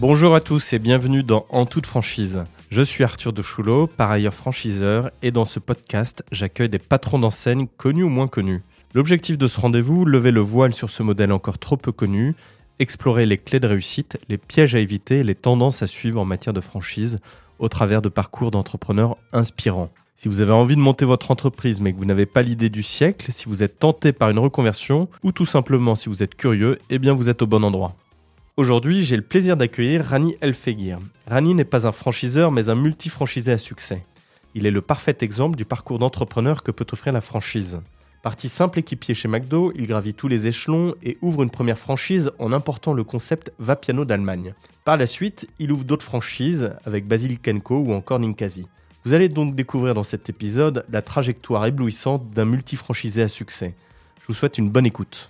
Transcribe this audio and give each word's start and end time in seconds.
Bonjour 0.00 0.34
à 0.34 0.40
tous 0.40 0.72
et 0.72 0.80
bienvenue 0.80 1.22
dans 1.22 1.46
En 1.50 1.66
toute 1.66 1.86
franchise. 1.86 2.42
Je 2.68 2.82
suis 2.82 3.04
Arthur 3.04 3.32
de 3.32 3.42
Choulot, 3.42 3.86
par 3.86 4.10
ailleurs 4.10 4.34
franchiseur, 4.34 5.08
et 5.22 5.30
dans 5.30 5.44
ce 5.44 5.60
podcast, 5.60 6.24
j'accueille 6.32 6.68
des 6.68 6.80
patrons 6.80 7.20
d'enseignes 7.20 7.68
connus 7.76 8.02
ou 8.02 8.08
moins 8.08 8.26
connus. 8.26 8.64
L'objectif 8.92 9.38
de 9.38 9.46
ce 9.46 9.60
rendez-vous, 9.60 10.04
lever 10.04 10.32
le 10.32 10.40
voile 10.40 10.74
sur 10.74 10.90
ce 10.90 11.04
modèle 11.04 11.30
encore 11.30 11.58
trop 11.58 11.76
peu 11.76 11.92
connu, 11.92 12.34
explorer 12.80 13.24
les 13.24 13.38
clés 13.38 13.60
de 13.60 13.68
réussite, 13.68 14.18
les 14.28 14.36
pièges 14.36 14.74
à 14.74 14.80
éviter 14.80 15.22
les 15.22 15.36
tendances 15.36 15.84
à 15.84 15.86
suivre 15.86 16.20
en 16.20 16.24
matière 16.24 16.54
de 16.54 16.60
franchise 16.60 17.20
au 17.60 17.68
travers 17.68 18.02
de 18.02 18.08
parcours 18.08 18.50
d'entrepreneurs 18.50 19.16
inspirants. 19.32 19.90
Si 20.16 20.28
vous 20.28 20.40
avez 20.40 20.52
envie 20.52 20.76
de 20.76 20.80
monter 20.80 21.04
votre 21.04 21.30
entreprise 21.30 21.80
mais 21.80 21.92
que 21.92 21.98
vous 21.98 22.04
n'avez 22.04 22.26
pas 22.26 22.42
l'idée 22.42 22.68
du 22.68 22.82
siècle, 22.82 23.30
si 23.30 23.48
vous 23.48 23.62
êtes 23.62 23.78
tenté 23.78 24.12
par 24.12 24.30
une 24.30 24.40
reconversion 24.40 25.08
ou 25.22 25.30
tout 25.30 25.46
simplement 25.46 25.94
si 25.94 26.08
vous 26.08 26.24
êtes 26.24 26.34
curieux, 26.34 26.80
eh 26.90 26.98
bien 26.98 27.14
vous 27.14 27.28
êtes 27.28 27.42
au 27.42 27.46
bon 27.46 27.62
endroit. 27.62 27.94
Aujourd'hui, 28.56 29.02
j'ai 29.02 29.16
le 29.16 29.22
plaisir 29.22 29.56
d'accueillir 29.56 30.04
Rani 30.04 30.36
Elfegir. 30.40 31.00
Rani 31.26 31.54
n'est 31.54 31.64
pas 31.64 31.88
un 31.88 31.92
franchiseur 31.92 32.52
mais 32.52 32.68
un 32.68 32.76
multifranchisé 32.76 33.50
à 33.50 33.58
succès. 33.58 34.06
Il 34.54 34.64
est 34.64 34.70
le 34.70 34.80
parfait 34.80 35.16
exemple 35.22 35.56
du 35.56 35.64
parcours 35.64 35.98
d'entrepreneur 35.98 36.62
que 36.62 36.70
peut 36.70 36.86
offrir 36.92 37.12
la 37.12 37.20
franchise. 37.20 37.80
Parti 38.22 38.48
simple 38.48 38.78
équipier 38.78 39.12
chez 39.12 39.26
McDo, 39.26 39.72
il 39.74 39.88
gravit 39.88 40.14
tous 40.14 40.28
les 40.28 40.46
échelons 40.46 40.94
et 41.02 41.18
ouvre 41.20 41.42
une 41.42 41.50
première 41.50 41.76
franchise 41.76 42.30
en 42.38 42.52
important 42.52 42.92
le 42.92 43.02
concept 43.02 43.52
Vapiano 43.58 44.04
d'Allemagne. 44.04 44.54
Par 44.84 44.98
la 44.98 45.08
suite, 45.08 45.48
il 45.58 45.72
ouvre 45.72 45.82
d'autres 45.82 46.06
franchises 46.06 46.70
avec 46.84 47.08
Basil 47.08 47.40
Kenko 47.40 47.78
ou 47.78 47.92
encore 47.92 48.20
Ninkasi. 48.20 48.68
Vous 49.04 49.14
allez 49.14 49.28
donc 49.28 49.56
découvrir 49.56 49.94
dans 49.94 50.04
cet 50.04 50.30
épisode 50.30 50.84
la 50.90 51.02
trajectoire 51.02 51.66
éblouissante 51.66 52.30
d'un 52.30 52.44
multifranchisé 52.44 53.20
à 53.20 53.28
succès. 53.28 53.74
Je 54.20 54.28
vous 54.28 54.34
souhaite 54.34 54.58
une 54.58 54.70
bonne 54.70 54.86
écoute. 54.86 55.28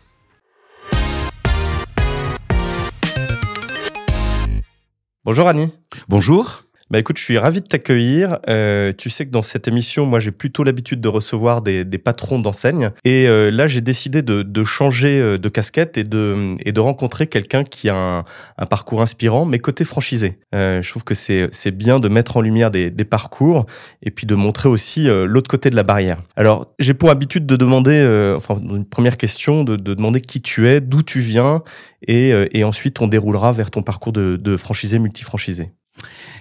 Bonjour 5.25 5.49
Annie. 5.49 5.71
Bonjour. 6.07 6.61
Bah 6.90 6.99
écoute, 6.99 7.16
je 7.16 7.24
suis 7.24 7.38
ravi 7.38 7.63
de 7.63 7.66
t'accueillir. 7.66 8.38
Euh, 8.46 8.93
tu 8.93 9.09
sais 9.09 9.24
que 9.24 9.30
dans 9.30 9.40
cette 9.40 9.68
émission, 9.68 10.04
moi 10.04 10.21
j'ai 10.21 10.32
plutôt 10.32 10.65
l'habitude 10.65 11.01
de 11.01 11.09
recevoir 11.09 11.63
des, 11.63 11.82
des 11.87 11.96
patrons 11.96 12.38
d'enseignes. 12.38 12.90
Et 13.07 13.27
euh, 13.27 13.51
là, 13.51 13.66
j'ai 13.66 13.80
décidé 13.80 14.21
de, 14.21 14.43
de, 14.43 14.65
changer 14.65 15.18
euh, 15.18 15.38
de 15.38 15.49
casquette 15.49 15.96
et 15.96 16.05
de, 16.05 16.55
et 16.62 16.73
de 16.73 16.80
rencontrer 16.80 17.27
quelqu'un 17.27 17.65
qui 17.65 17.88
a 17.88 17.96
un, 17.96 18.24
un, 18.59 18.66
parcours 18.66 19.01
inspirant, 19.01 19.46
mais 19.46 19.60
côté 19.60 19.87
franchisé. 19.87 20.38
Euh, 20.55 20.82
je 20.82 20.90
trouve 20.90 21.05
que 21.05 21.15
c'est 21.15 21.71
bien 21.71 22.01
de 22.01 22.09
mettre 22.09 22.37
en 22.37 22.43
lumière 22.43 22.71
des, 22.71 22.90
des, 22.90 23.05
parcours 23.07 23.65
et 24.02 24.10
puis 24.10 24.27
de 24.27 24.35
montrer 24.35 24.68
aussi 24.68 25.09
euh, 25.09 25.24
l'autre 25.24 25.49
côté 25.49 25.71
de 25.71 25.77
la 25.77 25.85
barrière. 25.85 26.21
Alors, 26.37 26.74
j'ai 26.79 26.93
pour 26.93 27.09
habitude 27.09 27.46
de 27.46 27.57
demander, 27.57 27.99
euh, 27.99 28.37
enfin, 28.37 28.59
une 28.60 28.85
première 28.85 29.16
question, 29.16 29.65
de, 29.65 29.77
de 29.77 29.95
demander 29.95 30.21
qui 30.21 30.43
tu 30.43 30.68
es, 30.68 30.82
d'où 30.82 31.02
tu 31.02 31.21
viens, 31.21 31.62
et, 32.07 32.35
et 32.52 32.62
ensuite 32.65 33.01
on 33.01 33.07
déroulera 33.07 33.52
vers 33.52 33.71
ton 33.71 33.82
parcours 33.82 34.12
de, 34.12 34.37
de 34.37 34.59
franchisé, 34.59 34.99
multifranchisé. 34.99 35.71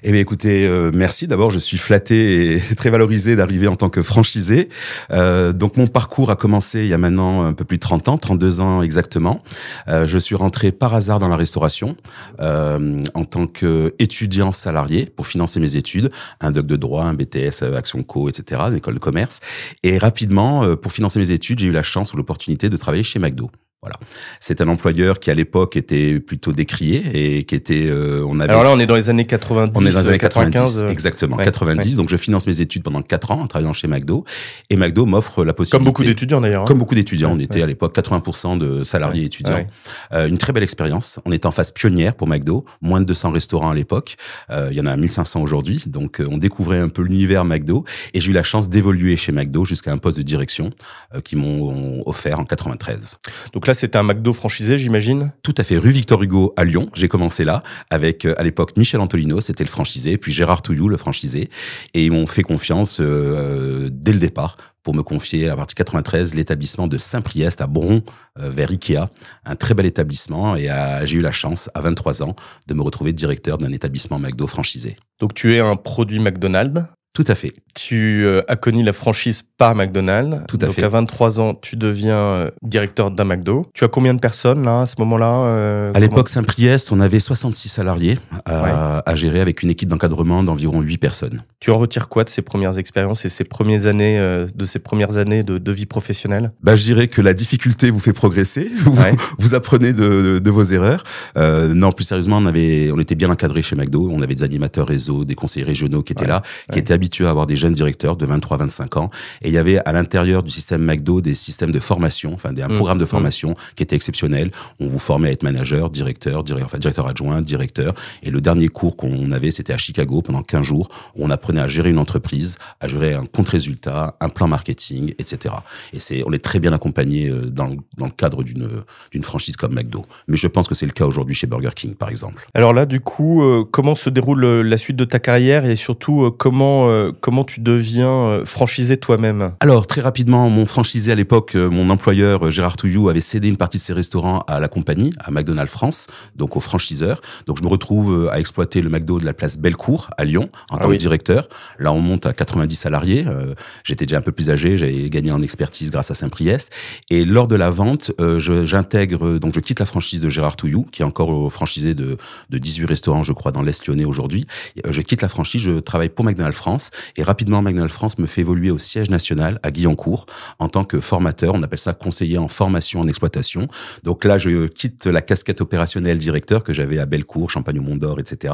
Eh 0.05 0.11
bien, 0.11 0.19
écoutez, 0.19 0.67
euh, 0.67 0.91
merci. 0.93 1.27
D'abord, 1.27 1.49
je 1.49 1.59
suis 1.59 1.77
flatté 1.77 2.55
et 2.55 2.59
très 2.75 2.89
valorisé 2.89 3.37
d'arriver 3.37 3.67
en 3.67 3.77
tant 3.77 3.89
que 3.89 4.03
franchisé. 4.03 4.67
Euh, 5.11 5.53
donc, 5.53 5.77
mon 5.77 5.87
parcours 5.87 6.29
a 6.29 6.35
commencé 6.35 6.81
il 6.81 6.87
y 6.87 6.93
a 6.93 6.97
maintenant 6.97 7.43
un 7.43 7.53
peu 7.53 7.63
plus 7.63 7.77
de 7.77 7.81
30 7.81 8.09
ans, 8.09 8.17
32 8.17 8.59
ans 8.59 8.81
exactement. 8.81 9.41
Euh, 9.87 10.05
je 10.05 10.17
suis 10.17 10.35
rentré 10.35 10.73
par 10.73 10.93
hasard 10.93 11.19
dans 11.19 11.29
la 11.29 11.37
restauration 11.37 11.95
euh, 12.41 12.97
en 13.13 13.23
tant 13.23 13.47
qu'étudiant 13.47 14.51
salarié 14.51 15.05
pour 15.05 15.25
financer 15.25 15.61
mes 15.61 15.77
études, 15.77 16.11
un 16.41 16.51
doc 16.51 16.65
de 16.65 16.75
droit, 16.75 17.05
un 17.05 17.13
BTS, 17.13 17.63
euh, 17.63 17.77
Action 17.77 18.03
Co, 18.03 18.27
etc., 18.27 18.61
une 18.67 18.75
école 18.75 18.95
de 18.95 18.99
commerce. 18.99 19.39
Et 19.83 19.97
rapidement, 19.97 20.65
euh, 20.65 20.75
pour 20.75 20.91
financer 20.91 21.19
mes 21.19 21.31
études, 21.31 21.59
j'ai 21.59 21.67
eu 21.67 21.71
la 21.71 21.83
chance 21.83 22.13
ou 22.13 22.17
l'opportunité 22.17 22.69
de 22.69 22.75
travailler 22.75 23.03
chez 23.03 23.19
McDo. 23.19 23.49
Voilà. 23.84 23.98
C'est 24.39 24.62
un 24.62 24.70
employeur 24.70 25.20
qui 25.20 25.30
à 25.30 25.34
l'époque 25.34 25.76
était 25.76 26.22
plutôt 26.22 26.53
décrié 26.53 27.38
et 27.38 27.44
qui 27.44 27.53
était 27.53 27.88
euh, 27.88 28.26
on 28.26 28.39
avait 28.39 28.50
Alors 28.50 28.64
là 28.64 28.70
on 28.73 28.80
est 28.80 28.86
dans 28.86 28.95
les 28.95 29.09
années 29.09 29.26
90 29.26 29.73
On 29.76 29.86
est 29.86 29.92
dans 29.92 30.00
les 30.00 30.08
années 30.08 30.17
90 30.17 30.81
euh, 30.81 30.88
exactement, 30.88 31.36
ouais, 31.36 31.44
90 31.44 31.89
ouais. 31.89 31.95
donc 31.98 32.09
je 32.09 32.16
finance 32.16 32.48
mes 32.48 32.61
études 32.61 32.82
pendant 32.82 33.02
4 33.02 33.32
ans 33.32 33.42
en 33.42 33.48
travaillant 33.48 33.73
chez 33.73 33.89
McDo 33.89 34.23
et 34.70 34.77
McDo 34.77 35.05
m'offre 35.05 35.43
la 35.43 35.54
possibilité 35.54 35.77
Comme 35.77 35.86
beaucoup 35.86 36.04
d'étudiants 36.04 36.39
d'ailleurs. 36.39 36.64
Hein. 36.64 36.66
Comme 36.66 36.80
beaucoup 36.80 36.95
d'étudiants, 36.95 37.30
ouais, 37.30 37.36
on 37.36 37.39
était 37.39 37.61
à 37.61 37.67
l'époque 37.67 37.95
80% 37.95 38.58
de 38.58 38.83
salariés 38.83 39.26
étudiants. 39.26 39.67
Euh, 40.14 40.27
une 40.27 40.38
très 40.38 40.54
belle 40.54 40.64
expérience, 40.64 41.20
on 41.26 41.33
était 41.33 41.45
en 41.45 41.52
phase 41.52 41.72
pionnière 41.72 42.16
pour 42.16 42.27
McDo, 42.27 42.64
moins 42.82 43.02
de 43.02 43.05
200 43.05 43.32
restaurants 43.32 43.70
à 43.70 43.73
l'époque. 43.73 44.16
Euh, 44.49 44.70
il 44.72 44.77
y 44.77 44.82
en 44.82 44.86
a 44.86 44.95
1500 44.95 45.42
aujourd'hui, 45.42 45.83
donc 45.88 46.20
euh, 46.20 46.27
on 46.30 46.38
découvrait 46.38 46.80
un 46.80 46.89
peu 46.89 47.02
l'univers 47.02 47.45
McDo 47.45 47.86
et 48.14 48.22
j'ai 48.22 48.32
eu 48.32 48.33
la 48.33 48.43
chance 48.43 48.70
d'évoluer 48.70 49.17
chez 49.17 49.32
McDo 49.32 49.66
jusqu'à 49.66 49.92
un 49.92 49.98
poste 49.98 50.17
de 50.17 50.23
direction 50.23 50.72
euh, 51.16 51.22
qui 51.22 51.36
m'ont 51.36 52.04
offert 52.05 52.39
en 52.39 52.45
93. 52.45 53.20
Donc 53.54 53.67
là 53.67 53.73
c'était 53.73 53.98
un 53.98 54.04
McDo 54.04 54.34
franchisé, 54.34 54.78
j'imagine? 54.78 55.32
Tout 55.42 55.54
à 55.58 55.64
fait, 55.64 55.78
rue 55.78 55.92
Victor 55.92 56.22
Hugo 56.22 56.54
à 56.58 56.64
Lyon. 56.64 56.89
J'ai 56.94 57.08
commencé 57.08 57.44
là 57.45 57.64
avec, 57.89 58.26
euh, 58.26 58.36
à 58.38 58.44
l'époque, 58.44 58.76
Michel 58.78 59.00
Antolino, 59.02 59.42
c'était 59.42 59.64
le 59.64 59.70
franchisé, 59.70 60.17
puis 60.17 60.32
Gérard 60.32 60.61
Touillou, 60.61 60.88
le 60.88 60.98
franchisé. 60.98 61.50
Et 61.94 62.06
ils 62.06 62.11
m'ont 62.11 62.28
fait 62.28 62.44
confiance 62.44 62.98
euh, 63.00 63.89
dès 63.92 64.14
le 64.14 64.20
départ 64.20 64.58
pour 64.84 64.94
me 64.94 65.02
confier 65.02 65.50
à 65.50 65.56
partir 65.56 65.76
de 65.76 65.78
93 65.78 66.36
l'établissement 66.36 66.88
de 66.88 66.98
Saint-Priest 66.98 67.61
à 67.61 67.67
Bron 67.67 68.04
euh, 68.39 68.50
vers 68.50 68.70
Ikea, 68.70 69.10
un 69.45 69.56
très 69.56 69.73
bel 69.73 69.86
établissement 69.86 70.55
et 70.55 70.67
j'ai 71.05 71.20
eu 71.20 71.22
la 71.22 71.32
chance 71.32 71.70
à 71.73 71.82
23 71.82 72.23
ans 72.23 72.36
de 72.67 72.73
me 72.73 72.82
retrouver 72.82 73.14
directeur 73.14 73.58
d'un 73.58 73.72
établissement 73.72 74.20
McDo 74.20 74.45
franchisé. 74.45 74.98
Donc 75.22 75.34
tu 75.34 75.54
es 75.54 75.60
un 75.60 75.78
produit 75.78 76.20
McDonald's? 76.20 76.84
Tout 77.13 77.25
à 77.27 77.35
fait. 77.35 77.53
Tu 77.75 78.23
euh, 78.25 78.41
as 78.47 78.55
connu 78.55 78.83
la 78.83 78.91
franchise 78.91 79.43
par 79.57 79.75
McDonald's. 79.75 80.37
Tout 80.47 80.57
à 80.61 80.65
Donc 80.65 80.75
fait. 80.75 80.83
à 80.83 80.89
23 80.89 81.39
ans, 81.39 81.53
tu 81.53 81.75
deviens 81.75 82.17
euh, 82.17 82.51
directeur 82.63 83.11
d'un 83.11 83.23
McDo. 83.23 83.67
Tu 83.75 83.83
as 83.83 83.87
combien 83.87 84.15
de 84.15 84.19
personnes 84.19 84.63
là 84.63 84.81
à 84.81 84.85
ce 84.87 84.95
moment-là 84.97 85.31
euh, 85.45 85.91
À 85.93 85.99
l'époque 85.99 86.27
Saint-Priest, 86.27 86.91
on 86.91 86.99
avait 86.99 87.19
66 87.19 87.69
salariés 87.69 88.17
à, 88.45 88.63
ouais. 88.63 89.03
à 89.05 89.15
gérer 89.15 89.41
avec 89.41 89.61
une 89.61 89.69
équipe 89.69 89.89
d'encadrement 89.89 90.43
d'environ 90.43 90.81
8 90.81 90.97
personnes. 90.97 91.43
Tu 91.63 91.71
en 91.71 91.77
retires 91.77 92.09
quoi 92.09 92.25
de 92.25 92.29
ces 92.29 92.41
premières 92.41 92.77
expériences 92.77 93.23
et 93.23 93.30
ces 93.30 93.45
premières 93.45 93.85
années 93.85 94.19
euh, 94.19 94.47
de 94.53 94.65
ces 94.65 94.80
premières 94.80 95.15
années 95.15 95.43
de, 95.43 95.57
de 95.57 95.71
vie 95.71 95.85
professionnelle? 95.85 96.51
Bah, 96.61 96.75
je 96.75 96.83
dirais 96.83 97.07
que 97.07 97.21
la 97.21 97.33
difficulté 97.33 97.89
vous 97.89 98.01
fait 98.01 98.11
progresser. 98.11 98.69
Vous, 98.83 98.99
ouais. 99.01 99.15
vous 99.39 99.53
apprenez 99.53 99.93
de, 99.93 100.03
de, 100.33 100.39
de, 100.39 100.49
vos 100.51 100.63
erreurs. 100.63 101.03
Euh, 101.37 101.73
non, 101.73 101.93
plus 101.93 102.03
sérieusement, 102.03 102.39
on 102.39 102.45
avait, 102.45 102.91
on 102.91 102.99
était 102.99 103.15
bien 103.15 103.30
encadré 103.30 103.61
chez 103.61 103.77
McDo. 103.77 104.09
On 104.11 104.21
avait 104.21 104.35
des 104.35 104.43
animateurs 104.43 104.85
réseau, 104.85 105.23
des 105.23 105.35
conseillers 105.35 105.65
régionaux 105.65 106.03
qui 106.03 106.11
étaient 106.11 106.23
ouais. 106.23 106.27
là, 106.27 106.41
qui 106.69 106.80
étaient 106.80 106.93
habitués 107.03 107.27
à 107.27 107.31
avoir 107.31 107.47
des 107.47 107.58
jeunes 107.58 107.73
directeurs 107.73 108.15
de 108.15 108.25
23-25 108.25 108.97
ans. 108.97 109.09
Et 109.41 109.49
il 109.49 109.53
y 109.53 109.58
avait 109.58 109.80
à 109.86 109.91
l'intérieur 109.91 110.41
du 110.41 110.52
système 110.52 110.83
McDo 110.83 111.19
des 111.19 111.33
systèmes 111.36 111.71
de 111.71 111.80
formation, 111.80 112.33
enfin 112.33 112.53
des, 112.53 112.61
un 112.61 112.69
mmh, 112.69 112.77
programme 112.77 112.97
de 112.97 113.05
formation 113.05 113.52
mmh. 113.52 113.55
qui 113.75 113.83
était 113.83 113.95
exceptionnel. 113.95 114.52
On 114.80 114.87
vous 114.87 114.99
formait 114.99 115.27
à 115.27 115.31
être 115.31 115.43
manager, 115.43 115.89
directeur, 115.89 116.43
directeur, 116.43 116.67
enfin 116.67 116.77
directeur 116.77 117.08
adjoint, 117.08 117.42
directeur. 117.42 117.93
Et 118.23 118.31
le 118.31 118.39
dernier 118.39 118.69
cours 118.69 118.95
qu'on 118.95 119.31
avait, 119.31 119.52
c'était 119.52 119.73
à 119.73 119.77
Chicago 119.77 120.21
pendant 120.21 120.43
15 120.43 120.65
jours 120.65 120.89
où 121.15 121.25
on 121.25 121.30
apprenait 121.30 121.61
à 121.61 121.67
gérer 121.67 121.89
une 121.89 121.99
entreprise, 121.99 122.58
à 122.80 122.87
gérer 122.87 123.13
un 123.13 123.25
compte 123.25 123.49
résultat, 123.49 124.15
un 124.21 124.30
plan 124.30 124.47
marketing, 124.47 125.13
etc. 125.19 125.55
Et 125.92 125.99
c'est, 125.99 126.23
on 126.25 126.31
est 126.31 126.43
très 126.43 126.59
bien 126.59 126.71
accompagné 126.71 127.30
dans, 127.52 127.75
dans 127.97 128.06
le 128.06 128.12
cadre 128.12 128.44
d'une 128.44 128.69
d'une 129.12 129.24
franchise 129.24 129.57
comme 129.57 129.74
McDo. 129.74 130.03
Mais 130.27 130.38
je 130.38 130.47
pense 130.47 130.68
que 130.68 130.75
c'est 130.75 130.86
le 130.86 130.92
cas 130.92 131.06
aujourd'hui 131.06 131.36
chez 131.36 131.47
Burger 131.47 131.71
King, 131.75 131.95
par 131.95 132.09
exemple. 132.09 132.47
Alors 132.53 132.74
là, 132.74 132.86
du 132.86 133.00
coup, 133.00 133.44
euh, 133.44 133.65
comment 133.69 133.95
se 133.95 134.09
déroule 134.09 134.45
la 134.45 134.77
suite 134.77 134.95
de 134.95 135.06
ta 135.06 135.19
carrière 135.19 135.65
et 135.65 135.75
surtout 135.75 136.24
euh, 136.24 136.31
comment 136.31 136.89
euh, 136.94 137.12
comment 137.19 137.44
tu 137.44 137.59
deviens 137.59 138.42
franchisé 138.45 138.98
toi-même? 138.98 139.54
Alors, 139.59 139.88
très 139.88 140.01
rapidement, 140.01 140.50
mon 140.50 140.65
franchisé 140.65 141.12
à 141.12 141.15
l'époque, 141.15 141.56
mon 141.56 141.89
employeur 141.89 142.50
Gérard 142.51 142.77
Touillou 142.77 143.09
avait 143.09 143.21
cédé 143.21 143.50
une 143.50 143.57
partie 143.57 143.77
de 143.77 143.83
ses 143.83 143.94
restaurants 143.94 144.39
à 144.48 144.59
la 144.59 144.68
compagnie, 144.68 145.13
à 145.19 145.31
McDonald's 145.31 145.71
France, 145.71 146.07
donc 146.36 146.56
au 146.56 146.59
franchiseur. 146.59 147.21
Donc, 147.48 147.57
je 147.57 147.63
me 147.63 147.68
retrouve 147.68 148.30
à 148.31 148.39
exploiter 148.39 148.81
le 148.81 148.89
McDo 148.89 149.19
de 149.19 149.25
la 149.25 149.33
place 149.33 149.57
Bellecour 149.57 150.09
à 150.18 150.25
Lyon 150.25 150.50
en 150.69 150.77
tant 150.77 150.83
ah 150.83 150.88
oui. 150.88 150.98
que 150.98 151.01
directeur. 151.01 151.48
Là, 151.80 151.92
on 151.92 152.01
monte 152.01 152.25
à 152.25 152.33
90 152.33 152.75
salariés. 152.75 153.25
Euh, 153.27 153.54
J'étais 153.83 154.06
déjà 154.06 154.18
un 154.18 154.21
peu 154.21 154.31
plus 154.31 154.50
âgé, 154.50 154.77
j'avais 154.77 155.10
gagné 155.10 155.31
en 155.31 155.42
expertise 155.42 155.92
grâce 155.92 156.12
à 156.12 156.15
Saint-Priest. 156.15 156.71
Et 157.10 157.25
lors 157.25 157.48
de 157.48 157.56
la 157.56 157.69
vente, 157.69 158.12
euh, 158.19 158.39
j'intègre, 158.39 159.39
donc 159.39 159.54
je 159.54 159.60
quitte 159.60 159.80
la 159.80 159.86
franchise 159.86 160.21
de 160.21 160.30
Gérard 160.30 160.56
Touillou, 160.56 160.84
qui 160.92 161.01
est 161.01 161.06
encore 161.06 161.51
franchisé 161.51 161.94
de, 161.95 162.18
de 162.50 162.57
18 162.57 162.86
restaurants, 162.86 163.24
je 163.24 163.34
crois, 163.34 163.51
dans 163.51 163.62
l'Est 163.62 163.88
lyonnais 163.88 164.06
aujourd'hui. 164.06 164.45
Je 164.88 165.01
quitte 165.01 165.22
la 165.22 165.30
franchise, 165.30 165.62
je 165.62 165.80
travaille 165.80 166.10
pour 166.10 166.25
McDonald's 166.25 166.57
France 166.57 166.82
et 167.15 167.24
rapidement 167.24 167.62
McDonald's 167.62 167.94
France 167.94 168.18
me 168.19 168.25
fait 168.25 168.41
évoluer 168.41 168.71
au 168.71 168.77
siège 168.77 169.09
national 169.09 169.59
à 169.63 169.71
Guyancourt 169.71 170.25
en 170.59 170.69
tant 170.69 170.83
que 170.83 171.00
formateur. 171.00 171.53
On 171.56 171.63
appelle 171.63 171.80
ça 171.80 171.94
conseiller 171.94 172.38
en 172.38 172.47
formation 172.47 173.00
en 173.00 173.07
exploitation. 173.07 173.68
Donc 174.03 174.25
là, 174.25 174.38
je 174.38 174.68
quitte 174.68 175.06
la 175.06 175.21
casquette 175.21 175.62
opérationnelle 175.62 176.18
directeur 176.18 176.63
que 176.63 176.74
j'avais 176.74 177.00
à 177.00 177.06
Bellecour, 177.06 177.50
Champagne 177.50 177.80
au 177.80 177.83
Mont 177.83 177.95
d'Or, 177.95 178.19
etc. 178.19 178.53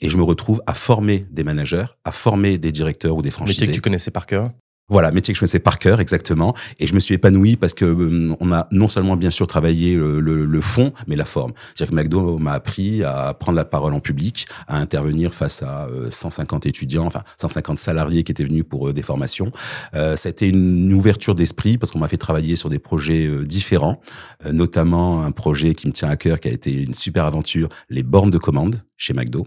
Et 0.00 0.10
je 0.10 0.16
me 0.16 0.22
retrouve 0.22 0.62
à 0.66 0.74
former 0.74 1.24
des 1.30 1.44
managers, 1.44 1.86
à 2.04 2.12
former 2.12 2.58
des 2.58 2.72
directeurs 2.72 3.16
ou 3.16 3.22
des 3.22 3.30
franchisés. 3.30 3.60
Métier 3.60 3.72
que 3.72 3.74
tu 3.74 3.80
connaissais 3.80 4.10
par 4.10 4.26
cœur 4.26 4.50
Voilà, 4.88 5.10
métier 5.10 5.32
que 5.32 5.36
je 5.36 5.40
connaissais 5.40 5.58
par 5.58 5.80
cœur, 5.80 6.00
exactement. 6.00 6.54
Et 6.78 6.86
je 6.86 6.94
me 6.94 7.00
suis 7.00 7.14
épanoui 7.14 7.56
parce 7.56 7.74
que 7.74 7.84
euh, 7.84 8.36
on 8.38 8.52
a 8.52 8.68
non 8.70 8.86
seulement 8.86 9.16
bien 9.16 9.30
sûr 9.30 9.48
travaillé 9.48 9.96
le, 9.96 10.20
le, 10.20 10.60
fond, 10.60 10.92
mais 11.08 11.16
la 11.16 11.24
forme. 11.24 11.52
C'est-à-dire 11.74 11.90
que 11.90 12.02
McDo 12.02 12.38
m'a 12.38 12.52
appris 12.52 13.02
à 13.02 13.34
prendre 13.34 13.56
la 13.56 13.64
parole 13.64 13.94
en 13.94 14.00
public, 14.00 14.46
à 14.68 14.78
intervenir 14.78 15.34
face 15.34 15.62
à 15.62 15.88
150 16.08 16.66
euh, 16.66 16.68
étudiants, 16.68 17.06
enfin 17.06 17.22
150 17.40 17.78
salariés 17.78 18.22
qui 18.22 18.32
étaient 18.32 18.44
venus 18.44 18.64
pour 18.68 18.88
euh, 18.88 18.92
des 18.92 19.02
formations. 19.02 19.50
Euh, 19.94 20.16
ça 20.16 20.28
a 20.28 20.30
été 20.30 20.48
une 20.48 20.92
ouverture 20.94 21.34
d'esprit 21.34 21.78
parce 21.78 21.92
qu'on 21.92 21.98
m'a 21.98 22.08
fait 22.08 22.16
travailler 22.16 22.56
sur 22.56 22.68
des 22.68 22.78
projets 22.78 23.28
différents, 23.44 24.00
notamment 24.52 25.22
un 25.22 25.32
projet 25.32 25.74
qui 25.74 25.88
me 25.88 25.92
tient 25.92 26.08
à 26.08 26.16
cœur, 26.16 26.40
qui 26.40 26.48
a 26.48 26.52
été 26.52 26.82
une 26.82 26.94
super 26.94 27.24
aventure, 27.24 27.68
les 27.90 28.02
bornes 28.02 28.30
de 28.30 28.38
commande 28.38 28.82
chez 28.96 29.14
McDo. 29.14 29.46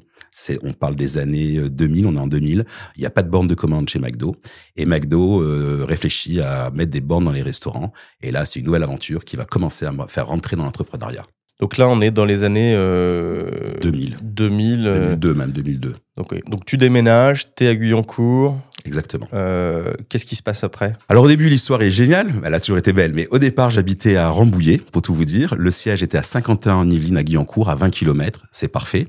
On 0.63 0.73
parle 0.73 0.95
des 0.95 1.17
années 1.17 1.59
2000, 1.69 2.07
on 2.07 2.15
est 2.15 2.19
en 2.19 2.27
2000. 2.27 2.65
Il 2.95 2.99
n'y 2.99 3.05
a 3.05 3.09
pas 3.09 3.23
de 3.23 3.29
borne 3.29 3.47
de 3.47 3.55
commande 3.55 3.89
chez 3.89 3.99
McDo. 3.99 4.35
Et 4.75 4.85
McDo 4.85 5.41
euh, 5.41 5.85
réfléchit 5.87 6.41
à 6.41 6.71
mettre 6.71 6.91
des 6.91 7.01
bornes 7.01 7.25
dans 7.25 7.31
les 7.31 7.41
restaurants. 7.41 7.93
Et 8.21 8.31
là, 8.31 8.45
c'est 8.45 8.59
une 8.59 8.65
nouvelle 8.65 8.83
aventure 8.83 9.25
qui 9.25 9.35
va 9.35 9.45
commencer 9.45 9.85
à 9.85 9.93
faire 10.07 10.27
rentrer 10.27 10.55
dans 10.55 10.63
l'entrepreneuriat. 10.63 11.25
Donc 11.59 11.77
là, 11.77 11.89
on 11.89 11.99
est 11.99 12.11
dans 12.11 12.23
les 12.23 12.45
années 12.45 12.73
2000. 12.73 14.17
2000. 14.21 14.83
2002 14.83 15.33
même, 15.33 15.51
2002. 15.51 15.95
Donc, 16.15 16.49
donc 16.49 16.65
tu 16.65 16.77
déménages, 16.77 17.53
tu 17.55 17.65
es 17.65 17.67
à 17.67 17.75
Guyancourt. 17.75 18.57
Exactement. 18.85 19.27
Euh, 19.33 19.93
Qu'est-ce 20.09 20.25
qui 20.25 20.35
se 20.35 20.43
passe 20.43 20.63
après? 20.63 20.95
Alors 21.09 21.25
au 21.25 21.27
début, 21.27 21.49
l'histoire 21.49 21.81
est 21.81 21.91
géniale. 21.91 22.31
Elle 22.43 22.53
a 22.53 22.59
toujours 22.59 22.77
été 22.77 22.93
belle. 22.93 23.13
Mais 23.13 23.27
au 23.31 23.39
départ, 23.39 23.69
j'habitais 23.69 24.15
à 24.15 24.29
Rambouillet, 24.29 24.81
pour 24.91 25.01
tout 25.01 25.13
vous 25.13 25.25
dire. 25.25 25.55
Le 25.55 25.71
siège 25.71 26.01
était 26.03 26.17
à 26.17 26.23
Saint-Quentin 26.23 26.75
en 26.75 26.89
Yvelines, 26.89 27.17
à 27.17 27.23
Guyancourt, 27.23 27.69
à 27.69 27.75
20 27.75 27.89
km. 27.89 28.45
C'est 28.51 28.67
parfait. 28.67 29.07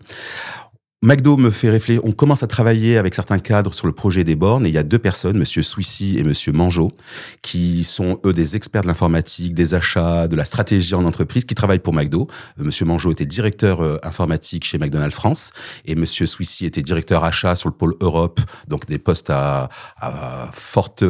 McDo 1.02 1.38
me 1.38 1.50
fait 1.50 1.70
réfléchir. 1.70 2.04
On 2.04 2.12
commence 2.12 2.42
à 2.42 2.46
travailler 2.46 2.98
avec 2.98 3.14
certains 3.14 3.38
cadres 3.38 3.72
sur 3.72 3.86
le 3.86 3.94
projet 3.94 4.22
des 4.22 4.36
bornes 4.36 4.66
et 4.66 4.68
il 4.68 4.74
y 4.74 4.78
a 4.78 4.82
deux 4.82 4.98
personnes, 4.98 5.38
Monsieur 5.38 5.62
Swissy 5.62 6.18
et 6.18 6.24
Monsieur 6.24 6.52
Mangeot, 6.52 6.92
qui 7.40 7.84
sont 7.84 8.20
eux 8.26 8.34
des 8.34 8.54
experts 8.54 8.82
de 8.82 8.86
l'informatique, 8.86 9.54
des 9.54 9.72
achats, 9.72 10.28
de 10.28 10.36
la 10.36 10.44
stratégie 10.44 10.94
en 10.94 11.06
entreprise, 11.06 11.46
qui 11.46 11.54
travaillent 11.54 11.78
pour 11.78 11.94
McDo. 11.94 12.28
Euh, 12.58 12.64
Monsieur 12.64 12.84
Mangeot 12.84 13.12
était 13.12 13.24
directeur 13.24 13.80
euh, 13.80 13.96
informatique 14.02 14.66
chez 14.66 14.76
McDonald's 14.76 15.14
France 15.14 15.52
et 15.86 15.94
Monsieur 15.94 16.26
Swissy 16.26 16.66
était 16.66 16.82
directeur 16.82 17.24
achat 17.24 17.56
sur 17.56 17.70
le 17.70 17.74
pôle 17.74 17.94
Europe, 18.02 18.38
donc 18.68 18.84
des 18.84 18.98
postes 18.98 19.30
à, 19.30 19.70
à 19.96 20.50
forte 20.52 21.02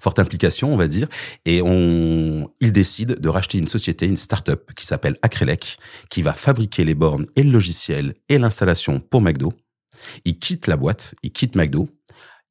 forte 0.00 0.20
implication, 0.20 0.72
on 0.72 0.78
va 0.78 0.88
dire. 0.88 1.06
Et 1.44 1.60
on, 1.60 2.48
ils 2.60 2.72
décident 2.72 3.14
de 3.18 3.28
racheter 3.28 3.58
une 3.58 3.68
société, 3.68 4.06
une 4.06 4.16
start-up 4.16 4.70
qui 4.74 4.86
s'appelle 4.86 5.18
Acrelec, 5.20 5.76
qui 6.08 6.22
va 6.22 6.32
fabriquer 6.32 6.86
les 6.86 6.94
bornes 6.94 7.26
et 7.36 7.42
le 7.42 7.50
logiciel 7.50 8.14
et 8.30 8.38
l'installation 8.38 9.00
pour 9.00 9.20
McDo 9.20 9.33
Il 10.24 10.38
quitte 10.38 10.66
la 10.66 10.76
boîte, 10.76 11.14
il 11.22 11.32
quitte 11.32 11.56
McDo 11.56 11.88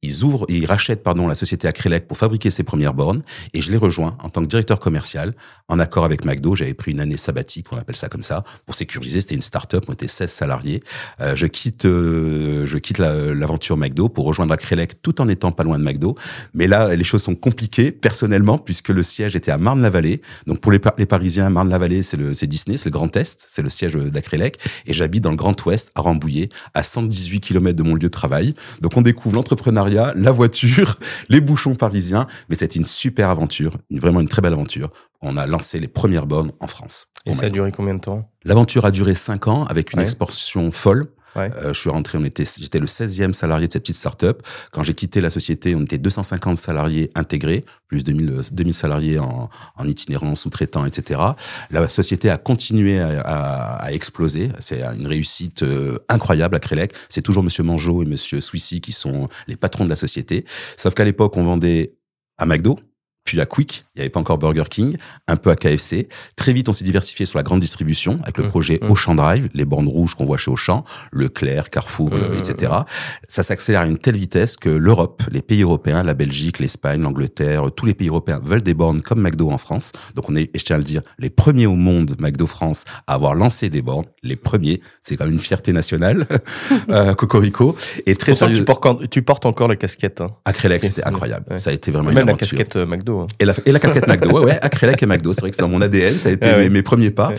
ils 0.04 0.24
ouvrent, 0.24 0.46
ils 0.48 0.66
rachètent 0.66 1.02
pardon 1.02 1.26
la 1.26 1.34
société 1.34 1.66
Acrelec 1.66 2.06
pour 2.06 2.18
fabriquer 2.18 2.50
ses 2.50 2.62
premières 2.62 2.94
bornes 2.94 3.22
et 3.52 3.60
je 3.60 3.70
les 3.70 3.76
rejoins 3.76 4.16
en 4.22 4.28
tant 4.28 4.42
que 4.42 4.46
directeur 4.46 4.78
commercial 4.78 5.34
en 5.68 5.78
accord 5.78 6.04
avec 6.04 6.24
McDo. 6.24 6.54
J'avais 6.54 6.74
pris 6.74 6.92
une 6.92 7.00
année 7.00 7.16
sabbatique, 7.16 7.72
on 7.72 7.76
appelle 7.76 7.96
ça 7.96 8.08
comme 8.08 8.22
ça, 8.22 8.44
pour 8.66 8.74
sécuriser. 8.74 9.20
C'était 9.20 9.34
une 9.34 9.42
start-up, 9.42 9.84
on 9.88 9.92
était 9.92 10.08
16 10.08 10.30
salariés. 10.30 10.80
Euh, 11.20 11.34
je 11.36 11.46
quitte, 11.46 11.86
euh, 11.86 12.66
je 12.66 12.78
quitte 12.78 12.98
l'aventure 12.98 13.76
McDo 13.76 14.08
pour 14.08 14.26
rejoindre 14.26 14.52
Acrelec 14.54 15.00
tout 15.02 15.20
en 15.20 15.28
étant 15.28 15.52
pas 15.52 15.64
loin 15.64 15.78
de 15.78 15.84
McDo. 15.84 16.16
Mais 16.52 16.66
là, 16.66 16.94
les 16.94 17.04
choses 17.04 17.22
sont 17.22 17.34
compliquées 17.34 17.90
personnellement 17.90 18.58
puisque 18.58 18.90
le 18.90 19.02
siège 19.02 19.36
était 19.36 19.50
à 19.50 19.58
Marne-la-Vallée. 19.58 20.20
Donc 20.46 20.60
pour 20.60 20.72
les, 20.72 20.80
les 20.98 21.06
Parisiens, 21.06 21.50
Marne-la-Vallée, 21.50 22.02
c'est 22.02 22.16
le, 22.16 22.32
Disney, 22.32 22.76
c'est 22.76 22.90
le 22.90 22.92
Grand 22.92 23.14
Est, 23.16 23.46
c'est 23.48 23.62
le 23.62 23.68
siège 23.68 23.94
d'Acrelec 23.94 24.58
et 24.86 24.92
j'habite 24.92 25.24
dans 25.24 25.30
le 25.30 25.36
Grand 25.36 25.64
Ouest 25.64 25.90
à 25.94 26.02
Rambouillet, 26.02 26.50
à 26.74 26.82
118 26.82 27.40
km 27.40 27.76
de 27.76 27.82
mon 27.82 27.94
lieu 27.94 28.00
de 28.00 28.08
travail. 28.08 28.54
Donc 28.80 28.96
on 28.96 29.02
découvre 29.02 29.36
l'entrepreneuriat 29.36 29.93
la 29.94 30.32
voiture, 30.32 30.98
les 31.28 31.40
bouchons 31.40 31.74
parisiens. 31.74 32.26
Mais 32.48 32.56
c'était 32.56 32.78
une 32.78 32.84
super 32.84 33.30
aventure, 33.30 33.78
vraiment 33.90 34.20
une 34.20 34.28
très 34.28 34.42
belle 34.42 34.52
aventure. 34.52 34.90
On 35.22 35.36
a 35.36 35.46
lancé 35.46 35.78
les 35.78 35.88
premières 35.88 36.26
bornes 36.26 36.52
en 36.60 36.66
France. 36.66 37.08
Et 37.26 37.32
ça 37.32 37.46
a 37.46 37.50
duré 37.50 37.72
combien 37.72 37.94
de 37.94 38.00
temps? 38.00 38.30
L'aventure 38.44 38.84
a 38.84 38.90
duré 38.90 39.14
cinq 39.14 39.48
ans 39.48 39.64
avec 39.64 39.94
une 39.94 40.00
expansion 40.00 40.70
folle. 40.70 41.06
Euh, 41.36 41.72
je 41.72 41.78
suis 41.78 41.90
rentré, 41.90 42.18
on 42.18 42.24
était, 42.24 42.44
j'étais 42.44 42.78
le 42.78 42.86
16e 42.86 43.32
salarié 43.32 43.66
de 43.68 43.72
cette 43.72 43.82
petite 43.82 43.96
start-up. 43.96 44.42
Quand 44.72 44.82
j'ai 44.82 44.94
quitté 44.94 45.20
la 45.20 45.30
société, 45.30 45.74
on 45.74 45.82
était 45.82 45.98
250 45.98 46.56
salariés 46.56 47.10
intégrés, 47.14 47.64
plus 47.88 48.04
2000, 48.04 48.40
2000 48.52 48.70
euh, 48.70 48.72
salariés 48.72 49.18
en, 49.18 49.50
en 49.76 49.86
itinérant, 49.86 50.34
sous-traitant, 50.34 50.84
etc. 50.84 51.20
La 51.70 51.88
société 51.88 52.30
a 52.30 52.36
continué 52.36 53.00
à, 53.00 53.20
à, 53.20 53.84
à 53.84 53.92
exploser. 53.92 54.48
C'est 54.60 54.82
une 54.82 55.06
réussite 55.06 55.62
euh, 55.62 55.98
incroyable 56.08 56.56
à 56.56 56.60
Crélec. 56.60 56.92
C'est 57.08 57.22
toujours 57.22 57.42
Monsieur 57.42 57.62
Mangeot 57.62 58.02
et 58.02 58.06
Monsieur 58.06 58.40
Swissy 58.40 58.80
qui 58.80 58.92
sont 58.92 59.28
les 59.46 59.56
patrons 59.56 59.84
de 59.84 59.90
la 59.90 59.96
société. 59.96 60.44
Sauf 60.76 60.94
qu'à 60.94 61.04
l'époque, 61.04 61.36
on 61.36 61.44
vendait 61.44 61.94
à 62.38 62.46
McDo, 62.46 62.78
puis 63.24 63.40
à 63.40 63.46
Quick, 63.46 63.86
il 63.94 63.98
n'y 63.98 64.02
avait 64.02 64.10
pas 64.10 64.20
encore 64.20 64.38
Burger 64.38 64.64
King, 64.68 64.96
un 65.28 65.36
peu 65.36 65.50
à 65.50 65.56
KFC. 65.56 66.08
Très 66.36 66.52
vite, 66.52 66.68
on 66.68 66.72
s'est 66.72 66.84
diversifié 66.84 67.24
sur 67.24 67.38
la 67.38 67.42
grande 67.42 67.60
distribution 67.60 68.18
avec 68.22 68.36
le 68.38 68.44
mmh, 68.44 68.48
projet 68.48 68.80
mmh. 68.82 68.90
Auchan 68.90 69.14
Drive, 69.14 69.48
les 69.54 69.64
bornes 69.64 69.88
rouges 69.88 70.14
qu'on 70.14 70.26
voit 70.26 70.36
chez 70.36 70.50
Auchan, 70.50 70.84
Leclerc, 71.10 71.70
Carrefour, 71.70 72.10
mmh, 72.10 72.34
etc. 72.36 72.72
Ça 73.28 73.42
s'accélère 73.42 73.82
à 73.82 73.86
une 73.86 73.98
telle 73.98 74.16
vitesse 74.16 74.56
que 74.56 74.68
l'Europe, 74.68 75.22
les 75.30 75.40
pays 75.40 75.62
européens, 75.62 76.02
la 76.02 76.14
Belgique, 76.14 76.58
l'Espagne, 76.58 77.00
l'Angleterre, 77.00 77.70
tous 77.74 77.86
les 77.86 77.94
pays 77.94 78.08
européens 78.08 78.40
veulent 78.44 78.62
des 78.62 78.74
bornes 78.74 79.00
comme 79.00 79.22
McDo 79.22 79.50
en 79.50 79.58
France. 79.58 79.92
Donc 80.14 80.28
on 80.28 80.34
est, 80.34 80.50
et 80.54 80.58
je 80.58 80.64
tiens 80.64 80.76
à 80.76 80.78
le 80.78 80.84
dire, 80.84 81.00
les 81.18 81.30
premiers 81.30 81.66
au 81.66 81.76
monde, 81.76 82.14
McDo 82.18 82.46
France, 82.46 82.84
à 83.06 83.14
avoir 83.14 83.34
lancé 83.34 83.70
des 83.70 83.80
bornes. 83.80 84.06
Les 84.22 84.36
premiers, 84.36 84.82
c'est 85.00 85.16
quand 85.16 85.24
même 85.24 85.34
une 85.34 85.40
fierté 85.40 85.72
nationale, 85.72 86.26
euh, 86.90 87.14
Cocorico. 87.14 87.74
Et 88.04 88.16
très 88.16 88.34
sérieux. 88.34 88.56
Tu 88.56 88.64
portes, 88.64 89.08
tu 89.08 89.22
portes 89.22 89.46
encore 89.46 89.68
la 89.68 89.76
casquette. 89.76 90.20
Hein. 90.20 90.30
Acrylex, 90.44 90.88
c'était 90.88 91.04
incroyable. 91.04 91.58
Ça 91.58 91.70
a 91.70 91.72
été 91.72 91.90
vraiment 91.90 92.10
Même 92.10 92.22
une 92.22 92.26
la 92.26 92.34
casquette 92.34 92.76
euh, 92.76 92.86
McDo. 93.14 93.20
Hein. 93.20 93.26
Et, 93.38 93.44
la, 93.44 93.54
et 93.66 93.72
la 93.72 93.78
casquette 93.78 94.06
McDo, 94.06 94.30
ouais, 94.30 94.44
ouais, 94.44 94.58
Acrelec 94.62 95.02
et 95.02 95.06
McDo. 95.06 95.32
C'est 95.32 95.40
vrai 95.40 95.50
que 95.50 95.56
c'est 95.56 95.62
dans 95.62 95.68
mon 95.68 95.80
ADN, 95.80 96.14
ça 96.14 96.28
a 96.28 96.32
été 96.32 96.54
mes, 96.56 96.68
mes, 96.68 96.82
premiers 96.82 97.10
pas. 97.10 97.32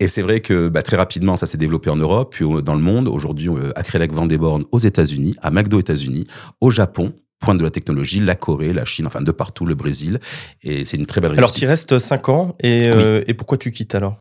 Et 0.00 0.08
c'est 0.08 0.22
vrai 0.22 0.40
que 0.40 0.68
bah, 0.68 0.82
très 0.82 0.96
rapidement, 0.96 1.36
ça 1.36 1.46
s'est 1.46 1.58
développé 1.58 1.90
en 1.90 1.96
Europe, 1.96 2.34
puis 2.34 2.44
dans 2.62 2.74
le 2.74 2.80
monde. 2.80 3.08
Aujourd'hui, 3.08 3.48
euh, 3.48 3.70
Acrelec 3.76 4.12
vend 4.12 4.26
des 4.26 4.38
bornes 4.38 4.64
aux 4.72 4.78
États-Unis, 4.78 5.36
à 5.42 5.50
McDo 5.50 5.80
États-Unis, 5.80 6.26
au 6.60 6.70
Japon, 6.70 7.12
pointe 7.40 7.58
de 7.58 7.64
la 7.64 7.70
technologie, 7.70 8.20
la 8.20 8.34
Corée, 8.34 8.72
la 8.72 8.84
Chine, 8.84 9.06
enfin 9.06 9.20
de 9.20 9.32
partout, 9.32 9.66
le 9.66 9.74
Brésil. 9.74 10.20
Et 10.62 10.84
c'est 10.84 10.96
une 10.96 11.06
très 11.06 11.20
belle 11.20 11.32
réussite. 11.32 11.38
Alors, 11.38 11.54
tu 11.54 11.66
restes 11.66 11.98
5 11.98 12.28
ans 12.28 12.56
et, 12.60 12.88
euh, 12.88 13.24
et 13.26 13.34
pourquoi 13.34 13.58
tu 13.58 13.70
quittes 13.70 13.94
alors? 13.94 14.16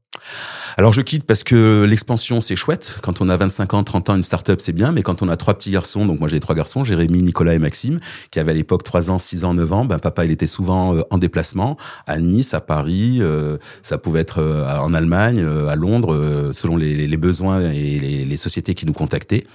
Alors 0.78 0.94
je 0.94 1.02
quitte 1.02 1.26
parce 1.26 1.44
que 1.44 1.86
l'expansion 1.88 2.42
c'est 2.42 2.56
chouette. 2.56 2.98
Quand 3.02 3.22
on 3.22 3.30
a 3.30 3.38
25 3.38 3.74
ans, 3.74 3.84
30 3.84 4.10
ans, 4.10 4.16
une 4.16 4.24
start-up 4.24 4.62
c'est 4.62 4.72
bien, 4.72 4.92
mais 4.92 5.02
quand 5.02 5.22
on 5.22 5.30
a 5.30 5.38
trois 5.38 5.54
petits 5.54 5.72
garçons, 5.72 6.06
donc 6.06 6.20
moi 6.20 6.30
j'ai 6.30 6.40
trois 6.40 6.56
garçons, 6.56 6.84
Jérémy, 6.84 7.22
Nicolas 7.24 7.54
et 7.54 7.60
Maxime, 7.60 8.00
qui 8.32 8.40
avaient 8.40 8.52
à 8.52 8.56
l'époque 8.56 8.84
3 8.84 9.12
ans, 9.12 9.18
6 9.18 9.44
ans, 9.44 9.54
9 9.54 9.74
ans, 9.74 9.86
ben 9.86 10.00
papa 10.00 10.26
il 10.26 10.32
était 10.32 10.48
souvent 10.48 10.96
euh, 10.96 11.02
en 11.10 11.18
déplacement 11.18 11.78
à 12.08 12.20
Nice, 12.20 12.54
à 12.54 12.62
Paris, 12.62 13.20
euh, 13.22 13.58
ça 13.84 13.98
pouvait 13.98 14.22
être 14.22 14.40
euh, 14.40 14.78
en 14.80 14.94
Allemagne, 14.94 15.46
à 15.70 15.76
Londres, 15.76 16.52
selon 16.54 16.78
les, 16.78 17.08
les, 17.08 17.18
besoins 17.18 17.62
et 17.72 18.00
les, 18.00 18.26
les, 18.26 18.38
sociétés 18.38 18.76
qui 18.76 18.86
nous 18.86 18.94
contactaient. 18.94 19.46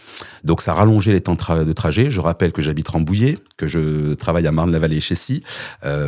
Donc 0.45 0.61
ça 0.63 0.75
rallongeait 0.75 1.13
les 1.13 1.21
temps 1.21 1.35
de, 1.35 1.73
trajet. 1.73 2.11
Je 2.11 2.21
rappelle 2.21 2.53
que 2.53 2.63
j'habite 2.63 2.89
Rambouillet, 2.89 3.39
que 3.57 3.67
je 3.67 4.15
travaille 4.15 4.47
à 4.47 4.53
Marne-la-Vallée 4.53 5.01
chez 5.01 5.15
Si. 5.15 5.43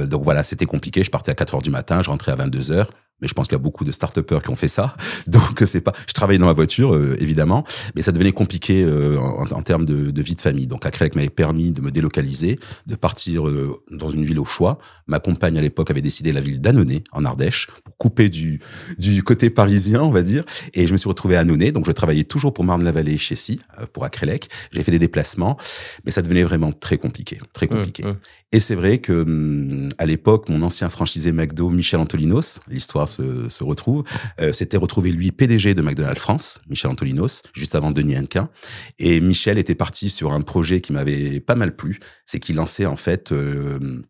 donc 0.06 0.22
voilà, 0.22 0.44
c'était 0.44 0.66
compliqué. 0.66 1.02
Je 1.02 1.10
partais 1.10 1.30
à 1.30 1.34
4 1.34 1.54
heures 1.56 1.62
du 1.62 1.70
matin, 1.70 2.02
je 2.02 2.10
rentrais 2.10 2.32
à 2.32 2.36
22 2.36 2.72
heures 2.72 2.90
mais 3.20 3.28
je 3.28 3.34
pense 3.34 3.46
qu'il 3.46 3.54
y 3.54 3.60
a 3.60 3.62
beaucoup 3.62 3.84
de 3.84 3.92
start 3.92 4.22
qui 4.22 4.50
ont 4.50 4.56
fait 4.56 4.68
ça. 4.68 4.94
Donc 5.26 5.62
c'est 5.66 5.80
pas. 5.80 5.92
Je 6.06 6.12
travaillais 6.12 6.38
dans 6.38 6.46
ma 6.46 6.52
voiture 6.52 6.94
euh, 6.94 7.16
évidemment, 7.20 7.64
mais 7.94 8.02
ça 8.02 8.12
devenait 8.12 8.32
compliqué 8.32 8.82
euh, 8.84 9.18
en, 9.18 9.50
en, 9.50 9.62
termes 9.62 9.84
de, 9.84 10.10
de, 10.10 10.22
vie 10.22 10.36
de 10.36 10.40
famille. 10.40 10.66
Donc 10.66 10.86
Acrelec 10.86 11.14
m'avait 11.14 11.28
permis 11.28 11.72
de 11.72 11.80
me 11.80 11.90
délocaliser, 11.90 12.58
de 12.86 12.96
partir 12.96 13.48
euh, 13.48 13.76
dans 13.90 14.08
une 14.08 14.24
ville 14.24 14.38
au 14.38 14.44
choix. 14.44 14.78
Ma 15.06 15.18
compagne 15.20 15.58
à 15.58 15.60
l'époque 15.60 15.90
avait 15.90 16.02
décidé 16.02 16.32
la 16.32 16.40
ville 16.40 16.60
d'Annonay 16.60 17.02
en 17.12 17.24
Ardèche 17.24 17.68
pour 17.84 17.96
couper 17.96 18.28
du 18.28 18.60
du 18.98 19.22
côté 19.22 19.50
parisien, 19.50 20.02
on 20.02 20.10
va 20.10 20.22
dire. 20.22 20.44
Et 20.74 20.86
je 20.86 20.92
me 20.92 20.96
suis 20.96 21.08
retrouvé 21.08 21.36
à 21.36 21.40
Annonay. 21.40 21.72
Donc 21.72 21.86
je 21.86 21.92
travaillais 21.92 22.24
toujours 22.24 22.52
pour 22.52 22.64
Marne-la-Vallée 22.64 23.18
chez 23.18 23.34
Si 23.34 23.60
pour 23.92 24.04
Acrelec. 24.04 24.48
J'ai 24.72 24.82
fait 24.82 24.92
des 24.92 24.98
déplacements, 24.98 25.56
mais 26.04 26.12
ça 26.12 26.22
devenait 26.22 26.42
vraiment 26.42 26.72
très 26.72 26.98
compliqué, 26.98 27.38
très 27.52 27.66
mmh, 27.66 27.68
compliqué. 27.68 28.02
Mmh. 28.04 28.16
Et 28.50 28.60
c'est 28.60 28.74
vrai 28.74 28.98
que 28.98 29.12
hum, 29.12 29.90
à 29.98 30.06
l'époque, 30.06 30.48
mon 30.48 30.62
ancien 30.62 30.88
franchisé 30.88 31.32
McDo, 31.32 31.68
Michel 31.68 32.00
Antolinos, 32.00 32.60
l'histoire 32.68 33.08
se, 33.08 33.48
se 33.48 33.62
retrouve, 33.62 34.04
euh, 34.40 34.52
s'était 34.52 34.78
retrouvé 34.78 35.12
lui 35.12 35.32
PDG 35.32 35.74
de 35.74 35.82
McDonald's 35.82 36.20
France, 36.20 36.60
Michel 36.68 36.90
Antolinos, 36.90 37.42
juste 37.52 37.74
avant 37.74 37.90
Denis 37.90 38.18
Henquin. 38.18 38.48
Et 38.98 39.20
Michel 39.20 39.58
était 39.58 39.74
parti 39.74 40.08
sur 40.08 40.32
un 40.32 40.40
projet 40.40 40.80
qui 40.80 40.92
m'avait 40.92 41.40
pas 41.40 41.56
mal 41.56 41.76
plu, 41.76 42.00
c'est 42.24 42.40
qu'il 42.40 42.56
lançait 42.56 42.86
en 42.86 42.96
fait 42.96 43.32
euh, 43.32 44.02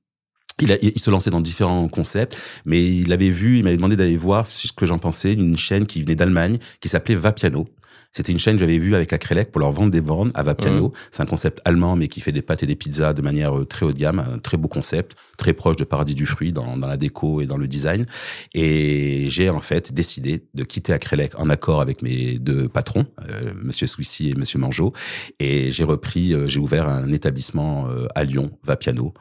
il, 0.61 0.73
a, 0.73 0.77
il, 0.83 0.99
se 0.99 1.11
lançait 1.11 1.31
dans 1.31 1.41
différents 1.41 1.89
concepts, 1.89 2.37
mais 2.65 2.85
il 2.85 3.13
avait 3.13 3.31
vu, 3.31 3.59
il 3.59 3.65
m'avait 3.65 3.77
demandé 3.77 3.97
d'aller 3.97 4.17
voir 4.17 4.47
ce 4.47 4.73
que 4.73 4.87
j'en 4.87 4.99
pensais, 4.99 5.35
une 5.35 5.57
chaîne 5.57 5.87
qui 5.87 6.03
venait 6.03 6.17
d'Allemagne, 6.17 6.59
qui 6.81 6.89
s'appelait 6.89 7.15
Vapiano, 7.15 7.69
c'était 8.13 8.33
une 8.33 8.39
chaîne 8.39 8.55
que 8.55 8.61
j'avais 8.61 8.79
vue 8.79 8.95
avec 8.95 9.13
Acrelec 9.13 9.51
pour 9.51 9.61
leur 9.61 9.71
vendre 9.71 9.91
des 9.91 10.01
bornes 10.01 10.31
à 10.35 10.43
Vapiano. 10.43 10.93
C'est 11.11 11.23
un 11.23 11.27
concept 11.27 11.61
allemand, 11.65 11.95
mais 11.95 12.09
qui 12.09 12.21
fait 12.21 12.33
des 12.33 12.43
pâtes 12.43 12.63
et 12.63 12.67
des 12.67 12.75
pizzas 12.75 13.13
de 13.13 13.23
manière 13.23 13.57
euh, 13.57 13.65
très 13.65 13.85
haut 13.87 13.93
de 13.93 13.99
gamme. 13.99 14.19
Un 14.19 14.39
très 14.39 14.57
beau 14.57 14.69
concept, 14.69 15.17
très 15.37 15.53
proche 15.53 15.77
de 15.77 15.85
Paradis 15.85 16.15
du 16.15 16.27
Fruit 16.27 16.53
dans, 16.53 16.77
dans 16.77 16.87
la 16.89 16.97
déco 16.97 17.41
et 17.41 17.47
dans 17.47 17.57
le 17.57 17.69
design. 17.69 18.07
Et 18.55 19.29
j'ai 19.29 19.51
en 19.51 19.61
fait 19.61 19.93
décidé 19.93 20.49
de 20.55 20.65
quitter 20.65 20.93
Acrelec 20.93 21.39
en 21.39 21.51
accord 21.51 21.81
avec 21.81 22.03
mes 22.03 22.39
deux 22.39 22.69
patrons, 22.69 23.07
euh, 23.29 23.53
Monsieur 23.55 23.87
Swissy 23.87 24.31
et 24.31 24.35
Monsieur 24.35 24.59
Mangeot. 24.59 24.93
Et 25.39 25.71
j'ai 25.71 25.85
repris, 25.85 26.35
euh, 26.35 26.49
j'ai 26.49 26.61
ouvert 26.61 26.89
un 26.89 27.13
établissement 27.13 27.89
euh, 27.89 28.07
à 28.15 28.25
Lyon, 28.25 28.51
Vapiano, 28.65 29.15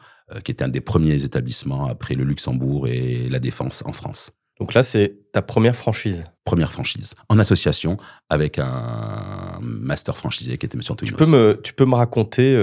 qui 0.44 0.52
était 0.52 0.64
un 0.64 0.68
des 0.68 0.82
premiers 0.82 1.24
établissements 1.24 1.86
après 1.86 2.14
le 2.14 2.22
Luxembourg 2.22 2.86
et 2.86 3.30
la 3.30 3.38
Défense 3.38 3.82
en 3.86 3.92
France. 3.92 4.32
Donc 4.60 4.74
là, 4.74 4.82
c'est 4.82 5.16
ta 5.32 5.42
première 5.42 5.76
franchise. 5.76 6.24
Première 6.44 6.72
franchise, 6.72 7.14
en 7.28 7.38
association 7.38 7.98
avec 8.30 8.58
un 8.58 9.58
master 9.60 10.16
franchisé 10.16 10.56
qui 10.56 10.64
était 10.64 10.78
Monsieur 10.78 10.92
Antonio. 10.92 11.12
Tu 11.12 11.16
peux 11.16 11.30
me, 11.30 11.60
tu 11.62 11.74
peux 11.74 11.84
me 11.84 11.94
raconter 11.94 12.54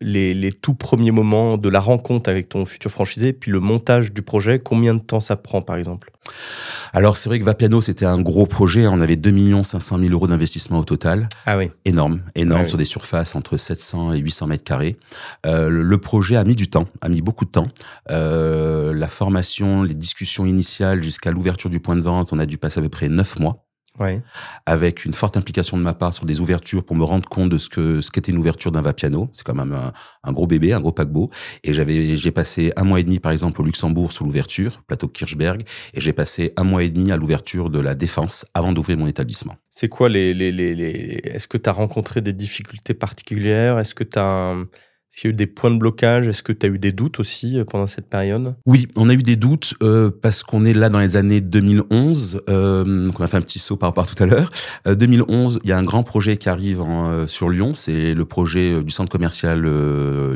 les, 0.00 0.34
les, 0.34 0.52
tout 0.52 0.74
premiers 0.74 1.10
moments 1.10 1.56
de 1.56 1.68
la 1.68 1.80
rencontre 1.80 2.28
avec 2.28 2.48
ton 2.48 2.66
futur 2.66 2.90
franchisé, 2.90 3.32
puis 3.32 3.50
le 3.50 3.60
montage 3.60 4.12
du 4.12 4.22
projet, 4.22 4.58
combien 4.58 4.94
de 4.94 5.00
temps 5.00 5.20
ça 5.20 5.36
prend 5.36 5.62
par 5.62 5.76
exemple? 5.76 6.10
Alors 6.92 7.16
c'est 7.16 7.28
vrai 7.28 7.38
que 7.38 7.44
Vapiano 7.44 7.80
c'était 7.80 8.04
un 8.04 8.20
gros 8.20 8.46
projet, 8.46 8.86
on 8.86 9.00
avait 9.00 9.16
2 9.16 9.62
500 9.62 9.98
000 9.98 10.10
euros 10.12 10.26
d'investissement 10.26 10.80
au 10.80 10.84
total. 10.84 11.28
Ah 11.46 11.56
oui. 11.56 11.70
Énorme, 11.84 12.20
énorme 12.34 12.62
ah 12.64 12.68
sur 12.68 12.78
des 12.78 12.84
surfaces 12.84 13.34
entre 13.36 13.56
700 13.56 14.14
et 14.14 14.18
800 14.18 14.48
mètres 14.48 14.64
carrés. 14.64 14.96
Euh, 15.46 15.68
le 15.68 15.98
projet 15.98 16.36
a 16.36 16.44
mis 16.44 16.56
du 16.56 16.68
temps, 16.68 16.86
a 17.00 17.08
mis 17.08 17.22
beaucoup 17.22 17.44
de 17.44 17.50
temps. 17.50 17.68
Euh, 18.10 18.92
la 18.92 19.08
formation, 19.08 19.82
les 19.82 19.94
discussions 19.94 20.46
initiales 20.46 21.02
jusqu'à 21.02 21.30
l'ouverture 21.30 21.70
du 21.70 21.80
point 21.80 21.96
de 21.96 22.02
vente, 22.02 22.32
on 22.32 22.38
a 22.38 22.46
dû 22.46 22.58
passer 22.58 22.80
à 22.80 22.82
peu 22.82 22.88
près 22.88 23.08
9 23.08 23.38
mois 23.38 23.65
avec 24.66 25.04
une 25.04 25.14
forte 25.14 25.36
implication 25.36 25.76
de 25.76 25.82
ma 25.82 25.94
part 25.94 26.12
sur 26.12 26.26
des 26.26 26.40
ouvertures 26.40 26.84
pour 26.84 26.96
me 26.96 27.04
rendre 27.04 27.28
compte 27.28 27.50
de 27.50 27.58
ce 27.58 27.68
que 27.68 28.00
ce 28.00 28.10
qu'était 28.10 28.32
une 28.32 28.38
ouverture 28.38 28.72
d'un 28.72 28.82
Vapiano. 28.82 29.28
C'est 29.32 29.44
quand 29.44 29.54
même 29.54 29.76
un, 30.22 30.32
gros 30.32 30.46
bébé, 30.46 30.72
un 30.72 30.80
gros 30.80 30.92
paquebot. 30.92 31.30
Et 31.64 31.72
j'avais 31.72 32.16
j'ai 32.16 32.30
passé 32.30 32.72
un 32.76 32.84
mois 32.84 33.00
et 33.00 33.04
demi 33.04 33.18
par 33.18 33.32
exemple 33.32 33.60
au 33.60 33.64
Luxembourg 33.64 34.12
sous 34.12 34.24
l'ouverture, 34.24 34.82
plateau 34.86 35.08
Kirchberg, 35.08 35.62
et 35.94 36.00
j'ai 36.00 36.12
passé 36.12 36.52
un 36.56 36.64
mois 36.64 36.82
et 36.84 36.90
demi 36.90 37.12
à 37.12 37.16
l'ouverture 37.16 37.70
de 37.70 37.80
la 37.80 37.94
Défense 37.94 38.46
avant 38.54 38.72
d'ouvrir 38.72 38.98
mon 38.98 39.06
établissement. 39.06 39.56
C'est 39.70 39.88
quoi 39.88 40.08
les 40.08 40.34
les 40.34 40.52
les, 40.52 40.74
les... 40.74 41.20
Est-ce 41.24 41.48
que 41.48 41.58
tu 41.58 41.68
as 41.68 41.72
rencontré 41.72 42.20
des 42.20 42.32
difficultés 42.32 42.94
particulières? 42.94 43.78
Est-ce 43.78 43.94
que 43.94 44.04
tu 44.04 44.18
as 44.18 44.54
est-ce 45.16 45.22
qu'il 45.22 45.30
y 45.30 45.32
a 45.32 45.34
eu 45.34 45.36
des 45.36 45.46
points 45.46 45.70
de 45.70 45.78
blocage 45.78 46.26
Est-ce 46.26 46.42
que 46.42 46.52
tu 46.52 46.66
as 46.66 46.68
eu 46.68 46.78
des 46.78 46.92
doutes 46.92 47.20
aussi 47.20 47.58
euh, 47.58 47.64
pendant 47.64 47.86
cette 47.86 48.06
période? 48.06 48.54
Oui, 48.66 48.86
on 48.96 49.08
a 49.08 49.14
eu 49.14 49.22
des 49.22 49.36
doutes 49.36 49.72
euh, 49.82 50.10
parce 50.10 50.42
qu'on 50.42 50.64
est 50.64 50.74
là 50.74 50.90
dans 50.90 50.98
les 50.98 51.16
années 51.16 51.40
2011. 51.40 52.42
Euh, 52.50 53.06
donc 53.06 53.18
on 53.18 53.24
a 53.24 53.26
fait 53.26 53.38
un 53.38 53.40
petit 53.40 53.58
saut 53.58 53.76
par 53.76 53.88
rapport 53.88 54.04
à 54.04 54.06
tout 54.08 54.22
à 54.22 54.26
l'heure. 54.26 54.50
2011, 54.84 55.60
il 55.64 55.70
y 55.70 55.72
a 55.72 55.78
un 55.78 55.84
grand 55.84 56.02
projet 56.02 56.36
qui 56.36 56.50
arrive 56.50 56.82
en, 56.82 57.26
sur 57.26 57.48
Lyon. 57.48 57.74
C'est 57.74 58.12
le 58.12 58.24
projet 58.26 58.82
du 58.82 58.90
centre 58.90 59.10
commercial 59.10 59.64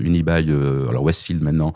Unibail, 0.02 0.50
alors 0.88 1.02
Westfield 1.02 1.42
maintenant, 1.42 1.74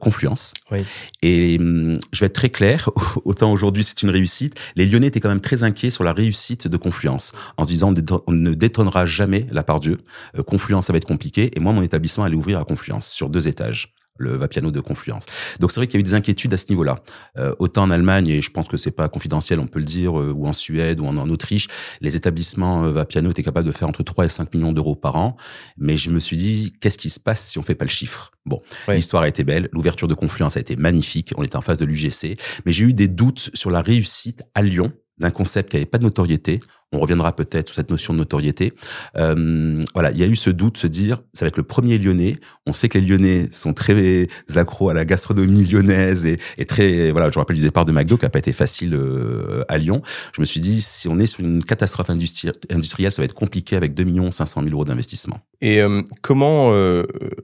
Confluence. 0.00 0.54
Oui. 0.70 0.78
Et 1.20 1.58
hum, 1.60 1.96
je 2.12 2.20
vais 2.20 2.26
être 2.26 2.34
très 2.34 2.50
clair. 2.50 2.88
Autant 3.26 3.52
aujourd'hui 3.52 3.84
c'est 3.84 4.00
une 4.02 4.10
réussite. 4.10 4.58
Les 4.74 4.86
Lyonnais 4.86 5.08
étaient 5.08 5.20
quand 5.20 5.28
même 5.28 5.42
très 5.42 5.64
inquiets 5.64 5.90
sur 5.90 6.04
la 6.04 6.14
réussite 6.14 6.66
de 6.66 6.76
Confluence, 6.78 7.32
en 7.58 7.64
se 7.64 7.72
disant 7.72 7.92
on 8.26 8.32
ne 8.32 8.54
détonnera 8.54 9.04
jamais 9.04 9.46
la 9.50 9.62
part 9.62 9.80
Dieu. 9.80 9.98
Confluence 10.46 10.86
ça 10.86 10.94
va 10.94 10.96
être 10.96 11.04
compliqué. 11.04 11.50
Et 11.54 11.60
moi 11.60 11.74
mon 11.74 11.79
établissement 11.82 12.24
allait 12.24 12.36
ouvrir 12.36 12.60
à 12.60 12.64
Confluence 12.64 13.08
sur 13.08 13.28
deux 13.30 13.48
étages 13.48 13.94
le 14.20 14.36
Vapiano 14.36 14.70
de 14.70 14.80
Confluence. 14.80 15.24
Donc 15.58 15.72
c'est 15.72 15.80
vrai 15.80 15.86
qu'il 15.86 15.94
y 15.94 15.98
a 15.98 16.00
eu 16.00 16.04
des 16.04 16.14
inquiétudes 16.14 16.52
à 16.52 16.56
ce 16.56 16.66
niveau-là. 16.68 16.96
Euh, 17.38 17.54
autant 17.58 17.84
en 17.84 17.90
Allemagne, 17.90 18.28
et 18.28 18.42
je 18.42 18.50
pense 18.50 18.68
que 18.68 18.76
c'est 18.76 18.90
pas 18.90 19.08
confidentiel, 19.08 19.58
on 19.58 19.66
peut 19.66 19.78
le 19.80 19.84
dire, 19.84 20.20
euh, 20.20 20.32
ou 20.32 20.46
en 20.46 20.52
Suède, 20.52 21.00
ou 21.00 21.06
en, 21.06 21.30
Autriche, 21.30 21.68
les 22.00 22.16
établissements 22.16 22.84
euh, 22.84 22.92
Vapiano 22.92 23.30
étaient 23.30 23.42
capables 23.42 23.66
de 23.66 23.72
faire 23.72 23.88
entre 23.88 24.02
3 24.02 24.26
et 24.26 24.28
5 24.28 24.54
millions 24.54 24.72
d'euros 24.72 24.94
par 24.94 25.16
an. 25.16 25.36
Mais 25.78 25.96
je 25.96 26.10
me 26.10 26.20
suis 26.20 26.36
dit, 26.36 26.74
qu'est-ce 26.80 26.98
qui 26.98 27.10
se 27.10 27.18
passe 27.18 27.48
si 27.48 27.58
on 27.58 27.62
fait 27.62 27.74
pas 27.74 27.86
le 27.86 27.90
chiffre? 27.90 28.30
Bon, 28.44 28.60
l'histoire 28.88 29.22
a 29.22 29.28
été 29.28 29.42
belle, 29.42 29.68
l'ouverture 29.72 30.08
de 30.08 30.14
Confluence 30.14 30.56
a 30.56 30.60
été 30.60 30.76
magnifique, 30.76 31.32
on 31.36 31.42
était 31.42 31.56
en 31.56 31.62
face 31.62 31.78
de 31.78 31.84
l'UGC, 31.84 32.38
mais 32.64 32.72
j'ai 32.72 32.84
eu 32.84 32.94
des 32.94 33.08
doutes 33.08 33.50
sur 33.54 33.70
la 33.70 33.82
réussite 33.82 34.42
à 34.54 34.62
Lyon 34.62 34.92
d'un 35.20 35.30
concept 35.30 35.70
qui 35.70 35.76
avait 35.76 35.86
pas 35.86 35.98
de 35.98 36.04
notoriété. 36.04 36.60
On 36.92 36.98
reviendra 36.98 37.36
peut-être 37.36 37.68
sur 37.68 37.76
cette 37.76 37.90
notion 37.90 38.12
de 38.12 38.18
notoriété. 38.18 38.72
Euh, 39.16 39.80
voilà, 39.94 40.10
il 40.10 40.18
y 40.18 40.24
a 40.24 40.26
eu 40.26 40.34
ce 40.34 40.50
doute, 40.50 40.76
se 40.76 40.88
dire, 40.88 41.18
ça 41.32 41.44
va 41.44 41.48
être 41.48 41.56
le 41.56 41.62
premier 41.62 41.98
Lyonnais. 41.98 42.36
On 42.66 42.72
sait 42.72 42.88
que 42.88 42.98
les 42.98 43.06
Lyonnais 43.06 43.46
sont 43.52 43.74
très 43.74 44.26
accros 44.56 44.88
à 44.88 44.94
la 44.94 45.04
gastronomie 45.04 45.64
lyonnaise 45.64 46.26
et, 46.26 46.38
et 46.58 46.64
très, 46.64 47.12
voilà, 47.12 47.30
je 47.30 47.38
me 47.38 47.42
rappelle 47.42 47.56
du 47.56 47.62
départ 47.62 47.84
de 47.84 47.92
McDo 47.92 48.16
qui 48.16 48.26
a 48.26 48.30
pas 48.30 48.40
été 48.40 48.52
facile 48.52 48.94
euh, 48.94 49.62
à 49.68 49.78
Lyon. 49.78 50.02
Je 50.34 50.40
me 50.40 50.46
suis 50.46 50.58
dit, 50.58 50.80
si 50.80 51.06
on 51.06 51.20
est 51.20 51.26
sur 51.26 51.40
une 51.40 51.62
catastrophe 51.62 52.10
industrielle, 52.10 53.12
ça 53.12 53.22
va 53.22 53.24
être 53.24 53.34
compliqué 53.34 53.76
avec 53.76 53.94
2 53.94 54.30
500 54.32 54.62
000 54.62 54.74
euros 54.74 54.84
d'investissement. 54.84 55.38
Et 55.60 55.80
euh, 55.80 56.02
comment, 56.22 56.72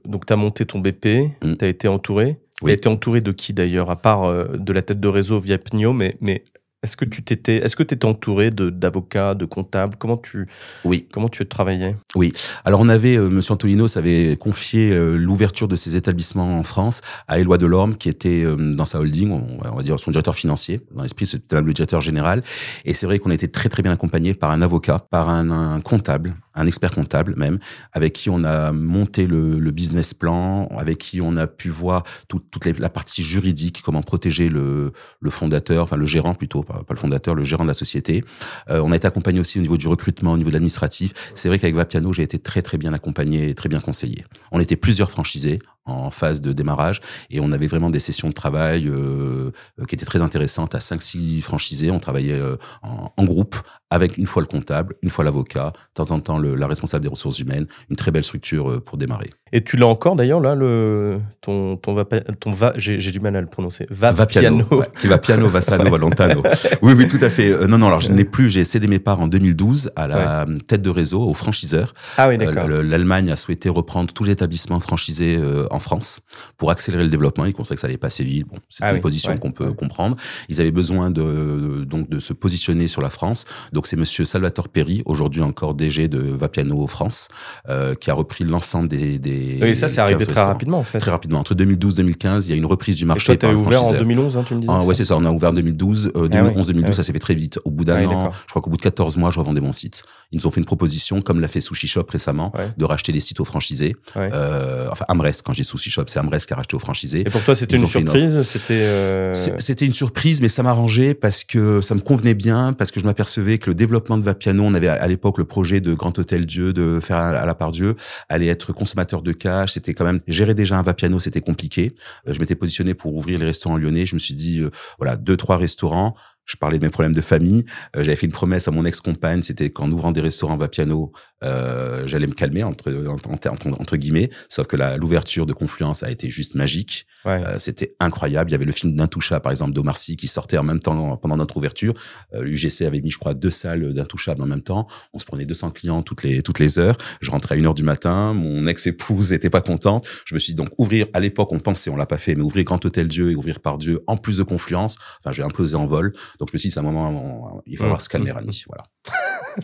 donc, 0.05 0.25
tu 0.25 0.33
as 0.33 0.35
monté 0.35 0.65
ton 0.65 0.79
BP, 0.79 1.31
mm. 1.41 1.55
tu 1.57 1.65
as 1.65 1.67
été 1.69 1.87
entouré 1.87 2.37
oui. 2.63 2.69
Tu 2.69 2.71
as 2.71 2.73
été 2.73 2.89
entouré 2.89 3.21
de 3.21 3.31
qui 3.31 3.53
d'ailleurs, 3.53 3.91
à 3.91 3.95
part 3.95 4.33
de 4.57 4.73
la 4.73 4.81
tête 4.81 4.99
de 4.99 5.07
réseau 5.07 5.39
via 5.39 5.59
Pnio, 5.59 5.93
mais, 5.93 6.17
mais 6.21 6.43
est-ce 6.83 6.95
que 6.95 7.05
tu 7.05 7.23
t'étais, 7.23 7.55
est-ce 7.57 7.75
que 7.75 7.81
tu 7.81 7.95
étais 7.95 8.05
entouré 8.05 8.51
de, 8.51 8.69
d'avocats, 8.69 9.33
de 9.33 9.45
comptables? 9.45 9.95
Comment 9.97 10.17
tu, 10.17 10.47
oui. 10.85 11.07
comment 11.11 11.27
tu 11.27 11.43
travaillais? 11.47 11.95
Oui. 12.15 12.31
Alors 12.65 12.81
on 12.81 12.87
avait, 12.87 13.17
euh, 13.17 13.29
Monsieur 13.29 13.53
Antolino 13.53 13.85
avait 13.97 14.37
confié 14.37 14.91
euh, 14.91 15.15
l'ouverture 15.15 15.67
de 15.67 15.75
ses 15.75 15.95
établissements 15.95 16.59
en 16.59 16.61
France 16.61 17.01
à 17.27 17.39
Éloi 17.39 17.57
Delorme, 17.57 17.97
qui 17.97 18.09
était 18.09 18.43
euh, 18.45 18.55
dans 18.55 18.85
sa 18.85 18.99
holding, 18.99 19.31
on, 19.31 19.75
va 19.75 19.81
dire 19.81 19.99
son 19.99 20.11
directeur 20.11 20.35
financier. 20.35 20.81
Dans 20.91 21.01
l'esprit, 21.01 21.25
c'était 21.25 21.61
le 21.61 21.73
directeur 21.73 22.01
général. 22.01 22.43
Et 22.85 22.93
c'est 22.93 23.07
vrai 23.07 23.17
qu'on 23.17 23.31
était 23.31 23.47
très 23.47 23.69
très 23.69 23.81
bien 23.81 23.91
accompagné 23.91 24.35
par 24.35 24.51
un 24.51 24.61
avocat, 24.61 24.99
par 25.09 25.29
un, 25.29 25.49
un 25.49 25.81
comptable, 25.81 26.35
un 26.53 26.67
expert 26.67 26.91
comptable 26.91 27.33
même, 27.37 27.57
avec 27.93 28.13
qui 28.13 28.29
on 28.29 28.43
a 28.43 28.71
monté 28.71 29.25
le, 29.25 29.57
le 29.57 29.71
business 29.71 30.13
plan, 30.13 30.67
avec 30.77 30.99
qui 30.99 31.21
on 31.21 31.37
a 31.37 31.47
pu 31.47 31.69
voir 31.69 32.03
toute 32.27 32.65
les, 32.65 32.73
la 32.73 32.89
partie 32.89 33.23
juridique, 33.23 33.81
comment 33.83 34.03
protéger 34.03 34.49
le, 34.49 34.91
le 35.19 35.29
fondateur, 35.31 35.83
enfin 35.83 35.95
le 35.95 36.05
gérant 36.05 36.35
plutôt, 36.35 36.63
pas, 36.67 36.83
le 36.89 36.95
fondateur, 36.95 37.35
le 37.35 37.43
gérant 37.43 37.63
de 37.63 37.69
la 37.69 37.73
société. 37.73 38.23
Euh, 38.69 38.81
on 38.83 38.91
a 38.91 38.95
été 38.95 39.07
accompagné 39.07 39.39
aussi 39.39 39.59
au 39.59 39.61
niveau 39.61 39.77
du 39.77 39.87
recrutement, 39.87 40.33
au 40.33 40.37
niveau 40.37 40.49
de 40.49 40.53
l'administratif. 40.53 41.13
C'est 41.35 41.47
vrai 41.47 41.59
qu'avec 41.59 41.75
Vapiano, 41.75 42.13
j'ai 42.13 42.23
été 42.23 42.39
très 42.39 42.61
très 42.61 42.77
bien 42.77 42.93
accompagné 42.93 43.49
et 43.49 43.55
très 43.55 43.69
bien 43.69 43.79
conseillé. 43.79 44.25
On 44.51 44.59
était 44.59 44.75
plusieurs 44.75 45.11
franchisés 45.11 45.59
en 45.87 46.11
phase 46.11 46.41
de 46.41 46.51
démarrage 46.53 47.01
et 47.29 47.39
on 47.39 47.51
avait 47.51 47.67
vraiment 47.67 47.89
des 47.89 47.99
sessions 47.99 48.27
de 48.27 48.33
travail 48.33 48.87
euh, 48.87 49.51
qui 49.87 49.95
étaient 49.95 50.05
très 50.05 50.21
intéressantes 50.21 50.75
à 50.75 50.79
5-6 50.79 51.41
franchisés. 51.41 51.91
On 51.91 51.99
travaillait 51.99 52.39
euh, 52.39 52.57
en, 52.83 53.11
en, 53.15 53.25
groupe 53.25 53.55
avec 53.89 54.17
une 54.17 54.25
fois 54.25 54.41
le 54.41 54.47
comptable, 54.47 54.95
une 55.01 55.09
fois 55.09 55.23
l'avocat, 55.23 55.73
de 55.73 56.03
temps 56.03 56.11
en 56.11 56.19
temps 56.19 56.37
le, 56.37 56.55
la 56.55 56.67
responsable 56.67 57.03
des 57.03 57.09
ressources 57.09 57.39
humaines, 57.39 57.67
une 57.89 57.95
très 57.95 58.11
belle 58.11 58.23
structure 58.23 58.69
euh, 58.69 58.79
pour 58.79 58.97
démarrer. 58.97 59.29
Et 59.53 59.63
tu 59.63 59.77
l'as 59.77 59.87
encore 59.87 60.17
d'ailleurs 60.17 60.41
là, 60.41 60.55
le 60.55 61.21
ton 61.39 61.77
ton 61.77 61.93
va 61.93 62.03
ton 62.03 62.51
va 62.51 62.73
j'ai 62.75 63.11
du 63.11 63.21
mal 63.21 63.35
à 63.37 63.41
le 63.41 63.47
prononcer. 63.47 63.87
Va, 63.89 64.11
va 64.11 64.25
piano, 64.25 64.65
qui 64.99 65.07
va 65.07 65.17
piano, 65.17 65.47
Vassano, 65.47 65.89
Valentano. 65.89 66.43
Oui 66.81 66.93
oui 66.97 67.07
tout 67.07 67.19
à 67.21 67.29
fait. 67.29 67.65
Non 67.67 67.77
non 67.77 67.87
alors 67.87 68.01
je 68.01 68.11
n'ai 68.11 68.25
plus. 68.25 68.49
J'ai 68.49 68.65
cédé 68.65 68.87
mes 68.87 68.99
parts 68.99 69.21
en 69.21 69.27
2012 69.27 69.91
à 69.95 70.07
la 70.07 70.45
tête 70.67 70.81
de 70.81 70.89
réseau 70.89 71.23
aux 71.23 71.33
franchiseurs. 71.33 71.93
Ah 72.17 72.27
oui 72.27 72.37
d'accord. 72.37 72.67
L'Allemagne 72.67 73.31
a 73.31 73.37
souhaité 73.37 73.69
reprendre 73.69 74.13
tous 74.13 74.25
les 74.25 74.33
établissements 74.33 74.79
franchisés 74.79 75.37
euh, 75.37 75.65
en 75.77 75.79
France 75.79 76.21
pour 76.57 76.71
accélérer 76.71 77.03
le 77.03 77.09
développement. 77.09 77.45
Ils 77.45 77.53
considéraient 77.53 77.75
que 77.75 77.81
ça 77.81 77.87
allait 77.87 77.97
pas 77.97 78.07
assez 78.07 78.23
vite. 78.23 78.47
Bon 78.47 78.57
c'est 78.69 78.83
ah 78.83 78.93
une 78.93 79.01
position 79.01 79.37
qu'on 79.37 79.51
peut 79.51 79.71
comprendre. 79.73 80.17
Ils 80.49 80.59
avaient 80.61 80.71
besoin 80.71 81.11
de 81.11 81.85
donc 81.85 82.09
de 82.09 82.19
se 82.19 82.33
positionner 82.33 82.87
sur 82.87 83.01
la 83.01 83.09
France. 83.09 83.45
Donc 83.73 83.87
c'est 83.87 83.97
Monsieur 83.97 84.25
Salvatore 84.25 84.69
Perry 84.69 85.03
aujourd'hui 85.05 85.41
encore 85.41 85.73
DG 85.73 86.07
de 86.07 86.19
Vapiano 86.19 86.85
France 86.87 87.29
euh, 87.69 87.95
qui 87.95 88.11
a 88.11 88.13
repris 88.13 88.43
l'ensemble 88.43 88.87
des, 88.87 89.19
des 89.19 89.59
oui, 89.61 89.75
ça, 89.75 89.87
c'est 89.87 90.01
arrivé 90.01 90.25
très 90.25 90.41
rapidement, 90.41 90.79
en 90.79 90.83
fait. 90.83 90.99
Très 90.99 91.11
rapidement. 91.11 91.39
Entre 91.39 91.55
2012 91.55 91.93
et 91.93 91.97
2015, 91.97 92.47
il 92.47 92.51
y 92.51 92.53
a 92.53 92.57
une 92.57 92.65
reprise 92.65 92.95
du 92.95 93.05
marché. 93.05 93.31
Et 93.31 93.37
toi, 93.37 93.49
t'as 93.49 93.55
ouvert 93.55 93.83
en 93.83 93.91
2011, 93.91 94.37
hein, 94.37 94.43
tu 94.45 94.55
me 94.55 94.61
disais. 94.61 94.73
Ah, 94.73 94.83
ouais, 94.83 94.93
c'est 94.93 95.05
ça. 95.05 95.17
On 95.17 95.25
a 95.25 95.31
ouvert 95.31 95.49
en 95.49 95.53
2012. 95.53 96.11
Euh, 96.15 96.27
2011, 96.27 96.67
2012, 96.67 96.89
ah 96.89 96.93
ça 96.93 97.03
s'est 97.03 97.13
fait 97.13 97.19
très 97.19 97.35
vite. 97.35 97.59
Au 97.65 97.71
bout 97.71 97.85
d'un 97.85 98.03
ah 98.03 98.13
an, 98.13 98.31
je 98.45 98.49
crois 98.49 98.61
qu'au 98.61 98.69
bout 98.69 98.77
de 98.77 98.81
14 98.81 99.17
mois, 99.17 99.31
je 99.31 99.39
revendais 99.39 99.61
mon 99.61 99.71
site. 99.71 100.03
Ils 100.31 100.37
nous 100.37 100.47
ont 100.47 100.51
fait 100.51 100.59
une 100.59 100.65
proposition, 100.65 101.19
comme 101.19 101.39
l'a 101.39 101.47
fait 101.47 101.61
Sushi 101.61 101.87
Shop 101.87 102.05
récemment, 102.09 102.51
de 102.77 102.85
racheter 102.85 103.11
les 103.11 103.19
sites 103.19 103.39
aux 103.39 103.45
franchisés. 103.45 103.95
Euh, 104.15 104.87
enfin, 104.91 105.05
Amrest, 105.07 105.41
quand 105.45 105.53
j'ai 105.53 105.63
Sushi 105.67 105.89
Shop, 105.89 106.03
c'est 106.07 106.19
Amrest 106.19 106.47
qui 106.47 106.53
a 106.53 106.55
racheté 106.55 106.75
aux 106.75 106.79
franchisés. 106.79 107.21
Et 107.21 107.29
pour 107.29 107.43
toi, 107.43 107.55
c'était 107.55 107.77
une 107.77 107.85
surprise? 107.85 108.41
C'était, 108.43 108.73
euh... 108.73 109.33
C'était 109.33 109.85
une 109.85 109.93
surprise, 109.93 110.41
mais 110.41 110.49
ça 110.49 110.63
m'arrangeait 110.63 111.13
parce 111.13 111.43
que 111.43 111.81
ça 111.81 111.95
me 111.95 112.01
convenait 112.01 112.33
bien, 112.33 112.73
parce 112.73 112.91
que 112.91 112.99
je 112.99 113.05
m'apercevais 113.05 113.57
que 113.57 113.69
le 113.69 113.75
développement 113.75 114.17
de 114.17 114.23
Vapiano, 114.23 114.63
on 114.63 114.73
avait 114.73 114.87
à 114.87 115.07
l'époque 115.07 115.37
le 115.37 115.45
projet 115.45 115.81
de 115.81 115.93
Grand 115.93 116.17
Hôtel 116.17 116.45
Dieu, 116.45 116.73
de 116.73 116.99
faire 117.01 117.17
à 117.17 117.45
la 117.45 117.55
part 117.55 117.71
Dieu, 117.71 117.95
allait 118.29 118.47
être 118.47 118.73
consommateur 118.73 119.21
de 119.21 119.31
cash. 119.31 119.73
C'était 119.73 119.93
quand 119.93 120.05
même 120.05 120.21
gérer 120.27 120.53
déjà 120.53 120.77
un 120.77 120.83
Vapiano, 120.83 121.19
c'était 121.19 121.41
compliqué. 121.41 121.93
Euh, 122.27 122.33
je 122.33 122.39
m'étais 122.39 122.55
positionné 122.55 122.93
pour 122.93 123.15
ouvrir 123.15 123.39
les 123.39 123.45
restaurants 123.45 123.77
lyonnais. 123.77 124.05
Je 124.05 124.15
me 124.15 124.19
suis 124.19 124.33
dit 124.33 124.59
euh, 124.59 124.69
voilà 124.97 125.15
deux 125.15 125.37
trois 125.37 125.57
restaurants 125.57 126.15
je 126.47 126.55
parlais 126.55 126.79
de 126.79 126.83
mes 126.83 126.89
problèmes 126.89 127.13
de 127.13 127.21
famille. 127.21 127.65
Euh, 127.95 128.03
j'avais 128.03 128.15
fait 128.15 128.25
une 128.25 128.31
promesse 128.31 128.67
à 128.67 128.71
mon 128.71 128.85
ex-compagne, 128.85 129.43
c'était 129.43 129.69
qu'en 129.69 129.91
ouvrant 129.91 130.11
des 130.11 130.21
restaurants 130.21 130.57
Vapiano, 130.57 131.11
euh, 131.43 132.07
j'allais 132.07 132.25
me 132.25 132.33
calmer 132.33 132.63
entre, 132.63 132.91
entre, 133.07 133.49
entre, 133.49 133.97
guillemets. 133.97 134.29
Sauf 134.49 134.65
que 134.67 134.75
l'ouverture 134.97 135.45
de 135.45 135.53
Confluence 135.53 136.03
a 136.03 136.09
été 136.09 136.29
juste 136.29 136.55
magique. 136.55 137.05
Ouais. 137.25 137.43
Euh, 137.45 137.59
c'était 137.59 137.95
incroyable. 137.99 138.49
Il 138.49 138.53
y 138.53 138.55
avait 138.55 138.65
le 138.65 138.71
film 138.71 138.95
d'Intouchable, 138.95 139.41
par 139.41 139.51
exemple, 139.51 139.73
d'Omar 139.73 139.97
Sy, 139.97 140.15
qui 140.15 140.27
sortait 140.27 140.57
en 140.57 140.63
même 140.63 140.79
temps 140.79 141.17
pendant 141.17 141.37
notre 141.37 141.57
ouverture. 141.57 141.93
Euh, 142.33 142.43
L'UGC 142.43 142.85
avait 142.85 143.01
mis, 143.01 143.11
je 143.11 143.17
crois, 143.17 143.33
deux 143.33 143.49
salles 143.49 143.93
d'Intouchable 143.93 144.41
en 144.41 144.47
même 144.47 144.61
temps. 144.61 144.87
On 145.13 145.19
se 145.19 145.25
prenait 145.25 145.45
200 145.45 145.71
clients 145.71 146.01
toutes 146.01 146.23
les 146.23 146.41
toutes 146.41 146.59
les 146.59 146.79
heures. 146.79 146.97
Je 147.21 147.29
rentrais 147.29 147.55
à 147.55 147.57
une 147.57 147.65
heure 147.65 147.75
du 147.75 147.83
matin. 147.83 148.33
Mon 148.33 148.65
ex-épouse 148.65 149.33
était 149.33 149.49
pas 149.49 149.61
contente. 149.61 150.07
Je 150.25 150.33
me 150.33 150.39
suis 150.39 150.53
dit, 150.53 150.57
donc 150.57 150.69
ouvrir 150.77 151.07
à 151.13 151.19
l'époque, 151.19 151.51
on 151.51 151.59
pensait, 151.59 151.89
on 151.89 151.95
l'a 151.95 152.05
pas 152.05 152.17
fait, 152.17 152.35
mais 152.35 152.43
ouvrir 152.43 152.63
Grand 152.63 152.83
Hôtel 152.83 153.07
Dieu 153.07 153.31
et 153.31 153.35
ouvrir 153.35 153.59
par 153.59 153.77
Dieu 153.77 154.01
en 154.07 154.17
plus 154.17 154.37
de 154.37 154.43
Confluence. 154.43 154.97
Enfin, 155.19 155.33
j'ai 155.33 155.43
implosé 155.43 155.75
en 155.75 155.85
vol. 155.85 156.13
Donc 156.39 156.49
je 156.49 156.53
me 156.53 156.57
suis 156.57 156.69
dit, 156.69 156.73
c'est 156.73 156.79
un 156.79 156.83
moment, 156.83 157.61
il 157.65 157.77
va 157.77 157.85
falloir 157.85 158.01
se 158.01 158.09
calmer, 158.09 158.31
Rani. 158.31 158.63
Voilà. 158.67 158.83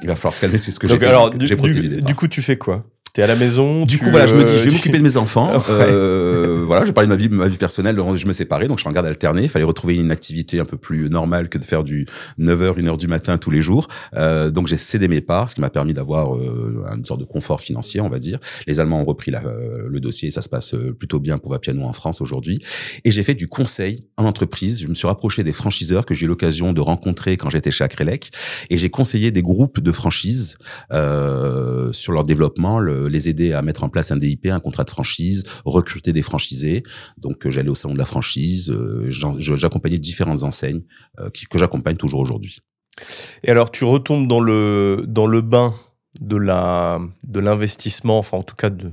Il 0.01 0.07
va 0.07 0.15
falloir 0.15 0.33
se 0.33 0.41
calmer, 0.41 0.57
c'est 0.57 0.71
ce 0.71 0.79
que 0.79 0.87
j'ai 0.87 1.05
alors, 1.05 1.29
du, 1.29 1.45
du, 1.45 2.01
du, 2.01 2.15
coup, 2.15 2.27
tu 2.27 2.41
fais 2.41 2.57
quoi? 2.57 2.83
T'es 3.13 3.21
à 3.21 3.27
la 3.27 3.35
maison. 3.35 3.85
Du 3.85 3.99
tu, 3.99 4.03
coup, 4.03 4.09
voilà, 4.09 4.25
je 4.25 4.33
me 4.33 4.43
dis, 4.43 4.51
euh, 4.53 4.57
je 4.57 4.63
vais 4.63 4.69
tu- 4.69 4.75
m'occuper 4.75 4.97
de 4.97 5.03
mes 5.03 5.17
enfants. 5.17 5.51
Euh, 5.69 6.63
voilà, 6.65 6.85
j'ai 6.85 6.93
parlé 6.93 7.07
de 7.07 7.13
ma 7.13 7.15
vie, 7.17 7.29
ma 7.29 7.47
vie 7.47 7.57
personnelle. 7.57 7.95
Je 8.15 8.25
me 8.25 8.33
séparais, 8.33 8.67
donc 8.67 8.77
je 8.79 8.81
suis 8.83 8.89
en 8.89 8.93
garde 8.93 9.05
alternée. 9.05 9.43
Il 9.43 9.49
fallait 9.49 9.65
retrouver 9.65 9.97
une 9.97 10.11
activité 10.11 10.59
un 10.59 10.65
peu 10.65 10.77
plus 10.77 11.09
normale 11.09 11.49
que 11.49 11.57
de 11.59 11.63
faire 11.63 11.83
du 11.83 12.07
9h, 12.39 12.75
1h 12.79 12.97
du 12.97 13.07
matin 13.07 13.37
tous 13.37 13.51
les 13.51 13.61
jours. 13.61 13.87
Euh, 14.15 14.49
donc 14.49 14.67
j'ai 14.67 14.77
cédé 14.77 15.07
mes 15.07 15.21
parts, 15.21 15.49
ce 15.49 15.55
qui 15.55 15.61
m'a 15.61 15.69
permis 15.69 15.93
d'avoir 15.93 16.35
euh, 16.35 16.83
une 16.95 17.05
sorte 17.05 17.19
de 17.19 17.25
confort 17.25 17.59
financier, 17.61 18.01
on 18.01 18.09
va 18.09 18.17
dire. 18.17 18.39
Les 18.65 18.79
Allemands 18.79 19.01
ont 19.01 19.05
repris 19.05 19.29
la- 19.29 19.43
euh, 19.45 19.87
le 19.87 19.99
dossier 19.99 20.29
et 20.29 20.31
ça 20.31 20.41
se 20.41 20.49
passe 20.49 20.73
euh, 20.73 20.93
plutôt 20.97 21.19
bien 21.19 21.37
pour 21.37 21.51
Vapiano 21.51 21.83
en 21.83 21.93
France 21.93 22.21
aujourd'hui. 22.21 22.59
Et 23.03 23.11
j'ai 23.11 23.23
fait 23.23 23.35
du 23.35 23.47
conseil 23.47 24.07
en 24.17 24.25
entreprise. 24.25 24.81
Je 24.81 24.87
me 24.87 24.95
suis 24.95 25.07
rapproché 25.07 25.43
des 25.43 25.53
franchiseurs 25.53 26.05
que 26.07 26.13
j'ai 26.15 26.25
eu 26.25 26.29
l'occasion 26.29 26.73
de 26.73 26.81
rencontrer 26.81 27.37
quand 27.37 27.49
j'étais 27.51 27.71
chez 27.71 27.83
Acrelec. 27.83 28.31
Et 28.71 28.77
j'ai 28.79 28.89
conseillé 28.89 29.29
des 29.31 29.41
groupes 29.43 29.79
de 29.81 29.91
franchises 29.91 30.57
euh, 30.93 31.91
sur 31.91 32.13
leur 32.13 32.23
développement, 32.23 32.79
le- 32.79 33.02
les 33.07 33.29
aider 33.29 33.53
à 33.53 33.61
mettre 33.61 33.83
en 33.83 33.89
place 33.89 34.11
un 34.11 34.17
DIP, 34.17 34.47
un 34.47 34.59
contrat 34.59 34.83
de 34.83 34.89
franchise, 34.89 35.43
recruter 35.65 36.13
des 36.13 36.21
franchisés. 36.21 36.83
Donc 37.17 37.45
euh, 37.45 37.49
j'allais 37.49 37.69
au 37.69 37.75
salon 37.75 37.93
de 37.93 37.99
la 37.99 38.05
franchise, 38.05 38.71
euh, 38.71 39.09
j'accompagnais 39.09 39.97
différentes 39.97 40.43
enseignes 40.43 40.83
euh, 41.19 41.29
que 41.49 41.57
j'accompagne 41.57 41.97
toujours 41.97 42.19
aujourd'hui. 42.19 42.59
Et 43.43 43.49
alors, 43.49 43.71
tu 43.71 43.83
retombes 43.85 44.27
dans 44.27 44.39
le, 44.39 45.05
dans 45.07 45.25
le 45.25 45.41
bain 45.41 45.73
de 46.21 46.37
la, 46.37 46.99
de 47.23 47.39
l'investissement, 47.39 48.19
enfin, 48.19 48.37
en 48.37 48.43
tout 48.43 48.55
cas, 48.55 48.69
de, 48.69 48.91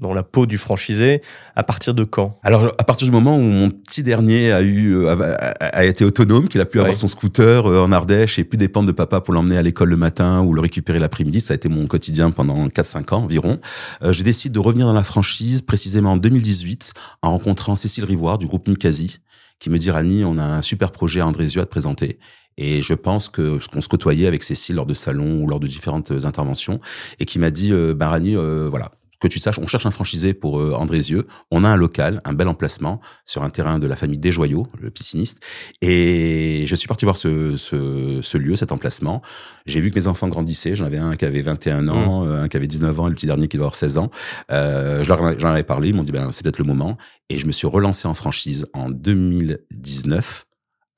dans 0.00 0.12
la 0.12 0.22
peau 0.22 0.46
du 0.46 0.58
franchisé, 0.58 1.22
à 1.56 1.62
partir 1.62 1.94
de 1.94 2.04
quand? 2.04 2.38
Alors 2.42 2.74
à 2.78 2.84
partir 2.84 3.06
du 3.06 3.12
moment 3.12 3.36
où 3.36 3.42
mon 3.42 3.70
petit 3.70 4.02
dernier 4.02 4.52
a 4.52 4.62
eu 4.62 4.96
euh, 4.96 5.34
a, 5.60 5.84
été 5.84 6.04
autonome, 6.04 6.48
qu'il 6.48 6.60
a 6.60 6.66
pu 6.66 6.80
avoir 6.80 6.96
son 6.96 7.08
scooter 7.08 7.66
euh, 7.66 7.82
en 7.82 7.92
Ardèche 7.92 8.38
et 8.38 8.44
plus 8.44 8.58
dépendre 8.58 8.86
de 8.86 8.92
papa 8.92 9.20
pour 9.20 9.34
l'emmener 9.34 9.56
à 9.56 9.62
l'école 9.62 9.90
le 9.90 9.96
matin 9.96 10.42
ou 10.42 10.52
le 10.52 10.60
récupérer 10.60 10.98
l'après-midi, 10.98 11.40
ça 11.40 11.52
a 11.52 11.56
été 11.56 11.68
mon 11.68 11.86
quotidien 11.86 12.30
pendant 12.30 12.66
4-5 12.68 13.14
ans 13.14 13.22
environ. 13.24 13.60
Euh, 14.02 14.12
je 14.12 14.22
décide 14.22 14.52
de 14.52 14.60
revenir 14.60 14.86
dans 14.86 14.92
la 14.92 15.04
franchise 15.04 15.62
précisément 15.62 16.12
en 16.12 16.16
2018 16.16 16.94
en 17.22 17.30
rencontrant 17.30 17.76
Cécile 17.76 18.04
Rivoire 18.04 18.38
du 18.38 18.46
groupe 18.46 18.68
Ninkasi 18.68 19.20
qui 19.60 19.70
me 19.70 19.78
dit 19.78 19.90
Rani, 19.90 20.24
on 20.24 20.36
a 20.36 20.44
un 20.44 20.62
super 20.62 20.90
projet 20.90 21.20
à 21.20 21.26
Andrézieux 21.26 21.62
à 21.62 21.64
te 21.64 21.70
présenter. 21.70 22.18
Et 22.56 22.82
je 22.82 22.94
pense 22.94 23.28
que 23.28 23.58
ce 23.60 23.68
qu'on 23.68 23.80
se 23.80 23.88
côtoyait 23.88 24.26
avec 24.26 24.42
Cécile 24.42 24.76
lors 24.76 24.86
de 24.86 24.94
salons 24.94 25.42
ou 25.42 25.48
lors 25.48 25.60
de 25.60 25.66
différentes 25.66 26.12
interventions 26.24 26.80
et 27.18 27.24
qui 27.24 27.38
m'a 27.38 27.50
dit 27.50 27.72
euh, 27.72 27.94
bah 27.94 28.08
Rani, 28.08 28.36
euh, 28.36 28.68
voilà, 28.70 28.92
que 29.24 29.32
tu 29.32 29.38
saches, 29.38 29.58
on 29.58 29.66
cherche 29.66 29.86
un 29.86 29.90
franchisé 29.90 30.34
pour 30.34 30.60
euh, 30.60 30.72
Andrézieux. 30.74 31.26
On 31.50 31.64
a 31.64 31.68
un 31.68 31.76
local, 31.76 32.20
un 32.24 32.32
bel 32.32 32.48
emplacement 32.48 33.00
sur 33.24 33.42
un 33.42 33.50
terrain 33.50 33.78
de 33.78 33.86
la 33.86 33.96
famille 33.96 34.18
Desjoyaux, 34.18 34.66
le 34.78 34.90
pisciniste. 34.90 35.42
Et 35.80 36.64
je 36.66 36.74
suis 36.74 36.86
parti 36.86 37.04
voir 37.04 37.16
ce, 37.16 37.56
ce, 37.56 38.20
ce 38.22 38.38
lieu, 38.38 38.56
cet 38.56 38.72
emplacement. 38.72 39.22
J'ai 39.66 39.80
vu 39.80 39.90
que 39.90 39.98
mes 39.98 40.06
enfants 40.06 40.28
grandissaient. 40.28 40.76
J'en 40.76 40.84
avais 40.84 40.98
un 40.98 41.16
qui 41.16 41.24
avait 41.24 41.42
21 41.42 41.88
ans, 41.88 42.26
euh, 42.26 42.42
un 42.42 42.48
qui 42.48 42.56
avait 42.56 42.66
19 42.66 43.00
ans, 43.00 43.06
et 43.06 43.10
le 43.10 43.16
petit 43.16 43.26
dernier 43.26 43.48
qui 43.48 43.56
doit 43.56 43.64
avoir 43.64 43.74
16 43.74 43.98
ans. 43.98 44.10
Euh, 44.52 45.02
je 45.02 45.08
leur 45.08 45.38
j'en 45.40 45.48
avais 45.48 45.62
parlé. 45.62 45.88
Ils 45.88 45.94
m'ont 45.94 46.02
dit, 46.02 46.12
ben, 46.12 46.30
c'est 46.30 46.42
peut-être 46.42 46.58
le 46.58 46.64
moment. 46.64 46.96
Et 47.30 47.38
je 47.38 47.46
me 47.46 47.52
suis 47.52 47.66
relancé 47.66 48.06
en 48.06 48.14
franchise 48.14 48.66
en 48.74 48.90
2019 48.90 50.44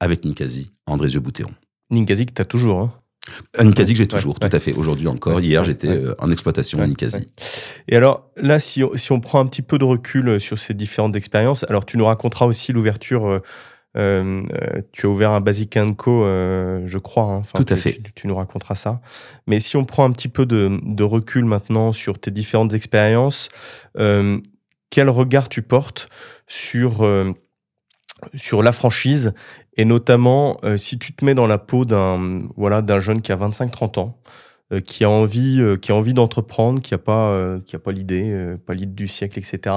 avec 0.00 0.25
Ninkasi, 0.25 0.73
Andrézieux-Boutéon. 0.87 1.50
Ninkasi, 1.90 2.26
que 2.26 2.33
t'as 2.33 2.45
toujours, 2.45 2.80
hein. 2.80 2.92
Un 3.59 3.64
Ninkasi 3.64 3.92
que 3.92 3.99
j'ai 3.99 4.06
toujours, 4.06 4.37
ouais. 4.40 4.49
tout 4.49 4.56
à 4.56 4.61
fait. 4.61 4.73
Aujourd'hui 4.75 5.09
encore. 5.09 5.37
Ouais, 5.37 5.42
Hier, 5.42 5.64
j'étais 5.64 5.88
euh, 5.88 6.14
en 6.18 6.30
exploitation 6.30 6.78
ouais. 6.78 6.87
Et 7.88 7.97
alors, 7.97 8.30
là, 8.37 8.59
si 8.59 8.85
on, 8.85 8.97
si 8.97 9.12
on 9.12 9.21
prend 9.21 9.40
un 9.40 9.47
petit 9.47 9.62
peu 9.62 9.78
de 9.78 9.85
recul 9.85 10.28
euh, 10.28 10.38
sur 10.38 10.59
ces 10.59 10.75
différentes 10.75 11.16
expériences, 11.16 11.64
alors 11.68 11.85
tu 11.85 11.97
nous 11.99 12.06
raconteras 12.06 12.47
aussi 12.47 12.73
l'ouverture. 12.73 13.40
euh, 13.97 14.42
tu 14.92 15.06
as 15.06 15.09
ouvert 15.09 15.30
un 15.30 15.40
Basic 15.40 15.76
Co, 15.97 16.25
euh, 16.25 16.83
je 16.87 16.99
crois. 16.99 17.25
hein. 17.25 17.37
Enfin, 17.38 17.59
Tout 17.62 17.73
à 17.73 17.76
tu- 17.76 17.80
fait. 17.83 18.00
Tu, 18.04 18.12
tu 18.14 18.26
nous 18.28 18.37
raconteras 18.37 18.75
ça. 18.75 19.00
Mais 19.47 19.59
si 19.59 19.76
on 19.76 19.85
prend 19.85 20.04
un 20.04 20.12
petit 20.12 20.28
peu 20.28 20.45
de, 20.47 20.78
de 20.83 21.02
recul 21.02 21.45
maintenant 21.47 21.92
sur 21.92 22.18
tes 22.18 22.30
différentes 22.30 22.75
expériences, 22.75 23.49
quel 24.90 25.09
regard 25.11 25.49
tu 25.49 25.62
portes 25.62 26.09
sur, 26.47 27.04
sur 28.35 28.62
la 28.62 28.73
franchise 28.73 29.35
et 29.76 29.85
notamment 29.85 30.58
euh, 30.64 30.76
si 30.76 30.99
tu 30.99 31.12
te 31.12 31.25
mets 31.25 31.35
dans 31.35 31.46
la 31.46 31.58
peau 31.58 31.85
d'un 31.85 32.40
voilà, 32.56 32.82
d'un 32.82 33.00
jeune 33.00 33.20
qui 33.20 33.32
a 33.32 33.37
25-30 33.37 33.99
ans, 34.00 34.18
euh, 34.73 34.80
qui 34.80 35.04
a 35.04 35.11
envie, 35.11 35.61
euh, 35.61 35.76
qui 35.76 35.92
a 35.92 35.94
envie 35.94 36.14
d'entreprendre, 36.14 36.80
qui 36.80 36.94
a 36.94 36.99
pas, 36.99 37.58
qui 37.66 37.76
a 37.76 37.78
pas 37.78 37.92
l'idée, 37.92 38.56
pas 38.66 38.75
l'idée 38.75 38.94
du 38.94 39.08
siècle, 39.08 39.38
etc., 39.38 39.75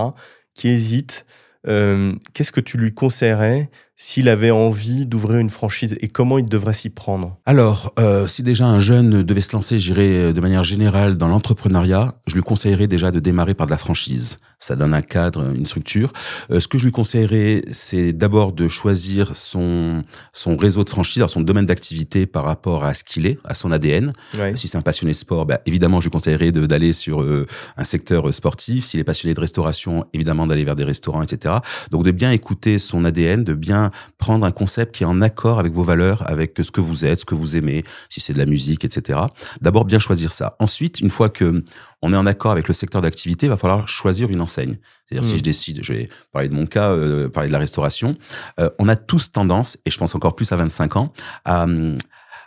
qui 0.53 0.69
hésite. 0.69 1.25
Qu'est-ce 1.65 2.51
que 2.51 2.61
tu 2.61 2.77
lui 2.77 2.93
conseillerais 2.93 3.69
s'il 4.01 4.29
avait 4.29 4.49
envie 4.49 5.05
d'ouvrir 5.05 5.39
une 5.39 5.49
franchise 5.49 5.97
et 5.99 6.07
comment 6.07 6.37
il 6.37 6.45
devrait 6.45 6.71
s'y 6.71 6.89
prendre 6.89 7.37
Alors, 7.45 7.93
euh, 7.99 8.27
si 8.27 8.43
déjà 8.43 8.65
un 8.65 8.79
jeune 8.79 9.23
devait 9.23 9.41
se 9.41 9.51
lancer, 9.51 9.77
j'irais 9.77 10.31
de 10.31 10.39
manière 10.39 10.63
générale 10.63 11.17
dans 11.17 11.27
l'entrepreneuriat, 11.27 12.15
je 12.25 12.35
lui 12.35 12.41
conseillerais 12.41 12.87
déjà 12.87 13.11
de 13.11 13.19
démarrer 13.19 13.55
par 13.55 13.67
de 13.67 13.71
la 13.71 13.77
franchise. 13.77 14.39
Ça 14.57 14.77
donne 14.77 14.93
un 14.93 15.01
cadre, 15.01 15.53
une 15.53 15.65
structure. 15.65 16.13
Euh, 16.49 16.61
ce 16.61 16.69
que 16.69 16.77
je 16.77 16.85
lui 16.85 16.91
conseillerais, 16.93 17.61
c'est 17.71 18.13
d'abord 18.13 18.53
de 18.53 18.69
choisir 18.69 19.35
son 19.35 20.03
son 20.31 20.55
réseau 20.55 20.85
de 20.85 20.89
franchise, 20.89 21.17
alors 21.17 21.29
son 21.29 21.41
domaine 21.41 21.65
d'activité 21.65 22.25
par 22.25 22.45
rapport 22.45 22.85
à 22.85 22.93
ce 22.93 23.03
qu'il 23.03 23.25
est, 23.25 23.37
à 23.43 23.53
son 23.53 23.71
ADN. 23.71 24.13
ouais. 24.37 24.55
Si 24.55 24.69
c'est 24.69 24.77
un 24.77 24.81
passionné 24.81 25.11
de 25.11 25.17
sport, 25.17 25.45
bah, 25.45 25.59
évidemment, 25.65 25.99
je 25.99 26.05
lui 26.05 26.11
conseillerais 26.11 26.51
d'aller 26.51 26.93
sur 26.93 27.21
euh, 27.21 27.45
un 27.75 27.83
secteur 27.83 28.29
euh, 28.29 28.31
sportif. 28.31 28.85
S'il 28.85 28.99
est 28.99 29.05
passionné 29.05 29.33
de 29.33 29.39
restauration, 29.41 30.05
évidemment, 30.13 30.47
d'aller 30.47 30.63
vers 30.63 30.75
des 30.75 30.85
restaurants, 30.85 31.21
etc. 31.21 31.55
Donc, 31.91 32.05
de 32.05 32.11
bien 32.11 32.31
écouter 32.31 32.79
son 32.79 33.03
ADN, 33.03 33.43
de 33.43 33.53
bien 33.53 33.88
prendre 34.17 34.45
un 34.45 34.51
concept 34.51 34.95
qui 34.95 35.03
est 35.03 35.07
en 35.07 35.21
accord 35.21 35.59
avec 35.59 35.73
vos 35.73 35.83
valeurs, 35.83 36.23
avec 36.27 36.55
ce 36.61 36.71
que 36.71 36.81
vous 36.81 37.05
êtes, 37.05 37.21
ce 37.21 37.25
que 37.25 37.35
vous 37.35 37.55
aimez, 37.55 37.83
si 38.09 38.19
c'est 38.19 38.33
de 38.33 38.37
la 38.37 38.45
musique, 38.45 38.85
etc. 38.85 39.19
D'abord, 39.61 39.85
bien 39.85 39.99
choisir 39.99 40.31
ça. 40.31 40.55
Ensuite, 40.59 40.99
une 40.99 41.09
fois 41.09 41.29
que 41.29 41.63
on 42.01 42.13
est 42.13 42.17
en 42.17 42.25
accord 42.25 42.51
avec 42.51 42.67
le 42.67 42.73
secteur 42.73 43.01
d'activité, 43.01 43.47
il 43.47 43.49
va 43.49 43.57
falloir 43.57 43.87
choisir 43.87 44.29
une 44.29 44.41
enseigne. 44.41 44.77
C'est-à-dire, 45.05 45.29
si 45.29 45.37
je 45.37 45.43
décide, 45.43 45.83
je 45.83 45.93
vais 45.93 46.09
parler 46.31 46.47
de 46.47 46.53
mon 46.53 46.65
cas, 46.65 46.91
euh, 46.91 47.29
parler 47.29 47.49
de 47.49 47.53
la 47.53 47.59
restauration, 47.59 48.15
euh, 48.59 48.69
on 48.79 48.87
a 48.87 48.95
tous 48.95 49.31
tendance, 49.31 49.77
et 49.85 49.91
je 49.91 49.97
pense 49.97 50.15
encore 50.15 50.35
plus 50.35 50.51
à 50.51 50.55
25 50.55 50.95
ans, 50.95 51.11
à, 51.45 51.65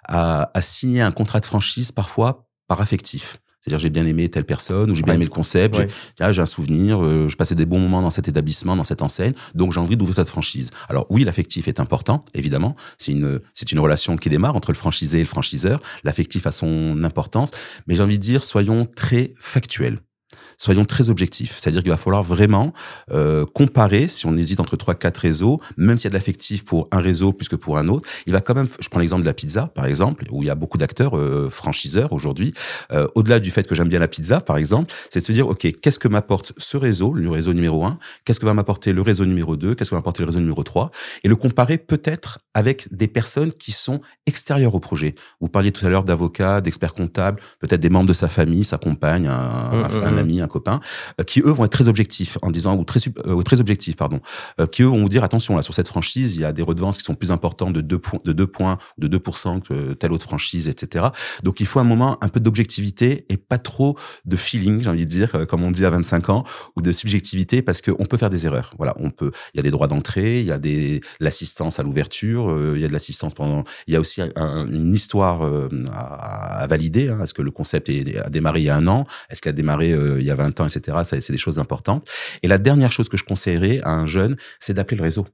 à, 0.05 0.51
à 0.55 0.63
signer 0.63 1.03
un 1.03 1.13
contrat 1.13 1.41
de 1.41 1.47
franchise 1.47 1.93
parfois 1.93 2.47
par 2.69 2.81
affectif. 2.81 3.42
C'est-à-dire 3.63 3.79
j'ai 3.79 3.91
bien 3.91 4.05
aimé 4.07 4.29
telle 4.29 4.45
personne 4.45 4.91
ou 4.91 4.95
j'ai 4.97 5.03
bien 5.03 5.13
Ouais. 5.13 5.17
aimé 5.17 5.25
le 5.25 5.31
concept, 5.31 5.77
Ouais. 5.79 5.87
j'ai 6.19 6.25
ah, 6.25 6.33
j'ai 6.33 6.43
un 6.43 6.47
souvenir, 6.47 7.03
euh, 7.03 7.29
je 7.29 7.37
passais 7.37 7.55
des 7.55 7.65
bons 7.65 7.79
moments 7.79 8.03
dans 8.03 8.11
cet 8.11 8.27
établissement, 8.27 8.75
dans 8.75 8.83
cette 8.85 9.03
enseigne, 9.03 9.33
donc 9.55 9.73
j'ai 9.73 9.79
envie 9.81 9.97
d'ouvrir 9.97 10.17
cette 10.17 10.29
franchise. 10.29 10.71
Alors 10.89 11.07
oui, 11.11 11.23
l'affectif 11.23 11.69
est 11.69 11.79
important, 11.79 12.25
évidemment. 12.35 12.75
C'est 12.99 13.13
une 13.13 13.41
c'est 13.53 13.71
une 13.71 13.79
relation 13.79 14.17
qui 14.17 14.29
démarre 14.29 14.57
entre 14.57 14.73
le 14.73 14.77
franchisé 14.77 15.19
et 15.19 15.23
le 15.23 15.29
franchiseur. 15.29 15.81
L'affectif 16.03 16.47
a 16.47 16.51
son 16.51 17.05
importance, 17.05 17.53
mais 17.87 17.95
j'ai 17.95 18.03
envie 18.03 18.19
de 18.19 18.23
dire 18.23 18.43
soyons 18.43 18.85
très 18.85 19.35
factuels. 19.39 20.01
Soyons 20.59 20.85
très 20.85 21.09
objectifs, 21.11 21.57
c'est-à-dire 21.59 21.83
qu'il 21.83 21.91
va 21.91 21.97
falloir 21.97 22.23
vraiment 22.23 22.73
euh, 23.13 23.45
comparer, 23.47 24.09
si 24.09 24.27
on 24.27 24.37
hésite 24.37 24.61
entre 24.61 24.77
trois 24.77 24.95
quatre 24.95 25.19
réseaux, 25.19 25.61
même 25.77 25.97
s'il 25.99 26.05
y 26.05 26.07
a 26.09 26.11
de 26.11 26.15
l'affectif 26.15 26.65
pour 26.65 26.89
un 26.93 26.99
réseau 27.01 27.33
plus 27.33 27.49
que 27.49 27.57
pour 27.57 27.79
un 27.79 27.89
autre, 27.89 28.09
il 28.27 28.33
va 28.33 28.41
quand 28.41 28.55
même, 28.55 28.69
je 28.81 28.89
prends 28.89 29.01
l'exemple 29.01 29.23
de 29.23 29.27
la 29.27 29.35
pizza 29.35 29.67
par 29.75 29.87
exemple, 29.87 30.25
où 30.31 30.43
il 30.43 30.47
y 30.47 30.51
a 30.51 30.55
beaucoup 30.55 30.79
d'acteurs 30.79 31.17
euh, 31.17 31.49
franchiseurs 31.51 32.13
aujourd'hui, 32.13 32.53
euh, 32.93 33.07
au-delà 33.15 33.41
du 33.41 33.51
fait 33.51 33.67
que 33.67 33.75
j'aime 33.75 33.89
bien 33.89 33.99
la 33.99 34.09
pizza 34.09 34.41
par 34.41 34.57
exemple, 34.57 34.93
c'est 35.11 35.21
de 35.21 35.25
se 35.25 35.33
dire, 35.33 35.49
ok, 35.49 35.67
qu'est-ce 35.81 35.99
que 35.99 36.09
m'apporte 36.09 36.53
ce 36.59 36.77
réseau, 36.77 37.13
le 37.15 37.31
réseau 37.31 37.53
numéro 37.55 37.85
un, 37.85 37.99
qu'est-ce 38.25 38.41
que 38.41 38.47
va 38.47 38.55
m'apporter 38.55 38.93
le 38.93 39.03
réseau 39.03 39.25
numéro 39.25 39.57
2, 39.57 39.75
qu'est-ce 39.75 39.91
que 39.91 39.95
va 39.95 39.99
m'apporter 40.01 40.23
le 40.23 40.27
réseau 40.27 40.41
numéro 40.41 40.63
3, 40.63 40.91
et 41.25 41.29
le 41.29 41.37
comparer 41.37 41.79
peut-être 41.79 42.41
avec 42.55 42.87
des 42.95 43.09
personnes 43.09 43.53
qui 43.53 43.73
sont 43.73 44.01
extérieures 44.27 44.75
au 44.75 44.81
projet. 44.81 45.15
Vous 45.41 45.49
parliez 45.49 45.73
tout 45.73 45.85
à 45.87 45.89
l'heure 45.89 46.05
d'avocats, 46.05 46.61
d'experts 46.61 46.95
comptables, 46.95 47.41
peut-être 47.61 47.81
des 47.81 47.91
membres 47.91 48.09
de 48.09 48.13
sa 48.13 48.29
famille, 48.29 48.65
sa 48.65 48.79
compagne, 48.79 49.27
un, 49.27 49.33
un- 49.33 49.83
Mm, 49.83 49.99
mm, 49.99 50.03
un. 50.19 50.22
Ami, 50.23 50.41
un 50.41 50.49
copain, 50.49 50.81
euh, 51.21 51.25
qui 51.25 51.41
eux 51.41 51.51
vont 51.51 51.65
être 51.65 51.73
très 51.73 51.89
objectifs 51.89 52.39
en 52.43 52.51
disant 52.51 52.77
ou 52.77 52.85
très 52.85 53.01
euh, 53.27 53.61
objectifs 53.61 53.97
pardon, 53.97 54.21
euh, 54.61 54.67
qui 54.67 54.83
eux 54.83 54.87
vont 54.87 54.99
vous 54.99 55.09
dire 55.09 55.25
attention 55.25 55.57
là 55.57 55.63
sur 55.63 55.75
cette 55.75 55.89
franchise 55.89 56.37
il 56.37 56.43
y 56.43 56.45
a 56.45 56.53
des 56.53 56.63
redevances 56.63 56.99
qui 56.99 57.05
sont 57.05 57.15
plus 57.15 57.31
importantes 57.31 57.73
de 57.73 57.81
2 57.81 57.99
points 57.99 58.21
de 58.25 58.33
2 58.33 58.47
points 58.47 58.79
de 58.99 59.09
2% 59.09 59.61
que 59.61 59.93
telle 59.95 60.13
autre 60.13 60.25
franchise 60.25 60.69
etc. 60.69 61.07
Donc 61.43 61.61
il 61.61 61.67
faut 61.67 61.81
un 61.81 61.85
moment 61.85 62.19
un 62.23 62.29
peu 62.29 62.41
d'objectivité 62.41 63.27
et 63.29 63.37
pas 63.37 63.59
trop 63.59 63.97
de 64.25 64.37
feeling 64.37 64.83
j'ai 64.83 64.91
envie 64.91 65.07
de 65.07 65.11
dire 65.11 65.47
comme 65.49 65.63
on 65.63 65.71
dit 65.71 65.85
à 65.85 65.91
25 65.91 66.31
ans 66.31 66.45
ou 66.77 66.83
de 66.83 66.93
subjectivité 66.93 67.63
parce 67.63 67.81
qu'on 67.83 68.05
peut 68.05 68.17
faire 68.17 68.31
des 68.31 68.47
erreurs. 68.47 68.75
Voilà 68.79 68.95
on 68.99 69.11
peut 69.11 69.33
il 69.55 69.59
y 69.59 69.61
a 69.61 69.63
des 69.63 69.71
droits 69.71 69.89
d'entrée 69.89 70.41
il 70.41 70.47
y 70.47 70.53
a 70.53 70.59
des 70.59 71.01
l'assistance 71.21 71.79
à 71.79 71.83
l'ouverture 71.83 72.55
il 72.75 72.81
y 72.81 72.85
a 72.85 72.89
de 72.89 72.93
l'assistance 72.93 73.35
pendant 73.35 73.65
il 73.87 73.95
y 73.95 73.97
a 73.97 74.01
aussi 74.01 74.23
un- 74.23 74.69
une 74.71 74.93
histoire 74.93 75.43
à, 75.93 76.67
valider 76.67 77.09
hein. 77.09 77.21
est-ce 77.23 77.35
que 77.35 77.43
le 77.43 77.51
concept 77.51 77.91
a 77.91 78.31
démarré 78.31 78.61
il 78.61 78.65
y 78.65 78.71
a 78.71 78.77
un 78.77 78.87
an? 78.87 79.07
Est-ce 79.31 79.43
qu'il 79.43 79.51
a 79.51 79.53
démarré 79.53 79.93
il 80.21 80.27
y 80.27 80.31
a 80.31 80.35
20 80.37 80.61
ans, 80.61 80.67
etc. 80.67 80.99
C'est 81.21 81.33
des 81.33 81.39
choses 81.39 81.59
importantes. 81.59 82.09
Et 82.43 82.49
la 82.49 82.59
dernière 82.59 82.93
chose 82.93 83.09
que 83.09 83.17
je 83.17 83.25
conseillerais 83.25 83.81
à 83.83 83.91
un 83.95 84.07
jeune, 84.07 84.37
c'est 84.61 84.75
d'appeler 84.75 84.97
le 84.99 85.03
réseau. 85.05 85.27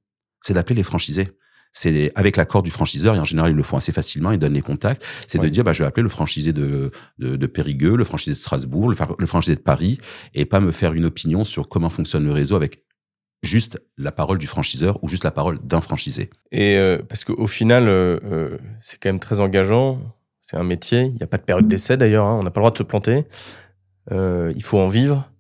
C'est 0.43 0.55
d'appeler 0.55 0.77
les 0.77 0.83
franchisés. 0.83 1.29
C'est 1.73 2.11
avec 2.15 2.37
l'accord 2.37 2.63
du 2.63 2.71
franchiseur, 2.71 3.15
et 3.15 3.19
en 3.19 3.25
général, 3.25 3.51
ils 3.51 3.57
le 3.57 3.63
font 3.63 3.77
assez 3.77 3.93
facilement, 3.93 4.33
ils 4.33 4.39
donnent 4.39 4.55
les 4.55 4.63
contacts. 4.63 5.05
C'est 5.29 5.39
Ouais. 5.39 5.45
de 5.45 5.51
dire, 5.51 5.65
bah, 5.65 5.75
je 5.75 5.81
vais 5.83 5.87
appeler 5.87 6.03
le 6.03 6.09
franchisé 6.09 6.53
de, 6.55 6.91
de, 7.19 7.37
de 7.37 7.47
Périgueux, 7.47 7.95
le 7.97 8.05
franchisé 8.05 8.33
de 8.33 8.39
Strasbourg, 8.39 8.89
le, 8.89 9.27
franchisé 9.27 9.55
de 9.55 9.61
Paris, 9.61 9.99
et 10.35 10.47
pas 10.47 10.61
me 10.61 10.73
faire 10.73 10.95
une 10.95 11.05
opinion 11.05 11.45
sur 11.45 11.69
comment 11.69 11.91
fonctionne 11.91 12.25
le 12.25 12.33
réseau 12.33 12.57
avec 12.57 12.85
juste 13.43 13.79
la 13.99 14.11
parole 14.13 14.39
du 14.39 14.47
franchiseur 14.47 14.99
ou 15.05 15.09
juste 15.09 15.25
la 15.25 15.31
parole 15.31 15.59
d'un 15.63 15.81
franchisé. 15.83 16.31
Et 16.53 16.77
euh, 16.77 17.01
parce 17.07 17.25
qu'au 17.25 17.47
final, 17.47 17.87
euh, 17.87 18.19
euh, 18.25 18.59
c'est 18.81 18.99
quand 19.01 19.11
même 19.11 19.21
très 19.21 19.41
engageant. 19.41 20.01
C'est 20.43 20.57
un 20.57 20.65
métier. 20.65 21.03
Il 21.03 21.15
n'y 21.15 21.23
a 21.23 21.27
pas 21.27 21.37
de 21.37 21.43
période 21.43 21.69
d'essai 21.69 21.97
d'ailleurs. 21.99 22.25
hein. 22.27 22.39
On 22.41 22.43
n'a 22.43 22.51
pas 22.51 22.61
le 22.61 22.63
droit 22.63 22.71
de 22.73 22.79
se 22.79 22.83
planter. 22.83 23.27
Il 24.11 24.63
faut 24.63 24.79
en 24.79 24.89
vivre. 24.89 25.31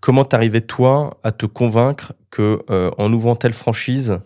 comment 0.00 0.24
t'arrivais 0.24 0.60
toi 0.60 1.18
à 1.22 1.32
te 1.32 1.46
convaincre 1.46 2.12
que 2.30 2.64
en 2.98 3.12
ouvrant 3.12 3.34
telle 3.34 3.54
franchise, 3.54 4.20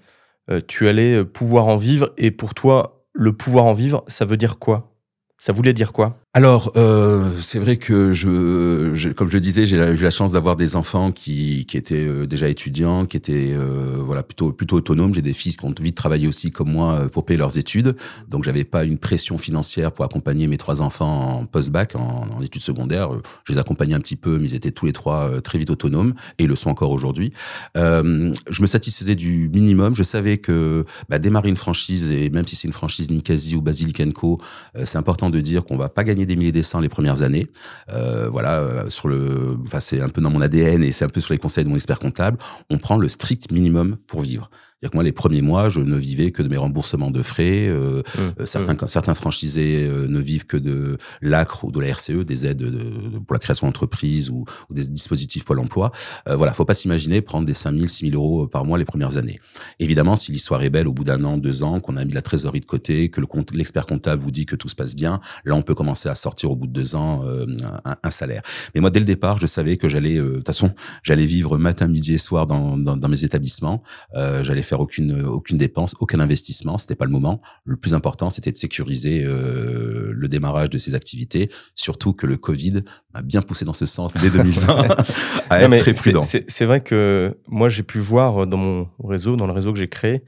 tu 0.68 0.88
allais 0.88 1.24
pouvoir 1.24 1.66
en 1.66 1.76
vivre 1.76 2.12
et 2.18 2.31
pour 2.31 2.55
toi, 2.55 3.07
le 3.12 3.33
pouvoir 3.33 3.64
en 3.66 3.72
vivre, 3.72 4.05
ça 4.07 4.24
veut 4.24 4.37
dire 4.37 4.59
quoi? 4.59 4.94
Ça 5.38 5.52
voulait 5.52 5.74
dire 5.74 5.92
quoi? 5.92 6.22
Alors, 6.35 6.73
euh, 6.77 7.29
c'est 7.40 7.59
vrai 7.59 7.77
que 7.77 8.14
je, 8.14 9.12
comme 9.12 9.31
je 9.31 9.37
disais, 9.37 9.66
j'ai 9.66 9.77
eu 9.77 9.97
la 9.97 10.11
chance 10.11 10.33
d'avoir 10.33 10.57
des 10.57 10.77
enfants 10.77 11.12
qui, 11.12 11.66
qui 11.66 11.77
étaient 11.77 12.07
euh, 12.07 12.27
déjà 12.27 12.49
étudiants, 12.49 13.05
qui 13.05 13.18
étaient 13.18 13.53
euh, 13.53 13.99
voilà 13.99 14.23
plutôt 14.23 14.51
plutôt 14.51 14.77
autonomes. 14.77 15.12
J'ai 15.12 15.21
des 15.21 15.35
fils 15.35 15.59
qui 15.59 15.66
ont 15.66 15.75
envie 15.79 15.90
de 15.90 15.95
travailler 15.95 16.27
aussi 16.27 16.51
comme 16.51 16.73
moi 16.73 16.95
euh, 16.95 17.09
pour 17.11 17.27
payer 17.27 17.37
leurs 17.37 17.59
études, 17.59 17.97
donc 18.31 18.45
j'avais 18.45 18.64
pas 18.64 18.85
une 18.85 18.97
pression 18.97 19.37
financière 19.37 19.92
pour 19.92 20.07
accompagner 20.07 20.47
mes 20.47 20.57
trois 20.57 20.81
enfants 20.81 21.40
en 21.40 21.45
post-bac, 21.45 21.97
en, 21.97 22.40
études 22.40 22.62
secondaires. 22.62 23.11
Je 23.45 23.53
les 23.53 23.59
accompagnais 23.59 23.95
un 23.95 24.01
petit 24.01 24.16
peu, 24.16 24.38
mais 24.38 24.49
ils 24.49 24.55
étaient 24.55 24.71
tous 24.71 24.87
les 24.87 24.92
trois 24.92 25.42
très 25.42 25.59
vite 25.59 25.68
autonomes 25.68 26.14
et 26.38 26.47
le 26.47 26.57
sont 26.57 26.71
encore 26.71 26.92
aujourd'hui. 26.92 27.35
je 27.75 28.62
me 28.62 28.66
satisfaisais 28.66 29.16
du 29.16 29.51
minimum. 29.53 29.95
Je 29.95 30.03
savais 30.03 30.38
que 30.38 30.87
bah, 31.11 31.18
démarrer 31.18 31.51
une 31.51 31.59
franchise 31.59 32.11
et 32.11 32.31
même 32.31 32.47
si 32.47 32.57
c'est 32.57 32.66
une 32.66 32.73
franchise 32.73 33.11
Ninkasi 33.11 33.55
ou 33.55 33.61
Basilic 33.61 34.03
Co, 34.14 34.40
c'est 34.85 34.97
important 34.97 35.29
de 35.29 35.38
dire 35.40 35.64
qu'on 35.64 35.77
va 35.77 35.90
pas 35.90 36.05
gagner 36.05 36.22
des 36.27 36.37
milliers 36.37 36.53
des 36.53 36.63
les 36.81 36.89
premières 36.89 37.23
années. 37.23 37.47
Euh, 37.91 38.29
voilà, 38.31 38.61
euh, 38.61 38.89
sur 38.89 39.09
le, 39.09 39.57
enfin 39.67 39.81
c'est 39.81 40.01
un 40.01 40.09
peu 40.09 40.21
dans 40.21 40.31
mon 40.31 40.41
ADN 40.41 40.83
et 40.83 40.93
c'est 40.93 41.05
un 41.05 41.09
peu 41.09 41.21
sur 41.21 41.35
les 41.35 41.39
conseils 41.39 41.65
de 41.65 41.69
mon 41.69 41.77
expert 41.77 41.99
comptable. 41.99 42.39
On 42.71 42.79
prend 42.79 42.97
le 42.97 43.09
strict 43.09 43.51
minimum 43.51 43.97
pour 44.07 44.23
vivre 44.23 44.51
que 44.90 44.97
moi, 44.97 45.05
les 45.05 45.12
premiers 45.12 45.42
mois, 45.42 45.68
je 45.68 45.81
ne 45.81 45.97
vivais 45.97 46.31
que 46.31 46.42
de 46.42 46.49
mes 46.49 46.57
remboursements 46.57 47.11
de 47.11 47.23
frais. 47.23 47.68
Euh, 47.68 48.03
mmh, 48.03 48.21
euh 48.40 48.47
certains, 48.47 48.75
mmh. 48.75 48.88
certains 48.88 49.14
franchisés 49.14 49.87
euh, 49.87 50.07
ne 50.09 50.21
vivent 50.21 50.47
que 50.47 50.57
de 50.57 50.99
l'ACRE 51.21 51.64
ou 51.64 51.73
de 51.73 51.81
la 51.81 51.88
RCE, 51.88 52.25
des 52.25 52.47
aides 52.47 52.59
de, 52.59 53.18
pour 53.18 53.35
la 53.35 53.38
création 53.38 53.66
d'entreprise 53.66 54.31
ou, 54.31 54.45
ou, 54.71 54.75
des 54.75 54.87
dispositifs 54.87 55.45
Pôle 55.45 55.61
emploi. 55.61 55.92
Euh, 56.29 56.37
voilà, 56.37 56.53
faut 56.53 56.64
pas 56.64 56.75
s'imaginer 56.75 57.21
prendre 57.21 57.47
des 57.47 57.55
5 57.55 57.75
000, 57.75 57.87
6 57.87 58.11
000 58.11 58.23
euros 58.23 58.47
par 58.47 58.64
mois 58.64 58.79
les 58.79 58.85
premières 58.85 59.16
années. 59.16 59.40
Évidemment, 59.79 60.16
si 60.16 60.33
l'histoire 60.33 60.62
est 60.62 60.71
belle 60.71 60.88
au 60.88 60.92
bout 60.92 61.05
d'un 61.05 61.23
an, 61.25 61.38
deux 61.38 61.62
ans, 61.62 61.81
qu'on 61.81 61.97
a 61.97 62.05
mis 62.05 62.12
la 62.12 62.23
trésorerie 62.23 62.61
de 62.61 62.66
côté, 62.66 63.09
que 63.09 63.21
l'expert 63.55 63.87
comptable 63.87 64.23
vous 64.23 64.31
dit 64.31 64.47
que 64.47 64.57
tout 64.57 64.68
se 64.68 64.75
passe 64.75 64.95
bien, 64.95 65.21
là, 65.45 65.55
on 65.55 65.62
peut 65.62 65.75
commencer 65.75 66.09
à 66.09 66.14
sortir 66.14 66.51
au 66.51 66.57
bout 66.57 66.66
de 66.66 66.73
deux 66.73 66.95
ans 66.95 67.25
euh, 67.25 67.47
un, 67.85 67.97
un, 68.03 68.11
salaire. 68.11 68.42
Mais 68.75 68.81
moi, 68.81 68.90
dès 68.90 69.01
le 69.01 69.07
départ, 69.07 69.38
je 69.38 69.47
savais 69.47 69.77
que 69.77 69.88
j'allais, 69.88 70.16
de 70.16 70.37
toute 70.37 70.47
façon, 70.47 70.73
j'allais 71.03 71.27
vivre 71.27 71.59
matin, 71.59 71.88
midi 71.88 72.14
et 72.14 72.18
soir 72.18 72.47
dans, 72.47 72.77
dans, 72.77 72.97
dans 72.97 73.09
mes 73.09 73.25
établissements. 73.25 73.83
j'allais 74.14 74.62
faire 74.73 74.81
aucune 74.81 75.23
aucune 75.27 75.59
dépense, 75.59 75.95
aucun 76.01 76.19
investissement. 76.19 76.79
C'était 76.79 76.95
pas 76.95 77.05
le 77.05 77.11
moment. 77.11 77.43
Le 77.65 77.77
plus 77.77 77.93
important, 77.93 78.31
c'était 78.31 78.51
de 78.51 78.57
sécuriser 78.57 79.23
euh, 79.23 80.13
le 80.15 80.29
démarrage 80.29 80.71
de 80.71 80.79
ces 80.79 80.95
activités. 80.95 81.51
Surtout 81.75 82.15
que 82.15 82.27
le 82.27 82.39
Covid 82.39 82.83
m'a 83.13 83.21
bien 83.21 83.43
poussé 83.43 83.67
dans 83.67 83.75
ce 83.75 83.85
sens 83.85 84.15
dès 84.15 84.31
2020 84.31 84.87
à 85.51 85.61
être 85.61 85.79
très 85.79 85.93
prudent. 85.93 86.23
C'est 86.23 86.65
vrai 86.65 86.81
que 86.81 87.37
moi, 87.49 87.69
j'ai 87.69 87.83
pu 87.83 87.99
voir 87.99 88.47
dans 88.47 88.57
mon 88.57 88.89
réseau, 89.05 89.37
dans 89.37 89.47
le 89.47 89.53
réseau 89.53 89.75
que 89.75 89.79
j'ai 89.79 89.89
créé, 89.89 90.25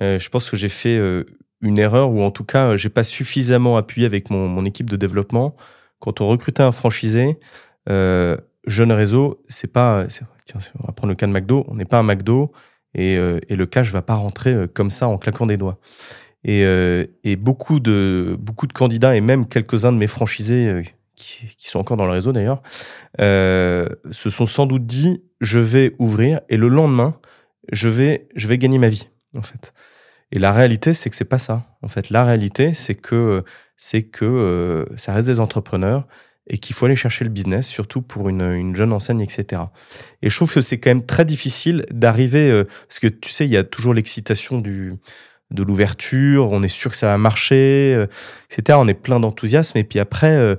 euh, 0.00 0.18
je 0.18 0.28
pense 0.30 0.48
que 0.48 0.56
j'ai 0.56 0.70
fait 0.70 0.96
euh, 0.96 1.24
une 1.60 1.78
erreur 1.78 2.10
ou 2.10 2.22
en 2.22 2.30
tout 2.30 2.44
cas, 2.44 2.76
j'ai 2.76 2.88
pas 2.88 3.04
suffisamment 3.04 3.76
appuyé 3.76 4.06
avec 4.06 4.30
mon, 4.30 4.48
mon, 4.48 4.64
équipe 4.64 4.88
de 4.88 4.96
développement. 4.96 5.56
Quand 6.00 6.22
on 6.22 6.28
recrutait 6.28 6.62
un 6.62 6.72
franchisé, 6.72 7.38
jeune 7.86 8.92
réseau, 8.92 9.42
c'est 9.46 9.72
pas. 9.72 10.06
Tiens, 10.46 10.58
on 10.80 10.86
va 10.86 10.92
prendre 10.92 11.10
le 11.10 11.16
cas 11.16 11.26
de 11.26 11.32
McDo. 11.32 11.64
On 11.68 11.74
n'est 11.74 11.84
pas 11.84 11.98
un 11.98 12.02
McDo 12.02 12.50
et, 12.94 13.16
euh, 13.16 13.40
et 13.48 13.56
le 13.56 13.66
cash 13.66 13.90
va 13.90 14.02
pas 14.02 14.14
rentrer 14.14 14.52
euh, 14.52 14.66
comme 14.66 14.90
ça 14.90 15.08
en 15.08 15.18
claquant 15.18 15.46
des 15.46 15.56
doigts. 15.56 15.78
Et, 16.44 16.64
euh, 16.64 17.06
et 17.24 17.36
beaucoup 17.36 17.80
de 17.80 18.36
beaucoup 18.38 18.66
de 18.66 18.74
candidats 18.74 19.16
et 19.16 19.22
même 19.22 19.48
quelques-uns 19.48 19.92
de 19.92 19.96
mes 19.96 20.06
franchisés 20.06 20.82
qui, 21.14 21.54
sont 21.58 21.78
encore 21.78 21.96
dans 21.96 22.04
le 22.04 22.12
réseau 22.12 22.32
d'ailleurs 22.32 22.60
se 23.18 24.30
sont 24.30 24.44
sans 24.44 24.66
doute 24.66 24.84
dit 24.84 25.22
je 25.40 25.58
vais 25.58 25.94
ouvrir 25.98 26.42
et 26.50 26.58
le 26.58 26.68
lendemain 26.68 27.16
je 27.72 27.88
vais 27.88 28.28
je 28.36 28.46
vais 28.46 28.58
gagner 28.58 28.76
ma 28.76 28.90
vie 28.90 29.08
en 29.38 29.40
fait. 29.40 29.72
Et 30.32 30.38
la 30.38 30.52
réalité 30.52 30.92
c'est 30.92 31.08
que 31.08 31.16
c'est 31.16 31.24
pas 31.24 31.38
ça. 31.38 31.62
En 31.80 31.88
fait, 31.88 32.10
la 32.10 32.24
réalité 32.24 32.74
c'est 32.74 32.94
que 32.94 33.42
c'est 33.78 34.02
que 34.02 34.86
ça 34.98 35.14
reste 35.14 35.28
des 35.28 35.40
entrepreneurs 35.40 36.06
et 36.46 36.58
qu'il 36.58 36.74
faut 36.74 36.86
aller 36.86 36.96
chercher 36.96 37.24
le 37.24 37.30
business, 37.30 37.66
surtout 37.66 38.02
pour 38.02 38.28
une, 38.28 38.42
une, 38.42 38.76
jeune 38.76 38.92
enseigne, 38.92 39.20
etc. 39.20 39.62
Et 40.22 40.28
je 40.28 40.36
trouve 40.36 40.52
que 40.52 40.60
c'est 40.60 40.78
quand 40.78 40.90
même 40.90 41.06
très 41.06 41.24
difficile 41.24 41.86
d'arriver, 41.90 42.50
euh, 42.50 42.64
parce 42.88 42.98
que 42.98 43.08
tu 43.08 43.30
sais, 43.30 43.46
il 43.46 43.50
y 43.50 43.56
a 43.56 43.64
toujours 43.64 43.94
l'excitation 43.94 44.60
du 44.60 44.94
de 45.50 45.62
l'ouverture, 45.62 46.50
on 46.50 46.62
est 46.62 46.68
sûr 46.68 46.90
que 46.90 46.96
ça 46.96 47.06
va 47.06 47.18
marcher, 47.18 47.94
euh, 47.94 48.06
etc. 48.50 48.78
On 48.80 48.88
est 48.88 48.94
plein 48.94 49.20
d'enthousiasme, 49.20 49.78
et 49.78 49.84
puis 49.84 50.00
après, 50.00 50.56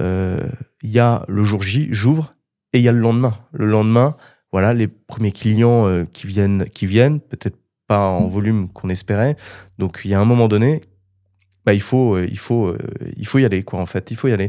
euh, 0.00 0.38
il 0.82 0.90
y 0.90 0.98
a 0.98 1.24
le 1.28 1.42
jour 1.42 1.60
J, 1.60 1.88
j'ouvre, 1.90 2.34
et 2.72 2.78
il 2.78 2.82
y 2.82 2.88
a 2.88 2.92
le 2.92 3.00
lendemain. 3.00 3.36
Le 3.52 3.66
lendemain, 3.66 4.16
voilà, 4.52 4.72
les 4.74 4.88
premiers 4.88 5.32
clients 5.32 6.04
qui 6.12 6.26
viennent, 6.26 6.64
qui 6.72 6.86
viennent, 6.86 7.20
peut-être 7.20 7.58
pas 7.88 8.08
en 8.08 8.28
volume 8.28 8.68
qu'on 8.68 8.88
espérait. 8.88 9.36
Donc 9.78 10.00
il 10.04 10.10
y 10.10 10.14
a 10.14 10.20
un 10.20 10.24
moment 10.24 10.48
donné, 10.48 10.82
bah, 11.68 11.74
il 11.74 11.82
faut, 11.82 12.14
euh, 12.14 12.26
il 12.30 12.38
faut, 12.38 12.68
euh, 12.68 12.78
il 13.18 13.26
faut 13.26 13.38
y 13.38 13.44
aller, 13.44 13.62
quoi. 13.62 13.78
En 13.78 13.84
fait, 13.84 14.10
il 14.10 14.16
faut 14.16 14.26
y 14.26 14.32
aller. 14.32 14.48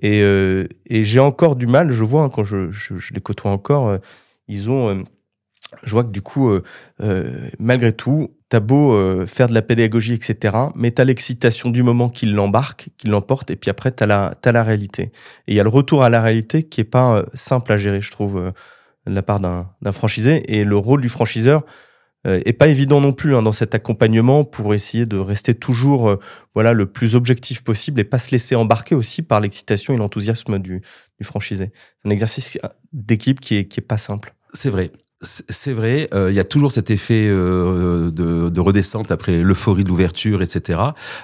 Et, 0.00 0.22
euh, 0.22 0.68
j'ai 0.88 1.18
encore 1.18 1.56
du 1.56 1.66
mal. 1.66 1.90
Je 1.90 2.04
vois 2.04 2.22
hein, 2.22 2.28
quand 2.28 2.44
je, 2.44 2.68
les 3.12 3.20
côtoie 3.20 3.50
encore, 3.50 3.98
ils 4.46 4.70
ont. 4.70 5.02
je 5.82 5.90
vois 5.90 6.04
que 6.04 6.10
du 6.10 6.22
coup, 6.22 6.52
malgré 7.58 7.92
tout, 7.92 8.28
t'as 8.48 8.60
beau 8.60 9.26
faire 9.26 9.48
de 9.48 9.54
la 9.54 9.62
pédagogie, 9.62 10.14
etc., 10.14 10.56
mais 10.76 10.92
t'as 10.92 11.04
l'excitation 11.04 11.70
du 11.70 11.82
moment 11.82 12.08
qui 12.08 12.26
l'embarque, 12.26 12.90
qui 12.96 13.08
l'emporte, 13.08 13.50
et 13.50 13.56
puis 13.56 13.68
après 13.68 13.90
t'as 13.90 14.06
la, 14.06 14.34
t'as 14.40 14.52
la 14.52 14.62
réalité. 14.62 15.10
Et 15.48 15.52
il 15.52 15.54
y 15.54 15.60
a 15.60 15.64
le 15.64 15.68
retour 15.68 16.04
à 16.04 16.10
la 16.10 16.22
réalité 16.22 16.62
qui 16.62 16.80
est 16.80 16.84
pas 16.84 17.24
simple 17.34 17.72
à 17.72 17.76
gérer, 17.76 18.00
je 18.00 18.12
trouve, 18.12 18.52
de 19.06 19.12
la 19.12 19.22
part 19.22 19.40
d'un, 19.40 19.66
franchisé. 19.92 20.44
Et 20.56 20.62
le 20.62 20.76
rôle 20.76 21.00
du 21.00 21.08
franchiseur, 21.08 21.64
et 22.24 22.52
pas 22.52 22.68
évident 22.68 23.00
non 23.00 23.12
plus 23.12 23.34
hein, 23.34 23.42
dans 23.42 23.52
cet 23.52 23.74
accompagnement 23.74 24.44
pour 24.44 24.74
essayer 24.74 25.06
de 25.06 25.18
rester 25.18 25.54
toujours 25.54 26.08
euh, 26.08 26.16
voilà 26.54 26.72
le 26.72 26.86
plus 26.86 27.14
objectif 27.14 27.62
possible 27.62 28.00
et 28.00 28.04
pas 28.04 28.18
se 28.18 28.30
laisser 28.30 28.54
embarquer 28.54 28.94
aussi 28.94 29.22
par 29.22 29.40
l'excitation 29.40 29.94
et 29.94 29.96
l'enthousiasme 29.96 30.58
du, 30.58 30.82
du 31.18 31.24
franchisé. 31.24 31.72
C'est 32.00 32.08
un 32.08 32.12
exercice 32.12 32.58
d'équipe 32.92 33.40
qui 33.40 33.56
est, 33.56 33.64
qui 33.64 33.80
est 33.80 33.82
pas 33.86 33.98
simple. 33.98 34.34
C'est 34.52 34.70
vrai. 34.70 34.92
C'est 35.24 35.72
vrai, 35.72 36.08
euh, 36.14 36.32
il 36.32 36.34
y 36.34 36.40
a 36.40 36.44
toujours 36.44 36.72
cet 36.72 36.90
effet 36.90 37.28
euh, 37.28 38.10
de, 38.10 38.48
de, 38.48 38.60
redescente 38.60 39.12
après 39.12 39.40
l'euphorie 39.40 39.84
de 39.84 39.88
l'ouverture, 39.88 40.42
etc. 40.42 40.80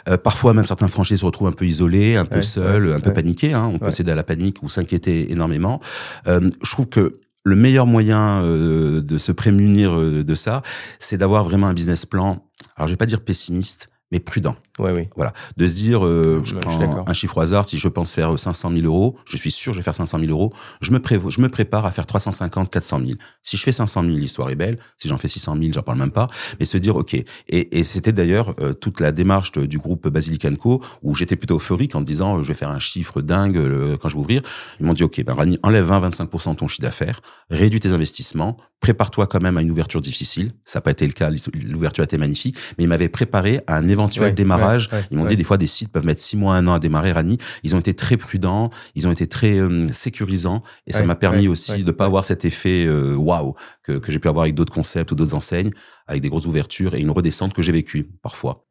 Euh, 0.08 0.16
parfois, 0.16 0.54
même 0.54 0.66
certains 0.66 0.86
franchisés 0.86 1.18
se 1.18 1.24
retrouvent 1.24 1.48
un 1.48 1.52
peu 1.52 1.64
isolés, 1.64 2.14
un 2.14 2.24
peu 2.24 2.40
seuls, 2.40 2.92
un 2.92 3.00
peu 3.00 3.12
paniqués. 3.12 3.54
Hein, 3.54 3.68
on 3.74 3.80
peut 3.80 3.90
céder 3.90 4.12
à 4.12 4.14
la 4.14 4.22
panique 4.22 4.62
ou 4.62 4.68
s'inquiéter 4.68 5.32
énormément. 5.32 5.80
je 6.26 6.70
trouve 6.70 6.86
que 6.86 7.14
le 7.44 7.56
meilleur 7.56 7.86
moyen 7.86 8.42
euh, 8.42 9.00
de 9.00 9.18
se 9.18 9.32
prémunir 9.32 9.98
euh, 9.98 10.24
de 10.24 10.34
ça, 10.34 10.62
c'est 10.98 11.16
d'avoir 11.16 11.44
vraiment 11.44 11.66
un 11.68 11.74
business 11.74 12.06
plan. 12.06 12.44
Alors, 12.76 12.88
je 12.88 12.92
vais 12.92 12.98
pas 12.98 13.06
dire 13.06 13.20
pessimiste, 13.20 13.90
mais 14.10 14.20
prudent. 14.20 14.56
Ouais, 14.78 14.92
oui. 14.92 15.08
Voilà. 15.16 15.32
De 15.56 15.66
se 15.66 15.74
dire, 15.74 16.04
euh, 16.06 16.40
je 16.44 16.54
prends 16.54 17.04
un 17.06 17.12
chiffre 17.12 17.36
au 17.36 17.40
hasard, 17.40 17.64
si 17.64 17.78
je 17.78 17.88
pense 17.88 18.12
faire 18.12 18.38
500 18.38 18.70
000 18.72 18.86
euros, 18.86 19.16
je 19.26 19.36
suis 19.36 19.50
sûr 19.50 19.72
que 19.72 19.74
je 19.74 19.80
vais 19.80 19.84
faire 19.84 19.94
500 19.94 20.18
000 20.20 20.30
euros, 20.30 20.52
je 20.80 20.92
me, 20.92 20.98
pré 20.98 21.18
je 21.28 21.40
me 21.40 21.48
prépare 21.48 21.84
à 21.84 21.90
faire 21.90 22.06
350, 22.06 22.70
400 22.70 23.00
000. 23.04 23.12
Si 23.42 23.56
je 23.56 23.62
fais 23.62 23.72
500 23.72 24.02
000, 24.04 24.16
l'histoire 24.16 24.50
est 24.50 24.56
belle. 24.56 24.78
Si 24.96 25.08
j'en 25.08 25.18
fais 25.18 25.28
600 25.28 25.56
000, 25.60 25.72
j'en 25.74 25.82
parle 25.82 25.98
même 25.98 26.10
pas. 26.10 26.28
Mais 26.58 26.66
se 26.66 26.78
dire, 26.78 26.96
OK. 26.96 27.14
Et, 27.14 27.26
et 27.48 27.84
c'était 27.84 28.12
d'ailleurs 28.12 28.54
euh, 28.60 28.72
toute 28.72 29.00
la 29.00 29.12
démarche 29.12 29.52
du 29.52 29.78
groupe 29.78 30.08
Basilic 30.08 30.46
Co, 30.58 30.82
où 31.02 31.14
j'étais 31.14 31.36
plutôt 31.36 31.56
euphorique 31.56 31.94
en 31.94 32.00
disant, 32.00 32.42
je 32.42 32.48
vais 32.48 32.54
faire 32.54 32.70
un 32.70 32.78
chiffre 32.78 33.20
dingue 33.20 33.56
euh, 33.56 33.96
quand 34.00 34.08
je 34.08 34.14
vais 34.14 34.20
ouvrir. 34.20 34.42
Ils 34.80 34.86
m'ont 34.86 34.94
dit, 34.94 35.04
OK, 35.04 35.22
ben, 35.24 35.34
Rani, 35.34 35.58
enlève 35.62 35.84
20, 35.84 36.08
25% 36.08 36.52
de 36.52 36.56
ton 36.56 36.68
chiffre 36.68 36.82
d'affaires, 36.82 37.20
réduis 37.50 37.80
tes 37.80 37.90
investissements, 37.90 38.56
prépare-toi 38.80 39.26
quand 39.26 39.40
même 39.40 39.56
à 39.58 39.62
une 39.62 39.70
ouverture 39.70 40.00
difficile. 40.00 40.52
Ça 40.64 40.78
n'a 40.78 40.82
pas 40.82 40.92
été 40.92 41.06
le 41.06 41.12
cas, 41.12 41.30
l'ouverture 41.54 42.02
a 42.02 42.04
été 42.04 42.18
magnifique, 42.18 42.56
mais 42.76 42.84
ils 42.84 42.88
m'avaient 42.88 43.08
préparé 43.08 43.60
à 43.66 43.76
un 43.76 43.88
éventuel 43.88 44.34
démarrage. 44.34 44.88
ils 45.10 45.18
m'ont 45.18 45.24
dit 45.24 45.36
des 45.36 45.44
fois 45.44 45.58
des 45.58 45.66
sites 45.66 45.90
peuvent 45.90 46.06
mettre 46.06 46.22
six 46.22 46.36
mois, 46.36 46.56
un 46.56 46.66
an 46.66 46.74
à 46.74 46.78
démarrer. 46.78 47.12
Rani, 47.12 47.38
ils 47.64 47.74
ont 47.74 47.80
été 47.80 47.94
très 47.94 48.16
prudents, 48.16 48.70
ils 48.94 49.08
ont 49.08 49.12
été 49.12 49.26
très 49.26 49.58
euh, 49.58 49.84
sécurisants, 49.92 50.62
et 50.86 50.92
ça 50.92 51.04
m'a 51.04 51.16
permis 51.16 51.48
aussi 51.48 51.82
de 51.82 51.92
pas 51.92 52.04
avoir 52.04 52.24
cet 52.24 52.44
effet 52.44 52.86
euh, 52.86 53.14
waouh 53.14 53.54
que, 53.82 53.92
que 53.92 54.12
j'ai 54.12 54.18
pu 54.18 54.28
avoir 54.28 54.44
avec 54.44 54.54
d'autres 54.54 54.72
concepts 54.72 55.10
ou 55.12 55.14
d'autres 55.14 55.34
enseignes, 55.34 55.70
avec 56.06 56.22
des 56.22 56.28
grosses 56.28 56.46
ouvertures 56.46 56.94
et 56.94 57.00
une 57.00 57.10
redescente 57.10 57.54
que 57.54 57.62
j'ai 57.62 57.72
vécue 57.72 58.08
parfois. 58.22 58.64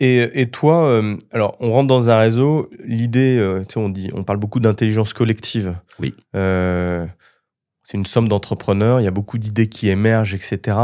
Et, 0.00 0.40
et 0.40 0.50
toi, 0.50 0.88
euh, 0.88 1.16
alors 1.30 1.56
on 1.60 1.70
rentre 1.72 1.86
dans 1.86 2.10
un 2.10 2.18
réseau. 2.18 2.68
L'idée, 2.84 3.38
tu 3.68 3.74
sais, 3.74 3.80
on 3.80 3.88
dit, 3.88 4.10
on 4.14 4.24
parle 4.24 4.38
beaucoup 4.38 4.60
d'intelligence 4.60 5.12
collective. 5.12 5.76
Oui. 6.00 6.14
Euh, 6.34 7.06
c'est 7.84 7.98
une 7.98 8.06
somme 8.06 8.28
d'entrepreneurs, 8.28 9.00
il 9.00 9.04
y 9.04 9.06
a 9.06 9.12
beaucoup 9.12 9.38
d'idées 9.38 9.68
qui 9.68 9.90
émergent, 9.90 10.34
etc. 10.34 10.76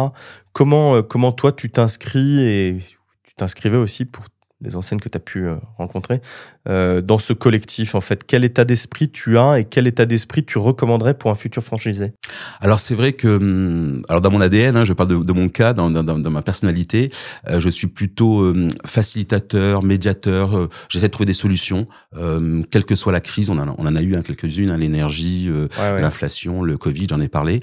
Comment, 0.52 0.96
euh, 0.96 1.02
comment 1.02 1.32
toi 1.32 1.50
tu 1.50 1.70
t'inscris 1.70 2.40
et 2.40 2.78
tu 3.22 3.34
t'inscrivais 3.34 3.78
aussi 3.78 4.04
pour 4.04 4.24
les 4.60 4.76
enseignes 4.76 5.00
que 5.00 5.08
tu 5.08 5.16
as 5.16 5.20
pu 5.20 5.46
euh, 5.46 5.56
rencontrer, 5.78 6.20
euh, 6.70 7.00
dans 7.00 7.18
ce 7.18 7.32
collectif, 7.32 7.94
en 7.94 8.00
fait, 8.00 8.24
quel 8.24 8.44
état 8.44 8.64
d'esprit 8.64 9.08
tu 9.08 9.36
as 9.38 9.58
et 9.58 9.64
quel 9.64 9.86
état 9.86 10.06
d'esprit 10.06 10.44
tu 10.44 10.58
recommanderais 10.58 11.14
pour 11.14 11.30
un 11.30 11.34
futur 11.34 11.62
franchisé? 11.62 12.12
Alors 12.60 12.78
c'est 12.78 12.94
vrai 12.94 13.12
que, 13.12 13.26
hum, 13.28 14.02
alors 14.08 14.20
dans 14.20 14.30
mon 14.30 14.40
ADN, 14.40 14.76
hein, 14.76 14.84
je 14.84 14.92
parle 14.92 15.08
de, 15.08 15.16
de, 15.16 15.32
mon 15.32 15.48
cas, 15.48 15.72
dans, 15.74 15.90
dans, 15.90 16.04
dans 16.04 16.30
ma 16.30 16.42
personnalité, 16.42 17.10
euh, 17.48 17.58
je 17.58 17.68
suis 17.68 17.88
plutôt 17.88 18.42
euh, 18.42 18.68
facilitateur, 18.86 19.82
médiateur. 19.82 20.56
Euh, 20.56 20.68
j'essaie 20.88 21.08
de 21.08 21.12
trouver 21.12 21.26
des 21.26 21.34
solutions, 21.34 21.86
quelle 22.70 22.84
que 22.84 22.94
soit 22.94 23.12
la 23.12 23.20
crise. 23.20 23.50
On 23.50 23.58
en 23.58 23.68
a, 23.68 23.74
on 23.78 23.86
en 23.86 23.96
a 23.96 24.02
eu 24.02 24.14
hein, 24.14 24.22
quelques-unes, 24.22 24.70
hein, 24.70 24.78
l'énergie, 24.78 25.50
ouais, 25.50 25.68
ouais. 25.78 26.00
l'inflation, 26.00 26.62
le 26.62 26.76
Covid, 26.76 27.08
j'en 27.10 27.20
ai 27.20 27.28
parlé. 27.28 27.60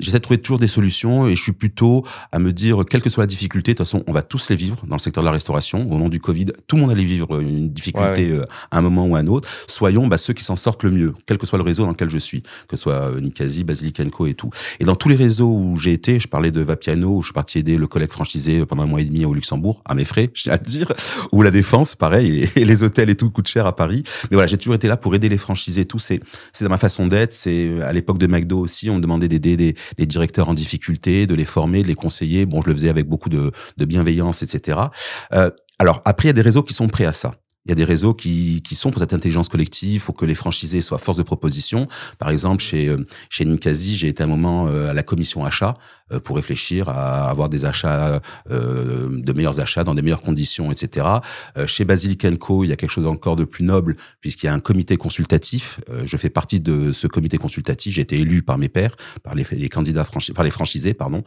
j'essaie 0.00 0.18
de 0.18 0.22
trouver 0.22 0.38
toujours 0.38 0.58
des 0.58 0.68
solutions 0.68 1.26
et 1.26 1.34
je 1.34 1.42
suis 1.42 1.52
plutôt 1.52 2.04
à 2.32 2.38
me 2.38 2.52
dire, 2.52 2.84
quelle 2.88 3.02
que 3.02 3.10
soit 3.10 3.22
la 3.22 3.26
difficulté, 3.26 3.72
de 3.72 3.78
toute 3.78 3.86
façon, 3.86 4.04
on 4.06 4.12
va 4.12 4.22
tous 4.22 4.50
les 4.50 4.56
vivre 4.56 4.84
dans 4.86 4.96
le 4.96 5.00
secteur 5.00 5.22
de 5.22 5.26
la 5.26 5.32
restauration 5.32 5.90
au 5.90 5.98
nom 5.98 6.08
du 6.08 6.20
Covid, 6.20 6.46
tout 6.66 6.76
le 6.76 6.82
monde 6.82 6.90
allait 6.90 7.04
vivre 7.04 7.40
une 7.40 7.70
difficulté 7.70 8.32
ouais, 8.32 8.35
ouais. 8.38 8.46
à 8.70 8.78
un 8.78 8.82
moment 8.82 9.06
ou 9.06 9.16
à 9.16 9.20
un 9.20 9.26
autre. 9.26 9.48
Soyons 9.66 10.06
bah, 10.06 10.18
ceux 10.18 10.32
qui 10.32 10.44
s'en 10.44 10.56
sortent 10.56 10.84
le 10.84 10.90
mieux, 10.90 11.12
quel 11.26 11.38
que 11.38 11.46
soit 11.46 11.58
le 11.58 11.64
réseau 11.64 11.84
dans 11.84 11.90
lequel 11.90 12.10
je 12.10 12.18
suis, 12.18 12.42
que 12.68 12.76
ce 12.76 12.82
soit 12.84 13.12
Nicasie, 13.20 13.64
Basilic 13.64 13.96
Co 14.10 14.26
et 14.26 14.34
tout. 14.34 14.50
Et 14.80 14.84
dans 14.84 14.94
tous 14.94 15.08
les 15.08 15.16
réseaux 15.16 15.52
où 15.52 15.76
j'ai 15.76 15.92
été, 15.92 16.20
je 16.20 16.28
parlais 16.28 16.50
de 16.50 16.60
Vapiano, 16.60 17.16
où 17.16 17.22
je 17.22 17.28
suis 17.28 17.34
parti 17.34 17.58
aider 17.58 17.76
le 17.76 17.86
collègue 17.86 18.10
franchisé 18.10 18.64
pendant 18.66 18.82
un 18.82 18.86
mois 18.86 19.00
et 19.00 19.04
demi 19.04 19.24
au 19.24 19.34
Luxembourg, 19.34 19.82
à 19.84 19.94
mes 19.94 20.04
frais, 20.04 20.28
tiens 20.34 20.54
à 20.54 20.58
le 20.58 20.64
dire, 20.64 20.92
ou 21.32 21.42
la 21.42 21.50
Défense, 21.50 21.94
pareil, 21.94 22.48
et, 22.56 22.64
les 22.64 22.82
hôtels 22.82 23.10
et 23.10 23.16
tout 23.16 23.30
coûtent 23.30 23.48
cher 23.48 23.66
à 23.66 23.74
Paris. 23.74 24.02
Mais 24.30 24.36
voilà, 24.36 24.46
j'ai 24.46 24.58
toujours 24.58 24.74
été 24.74 24.88
là 24.88 24.96
pour 24.96 25.14
aider 25.14 25.28
les 25.28 25.38
franchisés, 25.38 25.84
tout. 25.84 25.98
C'est, 25.98 26.20
c'est 26.52 26.64
dans 26.64 26.70
ma 26.70 26.78
façon 26.78 27.06
d'être. 27.06 27.32
C'est 27.32 27.80
à 27.82 27.92
l'époque 27.92 28.18
de 28.18 28.26
McDo 28.26 28.58
aussi, 28.58 28.90
on 28.90 28.96
me 28.96 29.00
demandait 29.00 29.28
d'aider 29.28 29.56
des, 29.56 29.74
des, 29.96 30.06
directeurs 30.06 30.48
en 30.48 30.54
difficulté, 30.54 31.26
de 31.26 31.34
les 31.34 31.44
former, 31.44 31.82
de 31.82 31.88
les 31.88 31.94
conseiller. 31.94 32.46
Bon, 32.46 32.62
je 32.62 32.68
le 32.68 32.74
faisais 32.74 32.88
avec 32.88 33.08
beaucoup 33.08 33.28
de, 33.28 33.52
de 33.76 33.84
bienveillance, 33.84 34.42
etc. 34.42 34.78
Euh, 35.32 35.50
alors 35.78 36.02
après, 36.04 36.26
il 36.26 36.28
y 36.28 36.30
a 36.30 36.34
des 36.34 36.42
réseaux 36.42 36.62
qui 36.62 36.74
sont 36.74 36.88
prêts 36.88 37.04
à 37.04 37.12
ça. 37.12 37.32
Il 37.66 37.70
y 37.70 37.72
a 37.72 37.74
des 37.74 37.84
réseaux 37.84 38.14
qui, 38.14 38.62
qui 38.62 38.74
sont 38.74 38.90
pour 38.90 39.00
cette 39.00 39.12
intelligence 39.12 39.48
collective, 39.48 40.04
pour 40.04 40.14
que 40.14 40.24
les 40.24 40.34
franchisés 40.34 40.80
soient 40.80 40.98
force 40.98 41.18
de 41.18 41.22
proposition. 41.22 41.88
Par 42.18 42.30
exemple, 42.30 42.62
chez 42.62 42.94
chez 43.28 43.44
Ninkasi, 43.44 43.96
j'ai 43.96 44.08
été 44.08 44.22
un 44.22 44.26
moment 44.26 44.66
à 44.66 44.94
la 44.94 45.02
commission 45.02 45.44
achat 45.44 45.74
pour 46.24 46.36
réfléchir 46.36 46.88
à 46.88 47.28
avoir 47.28 47.48
des 47.48 47.64
achats, 47.64 48.20
euh, 48.50 49.08
de 49.10 49.32
meilleurs 49.32 49.58
achats 49.58 49.82
dans 49.82 49.94
des 49.94 50.02
meilleures 50.02 50.22
conditions, 50.22 50.70
etc. 50.70 51.06
Chez 51.66 51.84
Basilic 51.84 52.38
Co, 52.38 52.64
il 52.64 52.68
y 52.68 52.72
a 52.72 52.76
quelque 52.76 52.90
chose 52.90 53.06
encore 53.06 53.36
de 53.36 53.44
plus 53.44 53.64
noble 53.64 53.96
puisqu'il 54.20 54.46
y 54.46 54.48
a 54.48 54.54
un 54.54 54.60
comité 54.60 54.96
consultatif. 54.96 55.80
Je 56.04 56.16
fais 56.16 56.30
partie 56.30 56.60
de 56.60 56.92
ce 56.92 57.06
comité 57.06 57.38
consultatif. 57.38 57.94
J'ai 57.94 58.02
été 58.02 58.20
élu 58.20 58.42
par 58.42 58.58
mes 58.58 58.68
pairs, 58.68 58.96
par 59.22 59.34
les, 59.34 59.44
les 59.50 59.68
candidats 59.68 60.04
franchis, 60.04 60.32
par 60.32 60.44
les 60.44 60.50
franchisés, 60.50 60.94
pardon. 60.94 61.24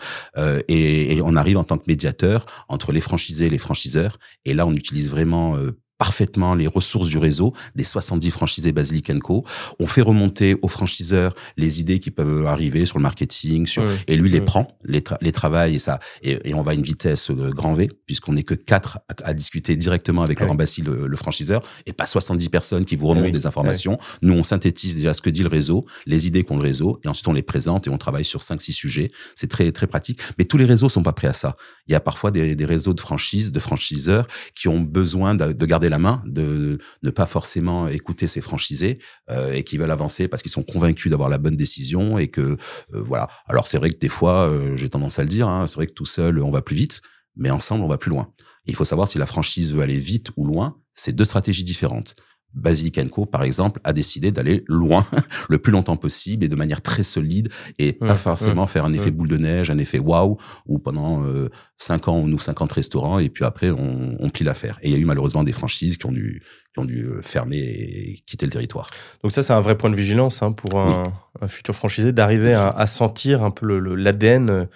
Et, 0.67 1.15
et 1.15 1.21
on 1.21 1.35
arrive 1.35 1.57
en 1.57 1.63
tant 1.63 1.77
que 1.77 1.85
médiateur 1.87 2.45
entre 2.69 2.91
les 2.91 3.01
franchisés 3.01 3.47
et 3.47 3.49
les 3.49 3.57
franchiseurs. 3.57 4.19
Et 4.45 4.53
là, 4.53 4.65
on 4.65 4.73
utilise 4.73 5.09
vraiment 5.09 5.57
parfaitement 5.99 6.55
les 6.55 6.65
ressources 6.65 7.09
du 7.09 7.17
réseau, 7.17 7.53
des 7.75 7.83
70 7.83 8.31
franchisés 8.31 8.71
Basilic 8.71 9.11
Co. 9.19 9.43
On 9.79 9.85
fait 9.85 10.01
remonter 10.01 10.55
aux 10.61 10.69
franchiseurs 10.69 11.35
les 11.57 11.79
idées 11.81 11.99
qui 11.99 12.09
peuvent 12.09 12.47
arriver 12.47 12.85
sur 12.85 12.97
le 12.97 13.03
marketing, 13.03 13.67
sur, 13.67 13.83
oui, 13.83 13.93
et 14.07 14.15
lui 14.15 14.29
les 14.29 14.41
prend, 14.41 14.67
les, 14.83 15.01
tra 15.01 15.17
les 15.21 15.33
travaille 15.33 15.75
et 15.75 15.79
ça, 15.79 15.99
et, 16.23 16.39
et, 16.49 16.53
on 16.53 16.61
va 16.61 16.71
à 16.71 16.73
une 16.73 16.83
vitesse 16.83 17.31
euh, 17.31 17.49
grand 17.49 17.73
V, 17.73 17.89
puisqu'on 18.05 18.33
n'est 18.33 18.43
que 18.43 18.53
quatre 18.53 18.99
à, 19.09 19.29
à, 19.29 19.33
discuter 19.33 19.75
directement 19.75 20.21
avec 20.21 20.39
oui. 20.39 20.45
Laurent 20.45 20.55
Bassi, 20.55 20.81
le, 20.81 21.05
le, 21.05 21.17
franchiseur, 21.17 21.61
et 21.85 21.91
pas 21.91 22.05
70 22.05 22.47
personnes 22.47 22.85
qui 22.85 22.95
vous 22.95 23.07
remontent 23.07 23.29
des 23.29 23.45
informations. 23.45 23.99
Nous, 24.21 24.33
on 24.33 24.43
synthétise 24.43 24.95
déjà 24.95 25.13
ce 25.13 25.21
que 25.21 25.29
dit 25.29 25.43
le 25.43 25.49
réseau, 25.49 25.85
les 26.05 26.27
idées 26.27 26.43
qu'ont 26.43 26.57
le 26.57 26.63
réseau, 26.63 26.99
et 27.03 27.09
ensuite 27.09 27.27
on 27.27 27.33
les 27.33 27.43
présente 27.43 27.87
et 27.87 27.89
on 27.89 27.97
travaille 27.97 28.25
sur 28.25 28.39
5-6 28.39 28.71
sujets. 28.71 29.11
C'est 29.35 29.49
très, 29.49 29.69
très 29.73 29.87
pratique. 29.87 30.21
Mais 30.37 30.45
tous 30.45 30.57
les 30.57 30.65
réseaux 30.65 30.87
sont 30.87 31.03
pas 31.03 31.13
prêts 31.13 31.27
à 31.27 31.33
ça. 31.33 31.57
Il 31.87 31.91
y 31.91 31.95
a 31.95 31.99
parfois 31.99 32.31
des, 32.31 32.55
des 32.55 32.65
réseaux 32.65 32.93
de 32.93 33.01
franchise, 33.01 33.51
de 33.51 33.59
franchiseurs 33.59 34.27
qui 34.55 34.69
ont 34.69 34.79
besoin 34.79 35.35
de, 35.35 35.51
de 35.51 35.65
garder 35.65 35.88
la 35.89 35.99
main, 35.99 36.23
de 36.25 36.77
ne 37.03 37.09
pas 37.09 37.25
forcément 37.25 37.87
écouter 37.87 38.27
ses 38.27 38.41
franchisés 38.41 38.99
euh, 39.29 39.53
et 39.53 39.63
qui 39.63 39.77
veulent 39.77 39.91
avancer 39.91 40.27
parce 40.27 40.41
qu'ils 40.41 40.51
sont 40.51 40.63
convaincus 40.63 41.09
d'avoir 41.09 41.29
la 41.29 41.37
bonne 41.37 41.57
décision 41.57 42.17
et 42.17 42.27
que 42.27 42.41
euh, 42.41 42.57
voilà. 42.91 43.27
Alors 43.47 43.67
c'est 43.67 43.77
vrai 43.77 43.89
que 43.89 43.97
des 43.97 44.09
fois, 44.09 44.49
euh, 44.49 44.77
j'ai 44.77 44.89
tendance 44.89 45.19
à 45.19 45.23
le 45.23 45.29
dire, 45.29 45.47
hein, 45.47 45.67
c'est 45.67 45.75
vrai 45.75 45.87
que 45.87 45.93
tout 45.93 46.05
seul 46.05 46.41
on 46.41 46.51
va 46.51 46.61
plus 46.61 46.75
vite, 46.75 47.01
mais 47.35 47.51
ensemble 47.51 47.83
on 47.83 47.87
va 47.87 47.97
plus 47.97 48.09
loin. 48.09 48.33
Il 48.65 48.75
faut 48.75 48.85
savoir 48.85 49.07
si 49.07 49.17
la 49.17 49.25
franchise 49.25 49.73
veut 49.73 49.81
aller 49.81 49.97
vite 49.97 50.31
ou 50.37 50.45
loin, 50.45 50.77
c'est 50.93 51.15
deux 51.15 51.25
stratégies 51.25 51.63
différentes. 51.63 52.15
Basilic 52.53 52.99
Co, 53.09 53.25
par 53.25 53.43
exemple, 53.43 53.79
a 53.83 53.93
décidé 53.93 54.31
d'aller 54.31 54.63
loin, 54.67 55.05
le 55.49 55.59
plus 55.59 55.71
longtemps 55.71 55.97
possible 55.97 56.43
et 56.43 56.47
de 56.49 56.55
manière 56.55 56.81
très 56.81 57.03
solide 57.03 57.49
et 57.77 57.93
pas 57.93 58.15
forcément 58.15 58.65
faire 58.65 58.85
un 58.85 58.93
effet 58.93 59.11
boule 59.11 59.27
de 59.27 59.37
neige, 59.37 59.69
un 59.69 59.77
effet 59.77 59.99
waouh, 59.99 60.37
où 60.65 60.79
pendant 60.79 61.23
euh, 61.23 61.49
5 61.77 62.07
ans, 62.07 62.15
on 62.15 62.31
ouvre 62.31 62.41
50 62.41 62.71
restaurants 62.71 63.19
et 63.19 63.29
puis 63.29 63.45
après, 63.45 63.69
on, 63.69 64.15
on 64.19 64.29
plie 64.29 64.43
l'affaire. 64.43 64.79
Et 64.81 64.89
il 64.89 64.93
y 64.93 64.95
a 64.95 64.99
eu 64.99 65.05
malheureusement 65.05 65.43
des 65.43 65.51
franchises 65.51 65.97
qui 65.97 66.05
ont 66.05 66.11
dû, 66.11 66.43
qui 66.73 66.79
ont 66.79 66.85
dû 66.85 67.05
euh, 67.05 67.21
fermer 67.21 67.59
et 67.59 68.23
quitter 68.25 68.45
le 68.45 68.51
territoire. 68.51 68.87
Donc 69.23 69.31
ça, 69.31 69.43
c'est 69.43 69.53
un 69.53 69.61
vrai 69.61 69.77
point 69.77 69.89
de 69.89 69.95
vigilance 69.95 70.41
hein, 70.41 70.51
pour 70.51 70.79
un, 70.79 71.03
oui. 71.03 71.11
un, 71.41 71.47
futur 71.47 71.75
franchisé 71.75 72.11
d'arriver 72.13 72.53
à, 72.53 72.69
à, 72.69 72.85
sentir 72.85 73.43
un 73.43 73.51
peu 73.51 73.79
l'ADN 73.95 74.67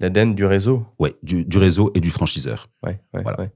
l'ADN 0.00 0.34
du 0.34 0.44
réseau. 0.44 0.86
Oui, 0.98 1.10
du, 1.22 1.44
du, 1.44 1.58
réseau 1.58 1.92
et 1.94 2.00
du 2.00 2.10
franchiseur. 2.10 2.68
Ouais, 2.82 3.00
voilà. 3.12 3.50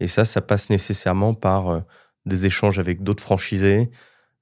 Et 0.00 0.06
ça, 0.06 0.24
ça 0.24 0.40
passe 0.40 0.70
nécessairement 0.70 1.34
par 1.34 1.68
euh, 1.68 1.80
des 2.26 2.46
échanges 2.46 2.78
avec 2.78 3.02
d'autres 3.02 3.22
franchisés. 3.22 3.90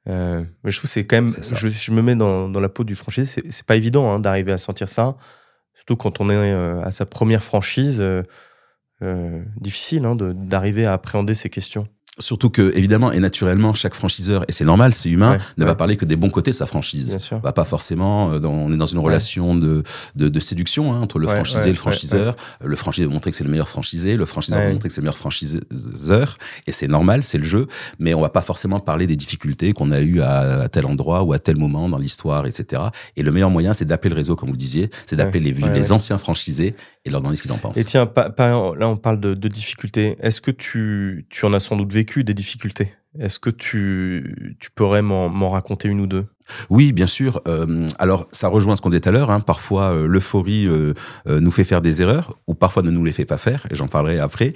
Euh, 0.09 0.45
mais 0.65 0.71
je 0.71 0.79
trouve 0.79 0.91
c'est 0.91 1.07
quand 1.07 1.17
même, 1.17 1.29
je, 1.29 1.69
je, 1.69 1.93
me 1.93 2.03
mets 2.03 2.15
dans, 2.15 2.49
dans, 2.49 2.61
la 2.61 2.69
peau 2.69 2.85
du 2.85 2.95
franchisé, 2.95 3.43
c'est 3.51 3.67
pas 3.67 3.77
évident 3.77 4.11
hein, 4.11 4.21
d'arriver 4.21 4.53
à 4.53 4.59
sentir 4.59 4.89
ça, 4.89 5.17
surtout 5.75 5.97
quand 5.97 6.21
on 6.21 6.31
est 6.31 6.35
euh, 6.35 6.81
à 6.83 6.91
sa 6.93 7.05
première 7.05 7.43
franchise, 7.43 8.01
euh, 8.01 8.23
euh 9.03 9.45
difficile 9.57 10.07
hein, 10.07 10.17
d'arriver 10.17 10.87
à 10.87 10.95
appréhender 10.95 11.35
ces 11.35 11.51
questions. 11.51 11.85
Surtout 12.21 12.51
que, 12.51 12.77
évidemment, 12.77 13.13
et 13.13 13.21
naturellement, 13.21 13.75
chaque 13.75 13.95
franchiseur, 13.95 14.45
et 14.49 14.53
c'est 14.53 14.65
normal, 14.65 14.95
c'est 14.95 15.09
humain, 15.09 15.33
ouais, 15.33 15.39
ne 15.57 15.65
ouais. 15.65 15.69
va 15.69 15.75
parler 15.75 15.97
que 15.97 16.05
des 16.05 16.17
bons 16.17 16.31
côtés 16.31 16.51
de 16.51 16.57
sa 16.57 16.67
franchise. 16.67 17.11
Bien 17.11 17.19
sûr. 17.19 17.39
Va 17.41 17.53
pas 17.53 17.65
forcément, 17.65 18.33
euh, 18.33 18.39
dans, 18.39 18.51
on 18.51 18.73
est 18.73 18.77
dans 18.77 18.87
une 18.87 18.99
relation 18.99 19.55
ouais. 19.55 19.61
de, 19.61 19.83
de, 20.17 20.29
de, 20.29 20.41
séduction 20.41 20.93
hein, 20.93 21.01
entre 21.01 21.19
le 21.19 21.29
franchisé 21.29 21.69
et 21.69 21.73
le 21.73 21.79
franchiseur. 21.79 22.37
Le 22.63 22.77
franchisé 22.77 23.07
va 23.07 23.13
montrer 23.13 23.31
que 23.31 23.37
c'est 23.37 23.45
le 23.45 23.51
meilleur 23.51 23.69
franchisé, 23.69 24.17
le 24.17 24.27
franchiseur 24.27 24.59
va 24.59 24.71
montrer 24.71 24.89
que 24.89 24.95
c'est 24.95 25.01
le 25.01 25.05
meilleur 25.05 25.17
franchiseur, 25.17 26.39
et 26.67 26.73
c'est 26.73 26.89
normal, 26.89 27.23
c'est 27.23 27.39
le 27.39 27.45
jeu, 27.45 27.67
mais 27.99 28.15
on 28.15 28.21
va 28.21 28.31
pas 28.31 28.43
forcément 28.43 28.81
parler 28.81 29.07
des 29.07 29.17
difficultés 29.17 29.73
qu'on 29.73 29.91
a 29.91 30.01
eues 30.01 30.21
à, 30.21 30.63
à, 30.63 30.69
tel 30.69 30.87
endroit 30.87 31.23
ou 31.23 31.33
à 31.33 31.39
tel 31.39 31.57
moment 31.57 31.89
dans 31.89 31.99
l'histoire, 31.99 32.47
etc. 32.47 32.83
Et 33.17 33.23
le 33.23 33.31
meilleur 33.31 33.51
moyen, 33.51 33.75
c'est 33.75 33.85
d'appeler 33.85 34.11
le 34.11 34.17
réseau, 34.17 34.35
comme 34.35 34.49
vous 34.49 34.55
le 34.55 34.59
disiez, 34.59 34.91
c'est 35.07 35.17
d'appeler 35.17 35.53
les, 35.53 35.53
les 35.53 35.93
anciens 35.93 36.19
franchisés 36.19 36.75
et 37.05 37.11
leur 37.11 37.21
demander 37.21 37.37
ce 37.37 37.43
qu'ils 37.43 37.53
en 37.53 37.59
pensent. 37.59 37.77
Et 37.77 37.85
tiens, 37.85 38.07
pa, 38.07 38.31
pa, 38.31 38.49
là, 38.49 38.89
on 38.89 38.97
parle 38.97 39.21
de, 39.21 39.35
de 39.35 39.49
difficultés. 39.49 40.17
Est-ce 40.21 40.41
que 40.41 40.51
tu, 40.51 41.27
tu 41.31 41.45
en 41.45 41.53
as 41.53 41.61
sans 41.61 41.77
doute 41.77 41.93
vécu 41.93 42.08
des 42.17 42.35
difficultés. 42.35 42.95
Est-ce 43.19 43.39
que 43.39 43.51
tu, 43.51 44.57
tu 44.61 44.71
pourrais 44.71 45.03
m'en 45.03 45.51
raconter 45.51 45.89
une 45.89 46.01
ou 46.01 46.07
deux? 46.07 46.27
Oui, 46.71 46.93
bien 46.93 47.07
sûr. 47.07 47.41
Euh, 47.49 47.87
alors, 47.99 48.27
ça 48.33 48.49
rejoint 48.49 48.77
ce 48.77 48.83
qu'on 48.83 48.91
disait 48.91 49.01
tout 49.01 49.09
à 49.09 49.13
l'heure. 49.13 49.31
Hein. 49.31 49.41
Parfois, 49.41 49.95
euh, 49.95 50.07
l'euphorie 50.07 50.67
euh, 50.67 50.95
nous 51.27 51.51
fait 51.51 51.65
faire 51.65 51.83
des 51.83 52.03
erreurs, 52.03 52.39
ou 52.47 52.55
parfois 52.55 52.83
ne 52.83 52.91
nous 52.91 53.05
les 53.05 53.13
fait 53.13 53.25
pas 53.25 53.39
faire. 53.39 53.67
Et 53.71 53.75
j'en 53.75 53.89
parlerai 53.89 54.19
après. 54.19 54.55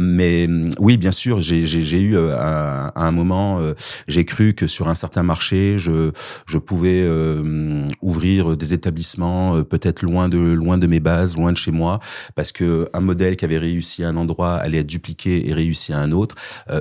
Mais 0.00 0.48
oui, 0.78 0.96
bien 0.96 1.12
sûr, 1.12 1.40
j'ai 1.40 2.00
eu 2.00 2.18
à, 2.18 2.92
un 2.94 3.10
moment, 3.10 3.60
j'ai 4.06 4.24
cru 4.24 4.54
que 4.54 4.66
sur 4.66 4.88
un 4.88 4.94
certain 4.94 5.22
marché, 5.22 5.78
je, 5.78 6.10
pouvais 6.58 7.06
ouvrir 8.02 8.56
des 8.56 8.72
établissements 8.72 9.62
peut-être 9.62 10.02
loin 10.02 10.28
de 10.28 10.38
loin 10.38 10.78
de 10.78 10.86
mes 10.86 11.00
bases, 11.00 11.36
loin 11.36 11.52
de 11.52 11.56
chez 11.56 11.70
moi, 11.70 12.00
parce 12.34 12.52
que 12.52 12.88
un 12.92 13.00
modèle 13.00 13.36
qui 13.36 13.44
avait 13.44 13.58
réussi 13.58 14.04
à 14.04 14.08
un 14.08 14.16
endroit 14.16 14.54
allait 14.54 14.78
être 14.78 14.86
dupliqué 14.86 15.48
et 15.48 15.54
réussi 15.54 15.92
à 15.92 15.98
un 15.98 16.12
autre. 16.12 16.34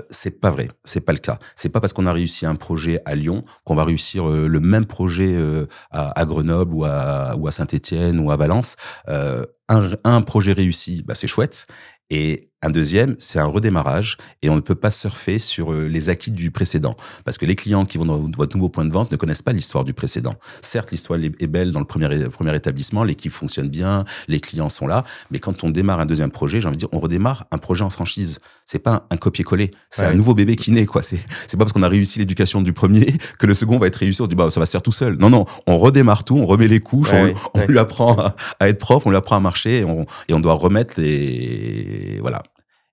c'est 0.10 0.40
pas 0.40 0.52
vrai. 0.52 0.70
C'est 0.84 1.02
pas 1.02 1.14
le 1.14 1.20
cas. 1.20 1.40
C'est 1.56 1.70
pas 1.70 1.80
parce 1.80 1.94
qu'on 1.94 2.06
a 2.06 2.14
réussi 2.14 2.46
un 2.46 2.56
projet 2.56 3.00
à 3.06 3.16
Lyon 3.16 3.44
qu'on 3.64 3.76
va 3.76 3.84
réussir 3.84 4.26
le 4.46 4.60
même 4.60 4.86
projet 4.86 5.36
euh, 5.36 5.66
à, 5.92 6.26
Grenoble 6.26 6.74
ou 6.76 6.86
à, 6.86 7.36
ou 7.38 7.48
à 7.48 7.52
Saint-Étienne 7.52 8.20
ou 8.20 8.32
à 8.32 8.36
Valence. 8.36 8.76
Euh, 9.08 9.46
un, 9.70 9.90
un, 10.04 10.22
projet 10.22 10.54
réussi, 10.54 11.04
bah 11.04 11.16
c'est 11.16 11.28
chouette. 11.28 11.68
Et 12.10 12.52
un 12.64 12.70
deuxième, 12.70 13.16
c'est 13.20 13.40
un 13.40 13.46
redémarrage 13.46 14.18
et 14.42 14.50
on 14.50 14.56
ne 14.56 14.62
peut 14.62 14.76
pas 14.76 14.90
surfer 14.90 15.38
sur 15.38 15.72
euh, 15.72 15.88
les 15.88 16.10
acquis 16.10 16.32
du 16.32 16.50
précédent 16.50 16.96
parce 17.24 17.38
que 17.38 17.46
les 17.46 17.56
clients 17.56 17.86
qui 17.86 17.98
vont 17.98 18.06
dans 18.06 18.18
votre 18.36 18.56
nouveau 18.56 18.70
point 18.70 18.84
de 18.84 18.92
vente 18.92 19.12
ne 19.12 19.18
connaissent 19.18 19.44
pas 19.44 19.54
l'histoire 19.54 19.84
du 19.84 19.94
précédent. 19.94 20.36
Certes, 20.62 20.92
l'histoire 20.92 21.20
est 21.20 21.48
belle 21.48 21.72
dans 21.72 21.80
le 21.80 21.86
premier, 21.86 22.08
premier 22.30 22.56
établissement, 22.56 23.04
l'équipe 23.04 23.32
fonctionne 23.32 23.70
bien, 23.70 24.06
les 24.28 24.40
clients 24.40 24.70
sont 24.70 24.88
là, 24.88 25.04
mais 25.30 25.40
quand 25.40 25.64
on 25.64 25.70
démarre 25.70 26.00
un 26.00 26.06
deuxième 26.06 26.32
projet, 26.32 26.60
j'ai 26.60 26.68
envie 26.68 26.78
de 26.78 26.80
dire, 26.80 26.90
on 26.92 27.00
redémarre 27.00 27.46
un 27.52 27.60
projet 27.60 27.84
en 27.84 27.90
franchise. 27.90 28.40
C'est 28.66 28.80
pas 28.80 29.08
un 29.12 29.18
copier-coller, 29.18 29.72
c'est 29.90 30.02
ouais. 30.02 30.10
un 30.10 30.14
nouveau 30.16 30.34
bébé 30.34 30.56
qui 30.56 30.72
naît, 30.72 30.86
quoi. 30.86 31.02
C'est, 31.02 31.20
c'est 31.48 31.58
pas 31.58 31.64
parce 31.64 31.74
qu'on 31.74 31.84
a 31.84 31.88
réussi 31.88 32.20
l'éducation 32.20 32.62
du 32.62 32.74
premier 32.74 33.06
que 33.40 33.46
le 33.46 33.54
second 33.54 33.78
va 33.78 33.88
être 33.88 33.96
réussi. 33.96 34.22
On 34.22 34.28
dit, 34.28 34.36
bah, 34.36 34.52
ça 34.52 34.60
va 34.60 34.66
se 34.66 34.72
faire 34.72 34.82
tout 34.82 34.92
seul. 34.92 35.16
Non, 35.18 35.30
non, 35.30 35.46
on 35.68 35.78
redémarre 35.78 36.24
tout, 36.24 36.38
on 36.38 36.46
remet 36.46 36.68
les 36.68 36.80
couches, 36.80 37.12
ouais, 37.12 37.34
on, 37.54 37.62
on 37.62 37.66
lui 37.68 37.80
apprend 37.80 38.18
à, 38.18 38.36
à, 38.60 38.68
être 38.68 38.80
propre, 38.80 39.08
on 39.08 39.12
lui 39.12 39.18
apprend 39.18 39.36
à 39.38 39.40
marcher 39.40 39.80
et 39.80 39.86
on, 39.86 40.06
et 40.28 40.34
on 40.34 40.40
doit 40.40 40.56
remettre 40.56 41.00
les, 41.00 42.18
voilà, 42.20 42.44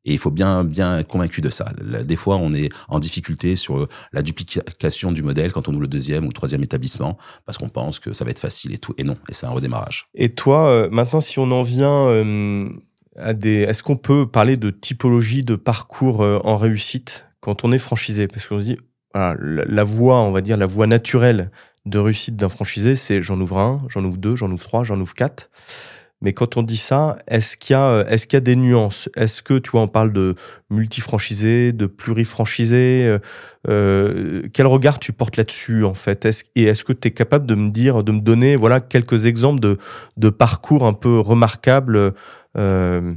et 0.04 0.12
il 0.12 0.18
faut 0.18 0.30
bien, 0.30 0.64
bien 0.64 0.98
être 0.98 1.08
convaincu 1.08 1.40
de 1.40 1.50
ça. 1.50 1.66
Des 2.04 2.16
fois, 2.16 2.36
on 2.36 2.52
est 2.52 2.68
en 2.88 2.98
difficulté 2.98 3.56
sur 3.56 3.88
la 4.12 4.22
duplication 4.22 5.12
du 5.12 5.22
modèle 5.22 5.52
quand 5.52 5.68
on 5.68 5.72
ouvre 5.72 5.82
le 5.82 5.88
deuxième 5.88 6.24
ou 6.24 6.28
le 6.28 6.34
troisième 6.34 6.62
établissement, 6.62 7.16
parce 7.46 7.58
qu'on 7.58 7.68
pense 7.68 7.98
que 7.98 8.12
ça 8.12 8.24
va 8.24 8.30
être 8.30 8.40
facile 8.40 8.74
et 8.74 8.78
tout. 8.78 8.94
Et 8.98 9.04
non, 9.04 9.16
et 9.28 9.34
c'est 9.34 9.46
un 9.46 9.50
redémarrage. 9.50 10.08
Et 10.14 10.28
toi, 10.28 10.70
euh, 10.70 10.88
maintenant, 10.90 11.20
si 11.20 11.38
on 11.38 11.50
en 11.50 11.62
vient, 11.62 12.08
euh, 12.08 12.68
à 13.16 13.32
des. 13.32 13.62
Est-ce 13.62 13.82
qu'on 13.82 13.96
peut 13.96 14.26
parler 14.26 14.56
de 14.56 14.70
typologie 14.70 15.42
de 15.42 15.56
parcours 15.56 16.20
en 16.20 16.56
réussite 16.56 17.28
quand 17.40 17.64
on 17.64 17.72
est 17.72 17.78
franchisé? 17.78 18.26
Parce 18.26 18.46
qu'on 18.46 18.60
se 18.60 18.64
dit, 18.64 18.76
voilà, 19.14 19.36
la 19.40 19.84
voie, 19.84 20.20
on 20.20 20.32
va 20.32 20.40
dire, 20.40 20.56
la 20.56 20.66
voie 20.66 20.88
naturelle 20.88 21.50
de 21.86 21.98
réussite 21.98 22.36
d'un 22.36 22.48
franchisé, 22.48 22.96
c'est 22.96 23.22
j'en 23.22 23.40
ouvre 23.40 23.58
un, 23.58 23.82
j'en 23.88 24.04
ouvre 24.04 24.16
deux, 24.16 24.36
j'en 24.36 24.50
ouvre 24.50 24.62
trois, 24.62 24.84
j'en 24.84 24.98
ouvre 25.00 25.14
quatre. 25.14 25.50
Mais 26.24 26.32
quand 26.32 26.56
on 26.56 26.62
dit 26.62 26.78
ça, 26.78 27.18
est-ce 27.28 27.58
qu'il 27.58 27.74
y 27.74 27.76
a, 27.76 28.06
est-ce 28.08 28.26
qu'il 28.26 28.36
y 28.36 28.38
a 28.38 28.40
des 28.40 28.56
nuances? 28.56 29.10
Est-ce 29.14 29.42
que, 29.42 29.58
tu 29.58 29.70
vois, 29.70 29.82
on 29.82 29.88
parle 29.88 30.10
de 30.10 30.34
multifranchisé, 30.70 31.72
de 31.72 31.84
plurifranchisé 31.84 33.04
euh, 33.06 33.18
euh, 33.68 34.48
Quel 34.54 34.66
regard 34.66 34.98
tu 34.98 35.12
portes 35.12 35.36
là-dessus, 35.36 35.84
en 35.84 35.92
fait? 35.92 36.24
Est 36.24 36.50
Et 36.56 36.64
est-ce 36.64 36.82
que 36.82 36.94
tu 36.94 37.08
es 37.08 37.10
capable 37.10 37.44
de 37.44 37.54
me 37.54 37.68
dire, 37.68 38.02
de 38.02 38.10
me 38.10 38.20
donner, 38.20 38.56
voilà, 38.56 38.80
quelques 38.80 39.26
exemples 39.26 39.60
de, 39.60 39.76
de 40.16 40.30
parcours 40.30 40.86
un 40.86 40.94
peu 40.94 41.20
remarquables 41.20 42.14
euh, 42.56 43.14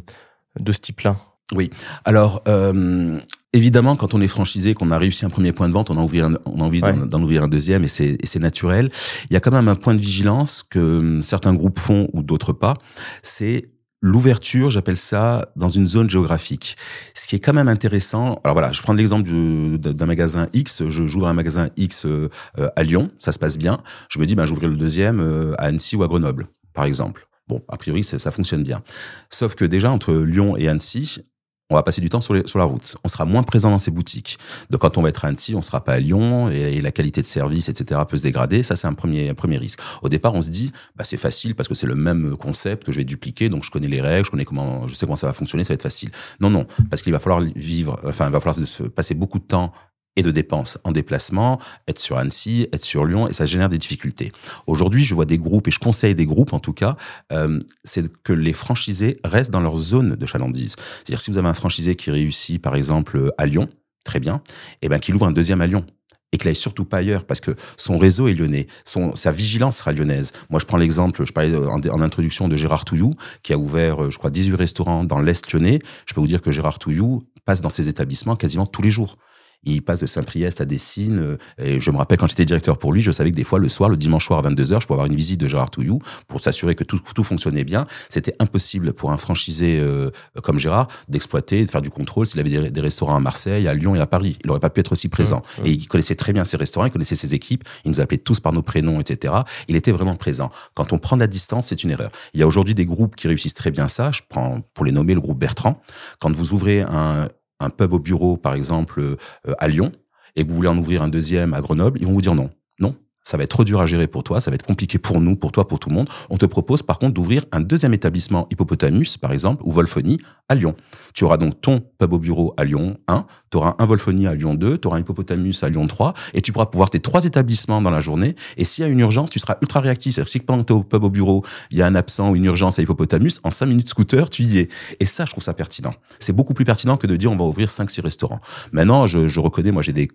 de 0.59 0.71
ce 0.73 0.79
type-là? 0.81 1.15
Oui. 1.55 1.69
Alors, 2.03 2.43
euh, 2.49 3.19
Évidemment, 3.53 3.95
quand 3.95 4.13
on 4.13 4.21
est 4.21 4.27
franchisé, 4.27 4.73
qu'on 4.73 4.91
a 4.91 4.97
réussi 4.97 5.25
un 5.25 5.29
premier 5.29 5.53
point 5.53 5.69
de 5.69 5.73
vente, 5.73 5.89
on 5.89 5.97
a 5.97 6.01
envie, 6.01 6.21
on 6.21 6.59
a 6.59 6.63
envie 6.63 6.81
d'en 6.81 7.21
ouvrir 7.21 7.43
un 7.43 7.47
deuxième 7.47 7.83
et 7.85 7.87
c'est 7.87 8.39
naturel. 8.39 8.89
Il 9.29 9.33
y 9.33 9.37
a 9.37 9.39
quand 9.39 9.51
même 9.51 9.69
un 9.69 9.75
point 9.75 9.95
de 9.95 9.99
vigilance 9.99 10.63
que 10.63 10.99
hum, 10.99 11.23
certains 11.23 11.53
groupes 11.53 11.79
font 11.79 12.09
ou 12.13 12.23
d'autres 12.23 12.51
pas. 12.51 12.75
C'est 13.23 13.71
l'ouverture, 14.01 14.69
j'appelle 14.69 14.97
ça, 14.97 15.49
dans 15.55 15.69
une 15.69 15.87
zone 15.87 16.09
géographique. 16.09 16.75
Ce 17.15 17.25
qui 17.25 17.35
est 17.35 17.39
quand 17.39 17.53
même 17.53 17.69
intéressant. 17.69 18.39
Alors 18.43 18.53
voilà, 18.53 18.71
je 18.71 18.81
prends 18.81 18.93
l'exemple 18.93 19.29
d'un 19.77 20.05
magasin 20.05 20.47
X. 20.53 20.87
Je 20.87 21.07
j'ouvre 21.07 21.27
un 21.27 21.33
magasin 21.33 21.69
X 21.77 22.05
euh, 22.05 22.29
à 22.75 22.83
Lyon, 22.83 23.09
ça 23.17 23.31
se 23.31 23.39
passe 23.39 23.57
bien. 23.57 23.81
Je 24.09 24.19
me 24.19 24.25
dis, 24.25 24.35
ben, 24.35 24.45
j'ouvrirai 24.45 24.71
le 24.71 24.77
deuxième 24.77 25.19
euh, 25.19 25.53
à 25.57 25.65
Annecy 25.65 25.95
ou 25.95 26.03
à 26.03 26.07
Grenoble, 26.07 26.47
par 26.73 26.85
exemple. 26.85 27.27
Bon, 27.47 27.63
a 27.69 27.77
priori, 27.77 28.03
ça 28.03 28.29
fonctionne 28.29 28.63
bien. 28.63 28.81
Sauf 29.29 29.55
que 29.55 29.63
déjà, 29.63 29.89
entre 29.89 30.13
Lyon 30.13 30.57
et 30.57 30.67
Annecy, 30.67 31.21
on 31.69 31.75
va 31.75 31.83
passer 31.83 31.99
du 31.99 32.09
temps 32.09 32.21
sur, 32.21 32.47
sur, 32.47 32.59
la 32.59 32.65
route. 32.65 32.95
On 33.03 33.07
sera 33.07 33.25
moins 33.25 33.43
présent 33.43 33.69
dans 33.69 33.79
ces 33.79 33.91
boutiques. 33.91 34.37
Donc 34.69 34.81
quand 34.81 34.97
on 34.97 35.01
va 35.01 35.09
être 35.09 35.25
à 35.25 35.27
Annecy, 35.27 35.53
on 35.53 35.61
sera 35.61 35.83
pas 35.83 35.93
à 35.93 35.99
Lyon 35.99 36.49
et, 36.49 36.79
la 36.81 36.91
qualité 36.91 37.21
de 37.21 37.27
service, 37.27 37.67
etc., 37.67 37.99
peut 38.07 38.15
se 38.15 38.23
dégrader. 38.23 38.63
Ça, 38.63 38.75
c'est 38.75 38.87
un 38.87 38.93
premier, 38.93 39.29
un 39.29 39.33
premier 39.33 39.57
risque. 39.57 39.79
Au 40.01 40.09
départ, 40.09 40.33
on 40.33 40.41
se 40.41 40.49
dit, 40.49 40.71
bah, 40.95 41.03
c'est 41.03 41.17
facile 41.17 41.55
parce 41.55 41.67
que 41.67 41.75
c'est 41.75 41.87
le 41.87 41.95
même 41.95 42.37
concept 42.37 42.85
que 42.85 42.91
je 42.91 42.97
vais 42.97 43.03
dupliquer, 43.03 43.49
donc 43.49 43.63
je 43.63 43.71
connais 43.71 43.87
les 43.87 44.01
règles, 44.01 44.25
je 44.25 44.31
connais 44.31 44.45
comment, 44.45 44.87
je 44.87 44.93
sais 44.93 45.05
comment 45.05 45.17
ça 45.17 45.27
va 45.27 45.33
fonctionner, 45.33 45.63
ça 45.63 45.69
va 45.69 45.75
être 45.75 45.83
facile. 45.83 46.11
Non, 46.39 46.49
non, 46.49 46.65
parce 46.89 47.01
qu'il 47.01 47.11
va 47.11 47.19
falloir 47.19 47.41
vivre, 47.41 47.99
enfin, 48.05 48.27
il 48.27 48.31
va 48.31 48.39
falloir 48.39 48.55
se 48.55 48.83
passer 48.83 49.13
beaucoup 49.13 49.39
de 49.39 49.45
temps 49.45 49.73
et 50.17 50.23
de 50.23 50.31
dépenses 50.31 50.77
en 50.83 50.91
déplacement, 50.91 51.59
être 51.87 51.99
sur 51.99 52.17
Annecy, 52.17 52.67
être 52.73 52.83
sur 52.83 53.05
Lyon, 53.05 53.29
et 53.29 53.33
ça 53.33 53.45
génère 53.45 53.69
des 53.69 53.77
difficultés. 53.77 54.33
Aujourd'hui, 54.65 55.05
je 55.05 55.15
vois 55.15 55.25
des 55.25 55.37
groupes, 55.37 55.69
et 55.69 55.71
je 55.71 55.79
conseille 55.79 56.15
des 56.15 56.25
groupes 56.25 56.51
en 56.51 56.59
tout 56.59 56.73
cas, 56.73 56.97
euh, 57.31 57.59
c'est 57.85 58.11
que 58.23 58.33
les 58.33 58.53
franchisés 58.53 59.19
restent 59.23 59.51
dans 59.51 59.61
leur 59.61 59.77
zone 59.77 60.15
de 60.15 60.25
chalandise. 60.25 60.75
C'est-à-dire 60.77 61.21
si 61.21 61.31
vous 61.31 61.37
avez 61.37 61.47
un 61.47 61.53
franchisé 61.53 61.95
qui 61.95 62.11
réussit, 62.11 62.61
par 62.61 62.75
exemple, 62.75 63.31
à 63.37 63.45
Lyon, 63.45 63.69
très 64.03 64.19
bien, 64.19 64.41
et 64.81 64.87
eh 64.87 64.89
ben 64.89 64.99
qu'il 64.99 65.15
ouvre 65.15 65.27
un 65.27 65.31
deuxième 65.31 65.61
à 65.61 65.67
Lyon 65.67 65.85
et 66.31 66.37
qu'il 66.37 66.49
aille 66.49 66.55
surtout 66.55 66.85
pas 66.85 66.97
ailleurs 66.97 67.25
parce 67.25 67.39
que 67.39 67.51
son 67.77 67.97
réseau 67.97 68.27
est 68.27 68.33
lyonnais, 68.33 68.67
son, 68.85 69.15
sa 69.15 69.31
vigilance 69.31 69.77
sera 69.77 69.91
lyonnaise. 69.93 70.33
Moi, 70.49 70.59
je 70.59 70.65
prends 70.65 70.77
l'exemple, 70.77 71.25
je 71.25 71.31
parlais 71.31 71.55
en, 71.55 71.79
en, 71.79 72.01
introduction 72.01 72.47
de 72.47 72.57
Gérard 72.57 72.85
Touillou, 72.85 73.13
qui 73.43 73.53
a 73.53 73.57
ouvert, 73.57 74.03
euh, 74.03 74.09
je 74.09 74.17
crois, 74.17 74.29
18 74.29 74.55
restaurants 74.55 75.03
dans 75.03 75.19
l'Est 75.19 75.51
lyonnais. 75.53 75.79
Je 76.05 76.13
peux 76.13 76.21
vous 76.21 76.27
dire 76.27 76.41
que 76.41 76.51
Gérard 76.51 76.79
Touillou 76.79 77.23
passe 77.45 77.61
dans 77.61 77.69
ses 77.69 77.87
établissements 77.87 78.35
quasiment 78.35 78.65
tous 78.65 78.81
les 78.81 78.89
jours. 78.89 79.17
Il 79.63 79.81
passe 79.81 79.99
de 79.99 80.05
Saint-Priest 80.05 80.61
à 80.61 80.65
Dessines. 80.65 81.19
Euh, 81.19 81.37
et 81.57 81.79
je 81.79 81.91
me 81.91 81.97
rappelle 81.97 82.17
quand 82.17 82.27
j'étais 82.27 82.45
directeur 82.45 82.77
pour 82.77 82.93
lui, 82.93 83.01
je 83.01 83.11
savais 83.11 83.31
que 83.31 83.35
des 83.35 83.43
fois, 83.43 83.59
le 83.59 83.69
soir, 83.69 83.89
le 83.89 83.97
dimanche 83.97 84.25
soir 84.25 84.45
à 84.45 84.49
22h, 84.49 84.81
je 84.81 84.87
pouvais 84.87 84.95
avoir 84.95 85.07
une 85.07 85.15
visite 85.15 85.39
de 85.39 85.47
Gérard 85.47 85.69
Touillou 85.69 85.99
pour 86.27 86.41
s'assurer 86.41 86.75
que 86.75 86.83
tout, 86.83 86.99
tout 87.13 87.23
fonctionnait 87.23 87.63
bien. 87.63 87.85
C'était 88.09 88.33
impossible 88.39 88.93
pour 88.93 89.11
un 89.11 89.17
franchisé 89.17 89.79
euh, 89.79 90.09
comme 90.43 90.59
Gérard 90.59 90.87
d'exploiter, 91.09 91.65
de 91.65 91.71
faire 91.71 91.81
du 91.81 91.89
contrôle 91.89 92.27
s'il 92.27 92.39
avait 92.39 92.49
des, 92.49 92.71
des, 92.71 92.81
restaurants 92.81 93.15
à 93.15 93.19
Marseille, 93.19 93.67
à 93.67 93.73
Lyon 93.73 93.95
et 93.95 93.99
à 93.99 94.07
Paris. 94.07 94.37
Il 94.43 94.47
n'aurait 94.47 94.59
pas 94.59 94.69
pu 94.69 94.79
être 94.79 94.91
aussi 94.91 95.09
présent. 95.09 95.37
Mmh, 95.39 95.61
mmh. 95.61 95.65
Et 95.65 95.71
il 95.71 95.87
connaissait 95.87 96.15
très 96.15 96.33
bien 96.33 96.45
ses 96.45 96.57
restaurants, 96.57 96.85
il 96.85 96.91
connaissait 96.91 97.15
ses 97.15 97.33
équipes, 97.33 97.63
il 97.83 97.91
nous 97.91 97.99
appelait 97.99 98.17
tous 98.17 98.39
par 98.39 98.53
nos 98.53 98.61
prénoms, 98.61 98.99
etc. 98.99 99.33
Il 99.67 99.75
était 99.75 99.91
vraiment 99.91 100.15
présent. 100.15 100.51
Quand 100.73 100.93
on 100.93 100.99
prend 100.99 101.17
de 101.17 101.21
la 101.21 101.27
distance, 101.27 101.67
c'est 101.67 101.83
une 101.83 101.91
erreur. 101.91 102.11
Il 102.33 102.39
y 102.39 102.43
a 102.43 102.47
aujourd'hui 102.47 102.75
des 102.75 102.85
groupes 102.85 103.15
qui 103.15 103.27
réussissent 103.27 103.53
très 103.53 103.71
bien 103.71 103.87
ça. 103.87 104.11
Je 104.11 104.21
prends, 104.27 104.61
pour 104.73 104.85
les 104.85 104.91
nommer, 104.91 105.13
le 105.13 105.21
groupe 105.21 105.39
Bertrand. 105.39 105.81
Quand 106.19 106.33
vous 106.33 106.53
ouvrez 106.53 106.81
un, 106.81 107.27
un 107.59 107.69
pub 107.69 107.93
au 107.93 107.99
bureau, 107.99 108.37
par 108.37 108.53
exemple, 108.53 109.01
euh, 109.01 109.15
à 109.57 109.67
Lyon, 109.67 109.91
et 110.35 110.43
que 110.43 110.49
vous 110.49 110.55
voulez 110.55 110.69
en 110.69 110.77
ouvrir 110.77 111.01
un 111.01 111.07
deuxième 111.07 111.53
à 111.53 111.61
Grenoble, 111.61 111.99
ils 111.99 112.05
vont 112.05 112.13
vous 112.13 112.21
dire 112.21 112.35
non. 112.35 112.49
Non, 112.79 112.95
ça 113.27 113.35
va 113.35 113.43
être 113.43 113.49
trop 113.49 113.65
dur 113.65 113.81
à 113.81 113.85
gérer 113.85 114.07
pour 114.07 114.23
toi, 114.23 114.39
ça 114.39 114.49
va 114.51 114.55
être 114.55 114.65
compliqué 114.65 114.99
pour 114.99 115.19
nous, 115.19 115.35
pour 115.35 115.51
toi, 115.51 115.67
pour 115.67 115.79
tout 115.79 115.89
le 115.89 115.95
monde. 115.95 116.07
On 116.29 116.37
te 116.37 116.45
propose 116.45 116.81
par 116.81 116.97
contre 116.97 117.13
d'ouvrir 117.13 117.43
un 117.51 117.59
deuxième 117.59 117.93
établissement 117.93 118.47
Hippopotamus, 118.51 119.17
par 119.17 119.33
exemple, 119.33 119.61
ou 119.65 119.71
Volphonie 119.73 120.17
à 120.47 120.55
Lyon. 120.55 120.75
Tu 121.13 121.25
auras 121.25 121.35
donc 121.35 121.59
ton 121.59 121.81
pub 121.99 122.13
au 122.13 122.19
bureau 122.19 122.53
à 122.55 122.63
Lyon 122.63 122.97
1, 123.09 123.25
tu 123.51 123.57
auras 123.57 123.75
un 123.79 123.85
Volphonie 123.85 124.27
à 124.27 124.35
Lyon 124.35 124.55
2, 124.55 124.77
tu 124.77 124.87
auras 124.87 124.95
un 124.95 125.01
Hippopotamus 125.01 125.61
à 125.61 125.67
Lyon 125.67 125.87
3, 125.87 126.13
et 126.35 126.41
tu 126.41 126.53
pourras 126.53 126.67
pouvoir 126.67 126.89
tes 126.89 127.01
trois 127.01 127.25
établissements 127.25 127.81
dans 127.81 127.89
la 127.89 127.99
journée. 127.99 128.33
Et 128.55 128.63
s'il 128.63 128.85
y 128.85 128.87
a 128.87 128.89
une 128.89 129.01
urgence, 129.01 129.29
tu 129.29 129.39
seras 129.39 129.57
ultra 129.61 129.81
réactif. 129.81 130.15
C'est-à-dire 130.15 130.29
si 130.29 130.39
pendant 130.39 130.63
que 130.63 130.67
tu 130.67 130.73
es 130.73 130.77
au 130.77 130.83
pub 130.83 131.03
au 131.03 131.09
bureau, 131.09 131.43
il 131.71 131.79
y 131.79 131.81
a 131.81 131.85
un 131.85 131.95
absent 131.95 132.31
ou 132.31 132.37
une 132.37 132.45
urgence 132.45 132.79
à 132.79 132.81
Hippopotamus, 132.81 133.41
en 133.43 133.51
5 133.51 133.65
minutes 133.65 133.89
scooter, 133.89 134.29
tu 134.29 134.43
y 134.43 134.59
es. 134.59 134.69
Et 135.01 135.05
ça, 135.05 135.25
je 135.25 135.31
trouve 135.31 135.43
ça 135.43 135.53
pertinent. 135.53 135.93
C'est 136.19 136.33
beaucoup 136.33 136.53
plus 136.53 136.63
pertinent 136.63 136.95
que 136.95 137.07
de 137.07 137.17
dire 137.17 137.29
on 137.29 137.35
va 137.35 137.43
ouvrir 137.43 137.67
5-6 137.67 137.99
restaurants. 138.01 138.39
Maintenant, 138.71 139.05
je, 139.05 139.39
reconnais, 139.39 139.71
moi 139.71 139.81
j'ai 139.81 139.91
des, 139.91 140.07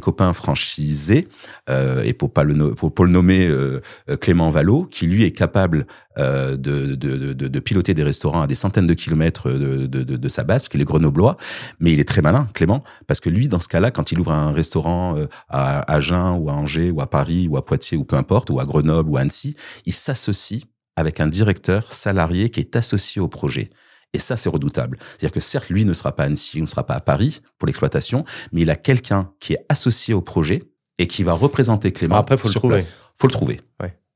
copains 0.00 0.32
franchisés, 0.32 1.28
euh, 1.68 2.02
et 2.02 2.14
pour 2.14 2.29
pour, 2.30 3.04
le 3.04 3.10
nommé 3.10 3.46
euh, 3.46 3.80
Clément 4.20 4.50
Vallot, 4.50 4.84
qui 4.84 5.06
lui 5.06 5.24
est 5.24 5.30
capable 5.30 5.86
euh, 6.18 6.56
de, 6.56 7.58
piloter 7.60 7.94
des 7.94 8.02
restaurants 8.02 8.42
à 8.42 8.46
des 8.46 8.54
centaines 8.54 8.86
de 8.86 8.94
kilomètres 8.94 9.50
de, 9.50 10.28
sa 10.28 10.44
base, 10.44 10.62
parce 10.62 10.68
qu'il 10.68 10.80
est 10.80 10.84
grenoblois, 10.84 11.36
mais 11.78 11.92
il 11.92 12.00
est 12.00 12.08
très 12.08 12.22
malin, 12.22 12.48
Clément, 12.54 12.82
parce 13.06 13.20
que 13.20 13.30
lui, 13.30 13.48
dans 13.48 13.60
ce 13.60 13.68
cas-là, 13.68 13.90
quand 13.90 14.12
il 14.12 14.20
ouvre 14.20 14.32
un 14.32 14.52
restaurant 14.52 15.16
euh, 15.16 15.26
à 15.48 15.92
Agen 15.92 16.36
ou 16.38 16.50
à 16.50 16.54
Angers 16.54 16.90
ou 16.90 17.00
à 17.00 17.08
Paris 17.08 17.48
ou 17.48 17.56
à 17.56 17.64
Poitiers 17.64 17.98
ou 17.98 18.04
peu 18.04 18.16
importe, 18.16 18.50
ou 18.50 18.60
à 18.60 18.64
Grenoble 18.64 19.10
ou 19.10 19.16
à 19.16 19.20
Annecy, 19.20 19.56
il 19.86 19.94
s'associe 19.94 20.62
avec 20.96 21.20
un 21.20 21.26
directeur 21.26 21.92
salarié 21.92 22.50
qui 22.50 22.60
est 22.60 22.76
associé 22.76 23.20
au 23.20 23.28
projet. 23.28 23.70
Et 24.12 24.18
ça, 24.18 24.36
c'est 24.36 24.48
redoutable. 24.48 24.98
C'est-à-dire 25.00 25.32
que 25.32 25.40
certes, 25.40 25.68
lui 25.70 25.84
ne 25.84 25.92
sera 25.92 26.14
pas 26.14 26.24
à 26.24 26.26
Annecy, 26.26 26.60
ne 26.60 26.66
sera 26.66 26.84
pas 26.84 26.94
à 26.94 27.00
Paris 27.00 27.40
pour 27.58 27.66
l'exploitation, 27.66 28.24
mais 28.52 28.62
il 28.62 28.70
a 28.70 28.76
quelqu'un 28.76 29.30
qui 29.38 29.52
est 29.52 29.64
associé 29.68 30.14
au 30.14 30.20
projet 30.20 30.64
et 31.00 31.06
qui 31.06 31.24
va 31.24 31.32
représenter 31.32 31.92
Clément. 31.92 32.16
Après, 32.16 32.36
faut 32.36 32.48
le 32.48 32.54
trouver. 32.54 32.74
Place. 32.74 32.98
Faut 33.16 33.26
le 33.26 33.32
trouver. 33.32 33.60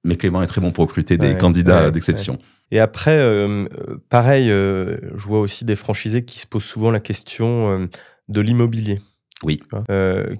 Mais 0.04 0.16
Clément 0.16 0.42
est 0.42 0.46
très 0.46 0.60
bon 0.60 0.70
pour 0.70 0.84
recruter 0.84 1.16
des 1.16 1.34
candidats 1.36 1.90
d'exception. 1.90 2.38
Et 2.70 2.78
après, 2.78 3.16
euh, 3.16 3.66
pareil, 4.10 4.50
euh, 4.50 4.98
je 5.16 5.26
vois 5.26 5.40
aussi 5.40 5.64
des 5.64 5.76
franchisés 5.76 6.24
qui 6.24 6.38
se 6.38 6.46
posent 6.46 6.64
souvent 6.64 6.90
la 6.90 7.00
question 7.00 7.70
euh, 7.70 7.86
de 8.28 8.40
l'immobilier. 8.40 9.00
Oui. 9.42 9.60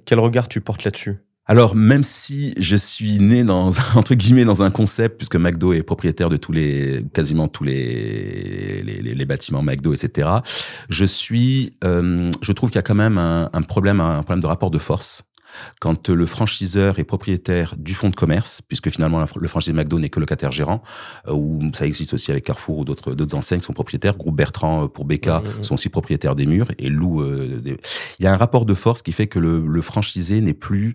quel 0.05 0.19
regard 0.19 0.47
tu 0.47 0.61
portes 0.61 0.83
là-dessus? 0.83 1.17
Alors, 1.47 1.75
même 1.75 2.03
si 2.03 2.53
je 2.59 2.75
suis 2.75 3.19
né 3.19 3.43
dans 3.43 3.71
entre 3.95 4.13
guillemets 4.13 4.45
dans 4.45 4.61
un 4.61 4.69
concept, 4.69 5.17
puisque 5.17 5.35
McDo 5.35 5.73
est 5.73 5.83
propriétaire 5.83 6.29
de 6.29 6.37
tous 6.37 6.51
les 6.51 7.03
quasiment 7.13 7.47
tous 7.47 7.63
les 7.63 8.83
les, 8.83 9.01
les, 9.01 9.25
bâtiments 9.25 9.63
McDo, 9.63 9.93
etc. 9.93 10.29
Je 10.89 11.05
suis, 11.05 11.73
je 11.83 12.51
trouve 12.51 12.69
qu'il 12.69 12.77
y 12.77 12.79
a 12.79 12.83
quand 12.83 12.95
même 12.95 13.17
un, 13.17 13.49
un 13.51 13.61
problème, 13.61 13.99
un 13.99 14.21
problème 14.23 14.41
de 14.41 14.47
rapport 14.47 14.71
de 14.71 14.79
force 14.79 15.23
quand 15.79 16.09
le 16.09 16.25
franchiseur 16.25 16.99
est 16.99 17.03
propriétaire 17.03 17.75
du 17.77 17.93
fonds 17.93 18.09
de 18.09 18.15
commerce, 18.15 18.61
puisque 18.61 18.89
finalement 18.89 19.25
le 19.35 19.47
franchisé 19.47 19.73
McDo 19.73 19.99
n'est 19.99 20.09
que 20.09 20.19
locataire 20.19 20.51
gérant, 20.51 20.81
euh, 21.27 21.33
ou 21.33 21.61
ça 21.73 21.85
existe 21.85 22.13
aussi 22.13 22.31
avec 22.31 22.43
Carrefour 22.43 22.79
ou 22.79 22.85
d'autres 22.85 23.13
d'autres 23.13 23.35
enseignes 23.35 23.61
sont 23.61 23.73
propriétaires. 23.73 24.17
Groupe 24.17 24.35
Bertrand 24.35 24.85
euh, 24.85 24.87
pour 24.87 25.05
BK 25.05 25.29
sont 25.61 25.75
aussi 25.75 25.89
propriétaires 25.89 26.35
des 26.35 26.45
murs 26.45 26.67
et 26.77 26.89
louent. 26.89 27.21
Euh, 27.21 27.61
il 28.19 28.23
y 28.23 28.27
a 28.27 28.33
un 28.33 28.37
rapport 28.37 28.65
de 28.65 28.73
force 28.73 29.01
qui 29.01 29.11
fait 29.11 29.27
que 29.27 29.39
le, 29.39 29.65
le 29.65 29.81
franchisé 29.81 30.41
n'est 30.41 30.53
plus 30.53 30.93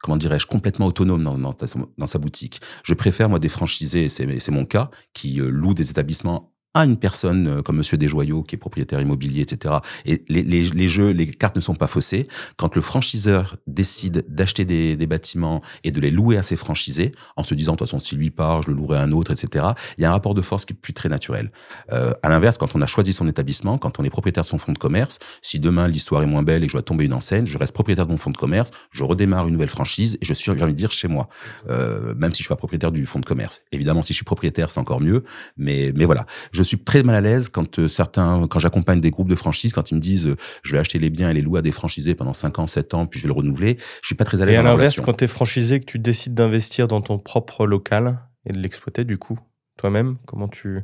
comment 0.00 0.16
dirais-je, 0.16 0.46
complètement 0.46 0.86
autonome 0.86 1.24
dans, 1.24 1.36
dans, 1.36 1.56
dans, 1.98 2.06
sa 2.06 2.18
boutique. 2.18 2.60
Je 2.84 2.94
préfère, 2.94 3.28
moi, 3.28 3.40
des 3.40 3.48
franchisés, 3.48 4.08
c'est 4.08 4.50
mon 4.50 4.64
cas, 4.64 4.90
qui 5.12 5.40
louent 5.42 5.74
des 5.74 5.90
établissements 5.90 6.47
à 6.74 6.84
une 6.84 6.96
personne 6.96 7.48
euh, 7.48 7.62
comme 7.62 7.76
Monsieur 7.76 7.96
Desjoyaux, 7.96 8.42
qui 8.42 8.54
est 8.54 8.58
propriétaire 8.58 9.00
immobilier, 9.00 9.42
etc. 9.42 9.76
Et 10.04 10.22
les, 10.28 10.42
les, 10.42 10.64
les, 10.64 10.88
jeux, 10.88 11.10
les 11.10 11.26
cartes 11.26 11.56
ne 11.56 11.60
sont 11.60 11.74
pas 11.74 11.86
faussées. 11.86 12.28
Quand 12.56 12.74
le 12.76 12.82
franchiseur 12.82 13.56
décide 13.66 14.24
d'acheter 14.28 14.64
des, 14.64 14.96
des, 14.96 15.06
bâtiments 15.06 15.62
et 15.84 15.90
de 15.90 16.00
les 16.00 16.10
louer 16.10 16.36
à 16.36 16.42
ses 16.42 16.56
franchisés, 16.56 17.12
en 17.36 17.42
se 17.42 17.54
disant, 17.54 17.72
de 17.72 17.78
toute 17.78 17.88
façon, 17.88 17.98
si 17.98 18.16
lui 18.16 18.30
part, 18.30 18.62
je 18.62 18.70
le 18.70 18.76
louerai 18.76 18.98
à 18.98 19.02
un 19.02 19.12
autre, 19.12 19.32
etc., 19.32 19.66
il 19.96 20.02
y 20.02 20.04
a 20.04 20.10
un 20.10 20.12
rapport 20.12 20.34
de 20.34 20.42
force 20.42 20.64
qui 20.64 20.74
est 20.74 20.76
plus 20.76 20.92
très 20.92 21.08
naturel. 21.08 21.50
Euh, 21.92 22.12
à 22.22 22.28
l'inverse, 22.28 22.58
quand 22.58 22.76
on 22.76 22.82
a 22.82 22.86
choisi 22.86 23.12
son 23.12 23.26
établissement, 23.28 23.78
quand 23.78 23.98
on 23.98 24.04
est 24.04 24.10
propriétaire 24.10 24.44
de 24.44 24.48
son 24.48 24.58
fonds 24.58 24.72
de 24.72 24.78
commerce, 24.78 25.18
si 25.40 25.58
demain 25.58 25.88
l'histoire 25.88 26.22
est 26.22 26.26
moins 26.26 26.42
belle 26.42 26.62
et 26.62 26.66
que 26.66 26.72
je 26.72 26.76
dois 26.76 26.82
tomber 26.82 27.06
une 27.06 27.14
enseigne, 27.14 27.46
je 27.46 27.56
reste 27.56 27.72
propriétaire 27.72 28.06
de 28.06 28.12
mon 28.12 28.18
fonds 28.18 28.30
de 28.30 28.36
commerce, 28.36 28.70
je 28.90 29.04
redémarre 29.04 29.46
une 29.46 29.54
nouvelle 29.54 29.70
franchise 29.70 30.18
et 30.20 30.24
je 30.24 30.34
suis, 30.34 30.52
j'ai 30.54 30.62
envie 30.62 30.74
de 30.74 30.78
dire, 30.78 30.92
chez 30.92 31.08
moi, 31.08 31.28
euh, 31.70 32.14
même 32.14 32.32
si 32.32 32.38
je 32.38 32.44
suis 32.44 32.48
pas 32.48 32.56
propriétaire 32.56 32.92
du 32.92 33.06
fonds 33.06 33.20
de 33.20 33.26
commerce. 33.26 33.62
Évidemment, 33.72 34.02
si 34.02 34.12
je 34.12 34.18
suis 34.18 34.24
propriétaire, 34.24 34.70
c'est 34.70 34.80
encore 34.80 35.00
mieux, 35.00 35.24
mais, 35.56 35.92
mais 35.94 36.04
voilà. 36.04 36.26
Suis 36.62 36.78
très 36.78 37.02
mal 37.02 37.16
à 37.16 37.20
l'aise 37.20 37.48
quand 37.48 37.78
euh, 37.78 37.88
certains, 37.88 38.46
quand 38.48 38.58
j'accompagne 38.58 39.00
des 39.00 39.10
groupes 39.10 39.28
de 39.28 39.34
franchises, 39.34 39.72
quand 39.72 39.90
ils 39.90 39.94
me 39.94 40.00
disent 40.00 40.28
euh, 40.28 40.36
je 40.62 40.72
vais 40.72 40.78
acheter 40.78 40.98
les 40.98 41.10
biens 41.10 41.30
et 41.30 41.34
les 41.34 41.42
louer 41.42 41.60
à 41.60 41.62
des 41.62 41.72
franchisés 41.72 42.14
pendant 42.14 42.32
5 42.32 42.58
ans, 42.58 42.66
7 42.66 42.94
ans, 42.94 43.06
puis 43.06 43.20
je 43.20 43.24
vais 43.24 43.28
le 43.28 43.34
renouveler, 43.34 43.78
je 44.02 44.06
suis 44.06 44.14
pas 44.14 44.24
très 44.24 44.42
à 44.42 44.46
l'aise. 44.46 44.54
Et 44.54 44.58
à 44.58 44.62
l'inverse, 44.62 45.00
quand 45.00 45.14
tu 45.14 45.24
es 45.24 45.28
franchisé, 45.28 45.80
que 45.80 45.84
tu 45.84 45.98
décides 45.98 46.34
d'investir 46.34 46.88
dans 46.88 47.00
ton 47.00 47.18
propre 47.18 47.66
local 47.66 48.20
et 48.46 48.52
de 48.52 48.58
l'exploiter, 48.58 49.04
du 49.04 49.18
coup, 49.18 49.38
toi-même 49.76 50.16
Comment 50.26 50.48
tu 50.48 50.80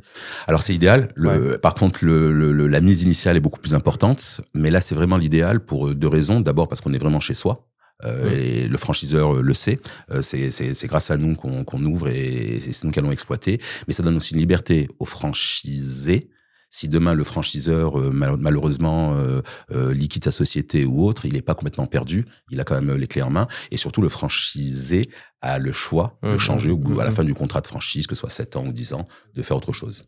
Alors 0.47 0.63
c'est 0.63 0.73
idéal. 0.73 1.09
Le, 1.15 1.57
Par 1.57 1.75
contre, 1.75 2.03
le, 2.03 2.51
la 2.67 2.81
mise 2.81 3.03
initiale 3.03 3.35
est 3.35 3.41
beaucoup 3.41 3.59
plus 3.59 3.73
importante. 3.73 4.41
Mais 4.53 4.71
là, 4.71 4.81
c'est 4.81 4.95
vraiment 4.95 5.17
l'idéal 5.17 5.59
pour 5.59 5.93
deux 5.93 6.07
raisons. 6.07 6.39
D'abord 6.39 6.67
parce 6.67 6.81
qu'on 6.81 6.93
est 6.93 6.97
vraiment 6.97 7.19
chez 7.19 7.33
soi. 7.33 7.67
Euh, 8.03 8.29
et 8.29 8.67
le 8.67 8.77
franchiseur 8.77 9.41
le 9.41 9.53
sait. 9.53 9.79
Euh, 10.11 10.21
c'est 10.21 10.87
grâce 10.87 11.11
à 11.11 11.17
nous 11.17 11.35
qu'on 11.35 11.85
ouvre 11.85 12.09
et 12.09 12.59
c'est 12.59 12.83
nous 12.83 12.91
qui 12.91 12.99
allons 12.99 13.11
exploiter. 13.11 13.59
Mais 13.87 13.93
ça 13.93 14.03
donne 14.03 14.17
aussi 14.17 14.33
une 14.33 14.39
liberté 14.39 14.87
aux 14.99 15.05
franchisés 15.05 16.29
si 16.75 16.89
demain 16.89 17.13
le 17.13 17.23
franchiseur 17.23 17.99
euh, 17.99 18.11
malheureusement 18.11 19.15
euh, 19.15 19.41
euh, 19.71 19.93
liquide 19.93 20.25
sa 20.25 20.31
société 20.31 20.83
ou 20.83 21.05
autre, 21.05 21.25
il 21.25 21.33
n'est 21.33 21.41
pas 21.41 21.55
complètement 21.55 21.87
perdu. 21.87 22.25
Il 22.51 22.59
a 22.59 22.65
quand 22.65 22.75
même 22.75 22.95
les 22.95 23.07
clés 23.07 23.21
en 23.21 23.29
main. 23.29 23.47
Et 23.71 23.77
surtout, 23.77 24.01
le 24.01 24.09
franchisé 24.09 25.09
a 25.41 25.57
le 25.57 25.71
choix 25.71 26.19
de 26.23 26.37
changer 26.37 26.71
au 26.71 26.77
bout, 26.77 26.99
à 26.99 27.05
la 27.05 27.11
fin 27.11 27.23
du 27.23 27.33
contrat 27.33 27.61
de 27.61 27.67
franchise, 27.67 28.07
que 28.07 28.15
ce 28.15 28.19
soit 28.19 28.29
7 28.29 28.57
ans 28.57 28.65
ou 28.65 28.73
10 28.73 28.93
ans, 28.93 29.07
de 29.35 29.41
faire 29.41 29.55
autre 29.55 29.71
chose. 29.71 30.05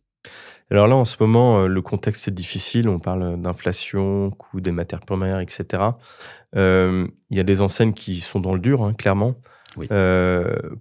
Alors 0.70 0.88
là, 0.88 0.96
en 0.96 1.06
ce 1.06 1.16
moment, 1.20 1.66
le 1.66 1.82
contexte 1.82 2.28
est 2.28 2.32
difficile. 2.32 2.90
On 2.90 3.00
parle 3.00 3.42
d'inflation, 3.42 4.32
coût 4.32 4.60
des 4.60 4.74
matières 4.74 5.00
premières, 5.00 5.40
etc. 5.40 5.84
Il 6.54 7.10
y 7.32 7.40
a 7.40 7.44
des 7.44 7.62
enseignes 7.62 7.94
qui 7.94 8.20
sont 8.20 8.42
dans 8.42 8.54
le 8.54 8.60
dur, 8.60 8.84
hein, 8.84 8.94
clairement. 8.94 9.36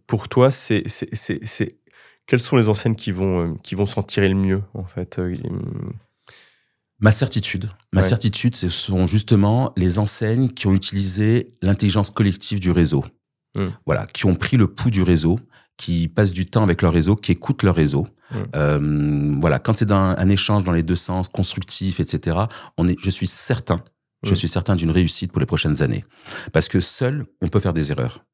pour 0.07 0.29
toi, 0.29 0.51
c'est 0.51 0.85
quelles 2.27 2.41
sont 2.41 2.57
les 2.57 2.69
enseignes 2.69 2.95
qui 2.95 3.13
vont, 3.13 3.53
euh, 3.53 3.55
qui 3.63 3.75
vont 3.75 3.87
s'en 3.87 4.03
tirer 4.03 4.29
le 4.29 4.35
mieux, 4.35 4.63
en 4.75 4.85
fait 4.85 5.19
euh, 5.19 5.37
Ma 6.99 7.13
certitude. 7.13 7.71
Ma 7.93 8.03
certitude, 8.03 8.57
ce 8.57 8.69
sont 8.69 9.07
justement 9.07 9.73
les 9.77 9.99
enseignes 9.99 10.49
qui 10.49 10.67
ont 10.67 10.75
utilisé 10.75 11.53
l'intelligence 11.63 12.11
collective 12.11 12.59
du 12.59 12.71
réseau. 12.71 13.05
Hmm. 13.55 13.69
Voilà, 13.85 14.07
qui 14.07 14.27
ont 14.27 14.35
pris 14.35 14.57
le 14.57 14.67
pouls 14.67 14.91
du 14.91 15.03
réseau, 15.03 15.39
qui 15.77 16.09
passent 16.09 16.33
du 16.33 16.47
temps 16.47 16.63
avec 16.63 16.83
leur 16.83 16.93
réseau, 16.93 17.17
qui 17.17 17.33
écoutent 17.33 17.63
leur 17.63 17.75
réseau. 17.75 18.07
Euh, 18.57 19.37
voilà, 19.41 19.59
quand 19.59 19.77
c'est 19.77 19.91
un, 19.91 20.17
un, 20.19 20.29
échange 20.29 20.65
dans 20.65 20.73
les 20.73 20.83
deux 20.83 20.97
sens, 20.97 21.29
constructif, 21.29 22.01
etc., 22.01 22.37
on 22.77 22.89
est, 22.89 22.97
je 23.01 23.11
suis 23.11 23.27
certain, 23.27 23.83
je 24.25 24.35
suis 24.35 24.49
certain 24.49 24.75
d'une 24.75 24.91
réussite 24.91 25.31
pour 25.31 25.41
les 25.41 25.47
prochaines 25.47 25.83
années. 25.83 26.05
Parce 26.53 26.69
que 26.69 26.81
seul, 26.81 27.27
on 27.41 27.49
peut 27.49 27.61
faire 27.61 27.73
des 27.73 27.93
erreurs 27.93 28.25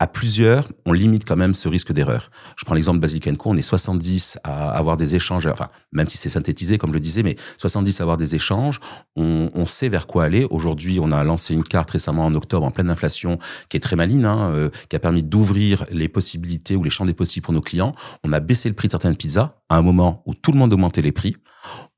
à 0.00 0.06
plusieurs, 0.06 0.66
on 0.86 0.94
limite 0.94 1.26
quand 1.26 1.36
même 1.36 1.52
ce 1.52 1.68
risque 1.68 1.92
d'erreur. 1.92 2.30
Je 2.56 2.64
prends 2.64 2.74
l'exemple 2.74 2.96
de 2.96 3.02
Basic 3.02 3.36
Co, 3.36 3.50
on 3.50 3.56
est 3.56 3.62
70 3.62 4.38
à 4.44 4.70
avoir 4.70 4.96
des 4.96 5.14
échanges, 5.14 5.46
enfin, 5.46 5.68
même 5.92 6.08
si 6.08 6.16
c'est 6.16 6.30
synthétisé, 6.30 6.78
comme 6.78 6.88
je 6.88 6.94
le 6.94 7.00
disais, 7.00 7.22
mais 7.22 7.36
70 7.58 8.00
à 8.00 8.04
avoir 8.04 8.16
des 8.16 8.34
échanges, 8.34 8.80
on, 9.14 9.66
sait 9.66 9.90
vers 9.90 10.06
quoi 10.06 10.24
aller. 10.24 10.46
Aujourd'hui, 10.50 10.98
on 11.00 11.12
a 11.12 11.22
lancé 11.22 11.52
une 11.52 11.64
carte 11.64 11.90
récemment 11.90 12.24
en 12.24 12.34
octobre 12.34 12.64
en 12.64 12.70
pleine 12.70 12.88
inflation 12.88 13.38
qui 13.68 13.76
est 13.76 13.80
très 13.80 13.94
maline, 13.94 14.24
hein, 14.24 14.50
euh, 14.52 14.70
qui 14.88 14.96
a 14.96 14.98
permis 14.98 15.22
d'ouvrir 15.22 15.84
les 15.90 16.08
possibilités 16.08 16.76
ou 16.76 16.82
les 16.82 16.90
champs 16.90 17.04
des 17.04 17.12
possibles 17.12 17.44
pour 17.44 17.52
nos 17.52 17.60
clients. 17.60 17.92
On 18.24 18.32
a 18.32 18.40
baissé 18.40 18.70
le 18.70 18.74
prix 18.74 18.88
de 18.88 18.92
certaines 18.92 19.16
pizzas 19.16 19.58
à 19.68 19.76
un 19.76 19.82
moment 19.82 20.22
où 20.24 20.34
tout 20.34 20.50
le 20.50 20.58
monde 20.58 20.72
augmentait 20.72 21.02
les 21.02 21.12
prix. 21.12 21.36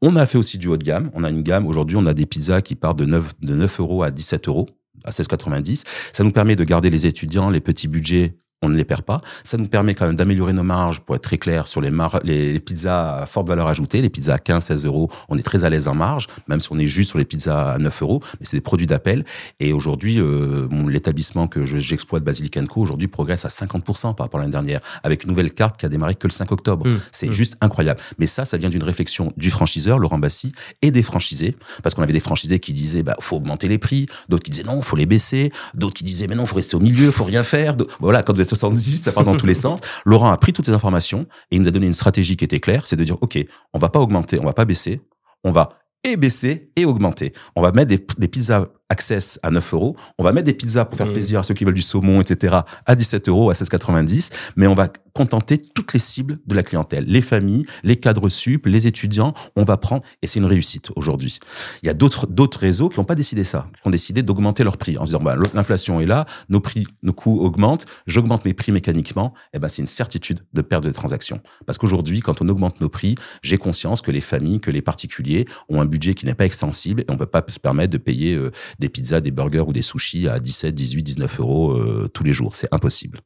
On 0.03 0.17
a 0.17 0.27
fait 0.27 0.39
aussi 0.39 0.59
du 0.59 0.67
haut 0.67 0.77
de 0.77 0.85
gamme. 0.85 1.11
On 1.15 1.23
a 1.23 1.31
une 1.31 1.43
gamme, 1.43 1.67
aujourd'hui, 1.67 1.97
on 1.97 2.07
a 2.07 2.15
des 2.15 2.27
pizzas 2.27 2.63
qui 2.63 2.75
partent 2.75 2.99
de 2.99 3.07
9, 3.07 3.41
de 3.41 3.55
9 3.55 3.81
euros 3.81 4.03
à 4.03 4.11
17 4.11 4.49
euros 4.49 4.69
à 5.05 5.11
16,90. 5.11 5.85
Ça 6.13 6.25
nous 6.25 6.33
permet 6.33 6.57
de 6.57 6.65
garder 6.65 6.91
les 6.91 7.07
étudiants, 7.07 7.51
les 7.51 7.61
petits 7.61 7.89
budgets 7.89 8.35
on 8.63 8.69
ne 8.69 8.77
les 8.77 8.85
perd 8.85 9.03
pas. 9.03 9.21
Ça 9.45 9.57
nous 9.57 9.69
permet 9.69 9.95
quand 9.95 10.07
même 10.07 10.17
d'améliorer 10.17 10.53
nos 10.53 10.63
marges, 10.63 11.01
pour 11.01 11.15
être 11.15 11.23
très 11.23 11.39
clair, 11.39 11.67
sur 11.67 11.81
les, 11.81 11.91
les, 12.25 12.61
pizzas 12.61 13.23
à 13.23 13.27
forte 13.27 13.49
valeur 13.49 13.67
ajoutée, 13.67 14.01
les 14.01 14.11
pizzas 14.11 14.35
à 14.35 14.39
15, 14.39 14.65
16 14.65 14.87
euros, 14.87 15.11
on 15.29 15.37
est 15.37 15.43
très 15.43 15.65
à 15.65 15.71
l'aise 15.71 15.89
en 15.89 15.95
marge, 15.95 16.29
même 16.49 16.61
si 16.61 16.69
on 16.71 16.79
est 16.79 16.87
juste 16.87 17.11
sur 17.11 17.19
les 17.19 17.25
pizzas 17.25 17.73
à 17.73 17.79
9 17.79 18.03
euros, 18.03 18.23
mais 18.41 18.47
c'est 18.47 18.57
des 18.57 18.63
produits 18.63 18.87
d'appel. 18.87 19.25
Et 19.61 19.73
aujourd'hui, 19.73 20.19
euh, 20.19 20.69
l'établissement 20.89 21.47
que 21.47 21.67
j'exploite, 21.67 22.23
Basilic 22.23 22.59
Co, 22.69 22.81
aujourd'hui 22.81 23.09
progresse 23.09 23.45
à 23.45 23.49
50% 23.49 24.15
par 24.15 24.27
rapport 24.27 24.41
à 24.41 24.43
l'année 24.43 24.53
dernière, 24.53 24.81
avec 25.03 25.25
une 25.25 25.31
nouvelle 25.31 25.53
carte 25.53 25.79
qui 25.79 25.87
a 25.87 25.89
démarré 25.89 26.15
que 26.15 26.27
le 26.27 26.33
5 26.33 26.53
octobre. 26.53 26.87
Mmh. 26.87 27.01
c'est 27.11 27.29
mmh. 27.29 27.33
juste 27.33 27.57
incroyable. 27.61 28.01
Mais 28.19 28.27
ça, 28.27 28.45
ça 28.45 28.57
vient 28.57 28.69
d'une 28.69 28.83
réflexion 28.83 29.33
du 29.37 29.51
franchiseur, 29.51 29.99
Laurent 29.99 30.19
Bassi, 30.19 30.53
et 30.83 30.91
des 30.91 31.03
franchisés, 31.03 31.57
parce 31.83 31.95
qu'on 31.95 32.03
avait 32.03 32.13
des 32.13 32.21
franchisés 32.21 32.59
qui 32.59 32.73
disaient, 32.73 33.03
bah, 33.03 33.15
faut 33.21 33.37
augmenter 33.37 33.69
les 33.69 33.79
prix, 33.79 34.07
d'autres 34.29 34.45
qui 34.45 34.51
disaient 34.51 34.65
non, 34.65 34.83
faut 34.83 34.97
les 34.97 35.07
baisser, 35.07 35.53
d'autres 35.75 35.95
qui 35.95 36.05
disaient, 36.05 36.27
mais 36.27 36.37
non, 36.37 36.47
faut 36.47 36.57
rester 36.57 36.77
au 36.77 36.81
milieu, 36.81 37.11
faut 37.11 37.25
rien 37.25 37.43
faire. 37.43 37.77
Voilà, 38.01 38.23
quand 38.23 38.35
vous 38.35 38.41
êtes 38.41 38.52
70, 38.57 38.99
ça 38.99 39.13
part 39.13 39.25
dans 39.25 39.35
tous 39.35 39.47
les 39.47 39.55
sens. 39.55 39.81
Laurent 40.05 40.31
a 40.31 40.37
pris 40.37 40.53
toutes 40.53 40.67
ces 40.67 40.73
informations 40.73 41.27
et 41.51 41.57
il 41.57 41.63
nous 41.63 41.69
a 41.69 41.71
donné 41.71 41.87
une 41.87 41.93
stratégie 41.93 42.37
qui 42.37 42.45
était 42.45 42.61
claire, 42.61 42.87
c'est 42.87 42.97
de 42.97 43.05
dire, 43.05 43.17
OK, 43.21 43.39
on 43.73 43.79
va 43.79 43.89
pas 43.89 44.01
augmenter, 44.01 44.39
on 44.41 44.45
va 44.45 44.53
pas 44.53 44.65
baisser, 44.65 45.01
on 45.45 45.53
va 45.53 45.79
et 46.05 46.17
baisser 46.17 46.71
et 46.77 46.85
augmenter. 46.85 47.33
On 47.55 47.63
va 47.63 47.73
mettre 47.73 47.89
des, 47.89 48.05
des 48.19 48.29
pizzas 48.29 48.67
Access 48.93 49.41
à 49.43 49.51
9 49.51 49.73
euros. 49.73 49.97
On 50.19 50.23
va 50.23 50.33
mettre 50.33 50.45
des 50.45 50.53
pizzas 50.53 50.85
pour 50.85 50.99
faire 50.99 51.07
mmh. 51.07 51.13
plaisir 51.15 51.41
à 51.41 51.43
ceux 51.43 51.55
qui 51.55 51.65
veulent 51.65 51.73
du 51.73 51.81
saumon, 51.81 52.21
etc. 52.21 52.59
à 52.85 52.95
17 52.95 53.27
euros, 53.31 53.49
à 53.49 53.55
16,90. 53.55 54.31
Mais 54.57 54.67
on 54.67 54.75
va 54.75 54.89
contenter 55.13 55.59
toutes 55.59 55.93
les 55.93 55.99
cibles 55.99 56.39
de 56.47 56.55
la 56.55 56.63
clientèle. 56.63 57.05
Les 57.07 57.23
familles, 57.23 57.67
les 57.83 57.97
cadres 57.97 58.29
sup, 58.29 58.67
les 58.67 58.87
étudiants, 58.87 59.35
on 59.57 59.65
va 59.65 59.77
prendre, 59.77 60.03
et 60.23 60.27
c'est 60.27 60.39
une 60.39 60.47
réussite 60.47 60.91
aujourd'hui. 60.97 61.39
Il 61.83 61.87
y 61.87 61.91
a 61.91 61.95
d'autres, 61.95 62.27
d'autres 62.27 62.59
réseaux 62.59 62.89
qui 62.89 62.99
n'ont 62.99 63.05
pas 63.05 63.15
décidé 63.15 63.45
ça, 63.45 63.69
qui 63.81 63.87
ont 63.87 63.91
décidé 63.91 64.23
d'augmenter 64.23 64.65
leurs 64.65 64.77
prix 64.77 64.97
en 64.99 65.03
se 65.03 65.13
disant, 65.13 65.23
bah, 65.23 65.37
l'inflation 65.55 66.01
est 66.01 66.07
là, 66.07 66.27
nos 66.49 66.61
prix, 66.61 66.87
nos 67.03 67.13
coûts 67.13 67.41
augmentent, 67.41 67.87
j'augmente 68.07 68.45
mes 68.45 68.55
prix 68.55 68.73
mécaniquement. 68.73 69.33
Et 69.53 69.57
eh 69.57 69.59
ben, 69.59 69.69
c'est 69.69 69.83
une 69.83 69.89
certitude 69.89 70.41
de 70.53 70.63
perte 70.63 70.85
de 70.85 70.91
transactions. 70.91 71.41
Parce 71.67 71.79
qu'aujourd'hui, 71.79 72.21
quand 72.21 72.41
on 72.41 72.49
augmente 72.49 72.81
nos 72.81 72.89
prix, 72.89 73.17
j'ai 73.43 73.59
conscience 73.59 74.01
que 74.01 74.11
les 74.11 74.21
familles, 74.21 74.61
que 74.61 74.71
les 74.71 74.83
particuliers 74.83 75.47
ont 75.69 75.81
un 75.81 75.87
budget 75.87 76.15
qui 76.15 76.27
n'est 76.27 76.35
pas 76.35 76.47
extensible 76.47 77.03
et 77.03 77.05
on 77.09 77.17
peut 77.17 77.27
pas 77.27 77.45
se 77.49 77.59
permettre 77.59 77.93
de 77.93 77.99
payer 77.99 78.35
euh, 78.35 78.51
des 78.79 78.89
pizzas, 78.89 79.21
des 79.21 79.31
burgers 79.31 79.65
ou 79.67 79.73
des 79.73 79.83
sushis 79.83 80.29
à 80.29 80.41
17, 80.41 80.75
18, 80.75 81.03
19 81.03 81.41
euros 81.41 81.73
euh, 81.73 82.09
tous 82.13 82.25
les 82.25 82.33
jours. 82.33 82.55
C'est 82.55 82.73
impossible. 82.73 83.21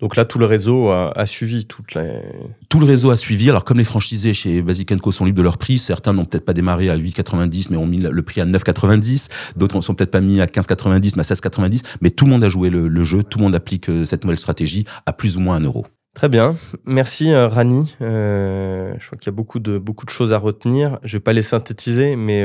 Donc 0.00 0.16
là, 0.16 0.24
tout 0.24 0.38
le 0.38 0.46
réseau 0.46 0.90
a, 0.90 1.26
suivi 1.32 1.64
toutes 1.66 1.94
les... 1.94 2.22
Tout 2.68 2.78
le 2.80 2.86
réseau 2.86 3.10
a 3.10 3.16
suivi. 3.16 3.48
Alors 3.50 3.64
comme 3.64 3.78
les 3.78 3.84
franchisés 3.84 4.34
chez 4.34 4.62
Basic 4.62 4.96
Co 5.00 5.12
sont 5.12 5.24
libres 5.24 5.38
de 5.38 5.42
leur 5.42 5.58
prix, 5.58 5.78
certains 5.78 6.12
n'ont 6.12 6.24
peut-être 6.24 6.44
pas 6.44 6.52
démarré 6.52 6.90
à 6.90 6.96
8,90 6.96 7.68
mais 7.70 7.76
ont 7.76 7.86
mis 7.86 7.98
le 7.98 8.22
prix 8.22 8.40
à 8.40 8.46
9,90. 8.46 9.28
D'autres 9.56 9.76
ne 9.76 9.80
sont 9.80 9.94
peut-être 9.94 10.10
pas 10.10 10.20
mis 10.20 10.40
à 10.40 10.46
15,90 10.46 11.14
mais 11.16 11.20
à 11.20 11.34
16,90. 11.34 11.82
Mais 12.00 12.10
tout 12.10 12.24
le 12.24 12.30
monde 12.30 12.44
a 12.44 12.48
joué 12.48 12.70
le, 12.70 13.04
jeu, 13.04 13.22
tout 13.22 13.38
le 13.38 13.44
monde 13.44 13.54
applique 13.54 13.88
euh, 13.88 14.04
cette 14.04 14.24
nouvelle 14.24 14.38
stratégie 14.38 14.84
à 15.06 15.12
plus 15.12 15.36
ou 15.36 15.40
moins 15.40 15.56
un 15.56 15.64
euro. 15.64 15.86
Très 16.14 16.28
bien, 16.28 16.56
merci 16.84 17.32
euh, 17.32 17.48
Rani. 17.48 17.96
je 18.00 19.06
crois 19.06 19.18
qu'il 19.18 19.26
y 19.26 19.28
a 19.30 19.32
beaucoup 19.32 19.60
de 19.60 19.78
beaucoup 19.78 20.04
de 20.04 20.10
choses 20.10 20.34
à 20.34 20.38
retenir. 20.38 20.98
Je 21.04 21.16
vais 21.16 21.20
pas 21.20 21.32
les 21.32 21.42
synthétiser, 21.42 22.16
mais 22.16 22.44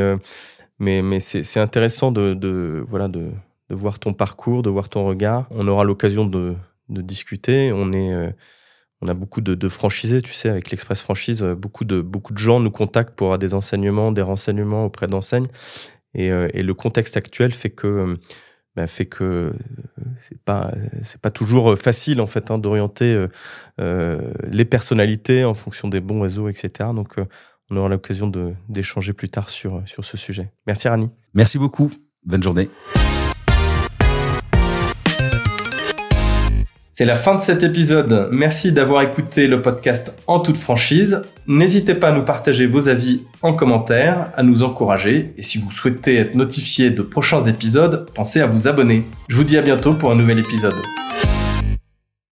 mais, 0.79 1.01
mais 1.01 1.19
c'est 1.19 1.59
intéressant 1.59 2.11
de, 2.11 2.33
de, 2.33 2.83
voilà, 2.87 3.07
de, 3.07 3.31
de, 3.69 3.75
voir 3.75 3.99
ton 3.99 4.13
parcours, 4.13 4.61
de 4.61 4.69
voir 4.69 4.89
ton 4.89 5.05
regard. 5.05 5.47
On 5.51 5.67
aura 5.67 5.83
l'occasion 5.83 6.25
de, 6.25 6.55
de, 6.89 7.01
discuter. 7.01 7.71
On, 7.73 7.91
est, 7.93 8.13
euh, 8.13 8.29
on 9.01 9.07
a 9.07 9.13
beaucoup 9.13 9.41
de, 9.41 9.69
franchisés, 9.69 10.21
tu 10.21 10.33
sais, 10.33 10.49
avec 10.49 10.71
l'Express 10.71 11.01
Franchise. 11.01 11.43
Euh, 11.43 11.55
beaucoup 11.55 11.85
de, 11.85 12.01
beaucoup 12.01 12.33
de 12.33 12.37
gens 12.37 12.59
nous 12.59 12.71
contactent 12.71 13.15
pour 13.15 13.37
des 13.37 13.53
enseignements, 13.53 14.11
des 14.11 14.21
renseignements 14.21 14.85
auprès 14.85 15.07
d'enseignes. 15.07 15.47
Et, 16.13 16.31
euh, 16.31 16.47
le 16.53 16.73
contexte 16.73 17.17
actuel 17.17 17.53
fait 17.53 17.69
que 17.69 18.17
bah, 18.75 18.87
fait 18.87 19.05
que 19.05 19.53
c'est 20.19 20.39
pas 20.41 20.71
c'est 21.01 21.19
pas 21.19 21.31
toujours 21.31 21.77
facile 21.77 22.21
en 22.21 22.27
fait 22.27 22.51
hein, 22.51 22.59
d'orienter 22.59 23.27
euh, 23.79 24.33
les 24.47 24.65
personnalités 24.65 25.45
en 25.45 25.55
fonction 25.55 25.87
des 25.87 25.99
bons 25.99 26.21
réseaux 26.21 26.47
etc 26.47 26.91
donc 26.93 27.15
on 27.69 27.77
aura 27.77 27.89
l'occasion 27.89 28.31
d'échanger 28.69 29.13
plus 29.13 29.29
tard 29.29 29.49
sur, 29.49 29.81
sur 29.85 30.05
ce 30.05 30.15
sujet. 30.15 30.51
Merci 30.67 30.87
Rani. 30.87 31.09
Merci 31.33 31.57
beaucoup. 31.57 31.91
Bonne 32.23 32.43
journée. 32.43 32.69
C'est 36.97 37.05
la 37.05 37.13
fin 37.13 37.35
de 37.35 37.41
cet 37.41 37.63
épisode. 37.63 38.27
Merci 38.31 38.71
d'avoir 38.71 39.03
écouté 39.03 39.45
le 39.45 39.61
podcast 39.61 40.15
en 40.25 40.39
toute 40.39 40.57
franchise. 40.57 41.21
N'hésitez 41.45 41.93
pas 41.93 42.07
à 42.07 42.11
nous 42.11 42.23
partager 42.23 42.65
vos 42.65 42.89
avis 42.89 43.21
en 43.43 43.53
commentaire, 43.53 44.31
à 44.35 44.41
nous 44.41 44.63
encourager. 44.63 45.31
Et 45.37 45.43
si 45.43 45.59
vous 45.59 45.69
souhaitez 45.69 46.15
être 46.15 46.33
notifié 46.33 46.89
de 46.89 47.03
prochains 47.03 47.43
épisodes, 47.43 48.09
pensez 48.15 48.41
à 48.41 48.47
vous 48.47 48.67
abonner. 48.67 49.03
Je 49.27 49.37
vous 49.37 49.43
dis 49.43 49.59
à 49.59 49.61
bientôt 49.61 49.93
pour 49.93 50.09
un 50.09 50.15
nouvel 50.15 50.39
épisode. 50.39 50.73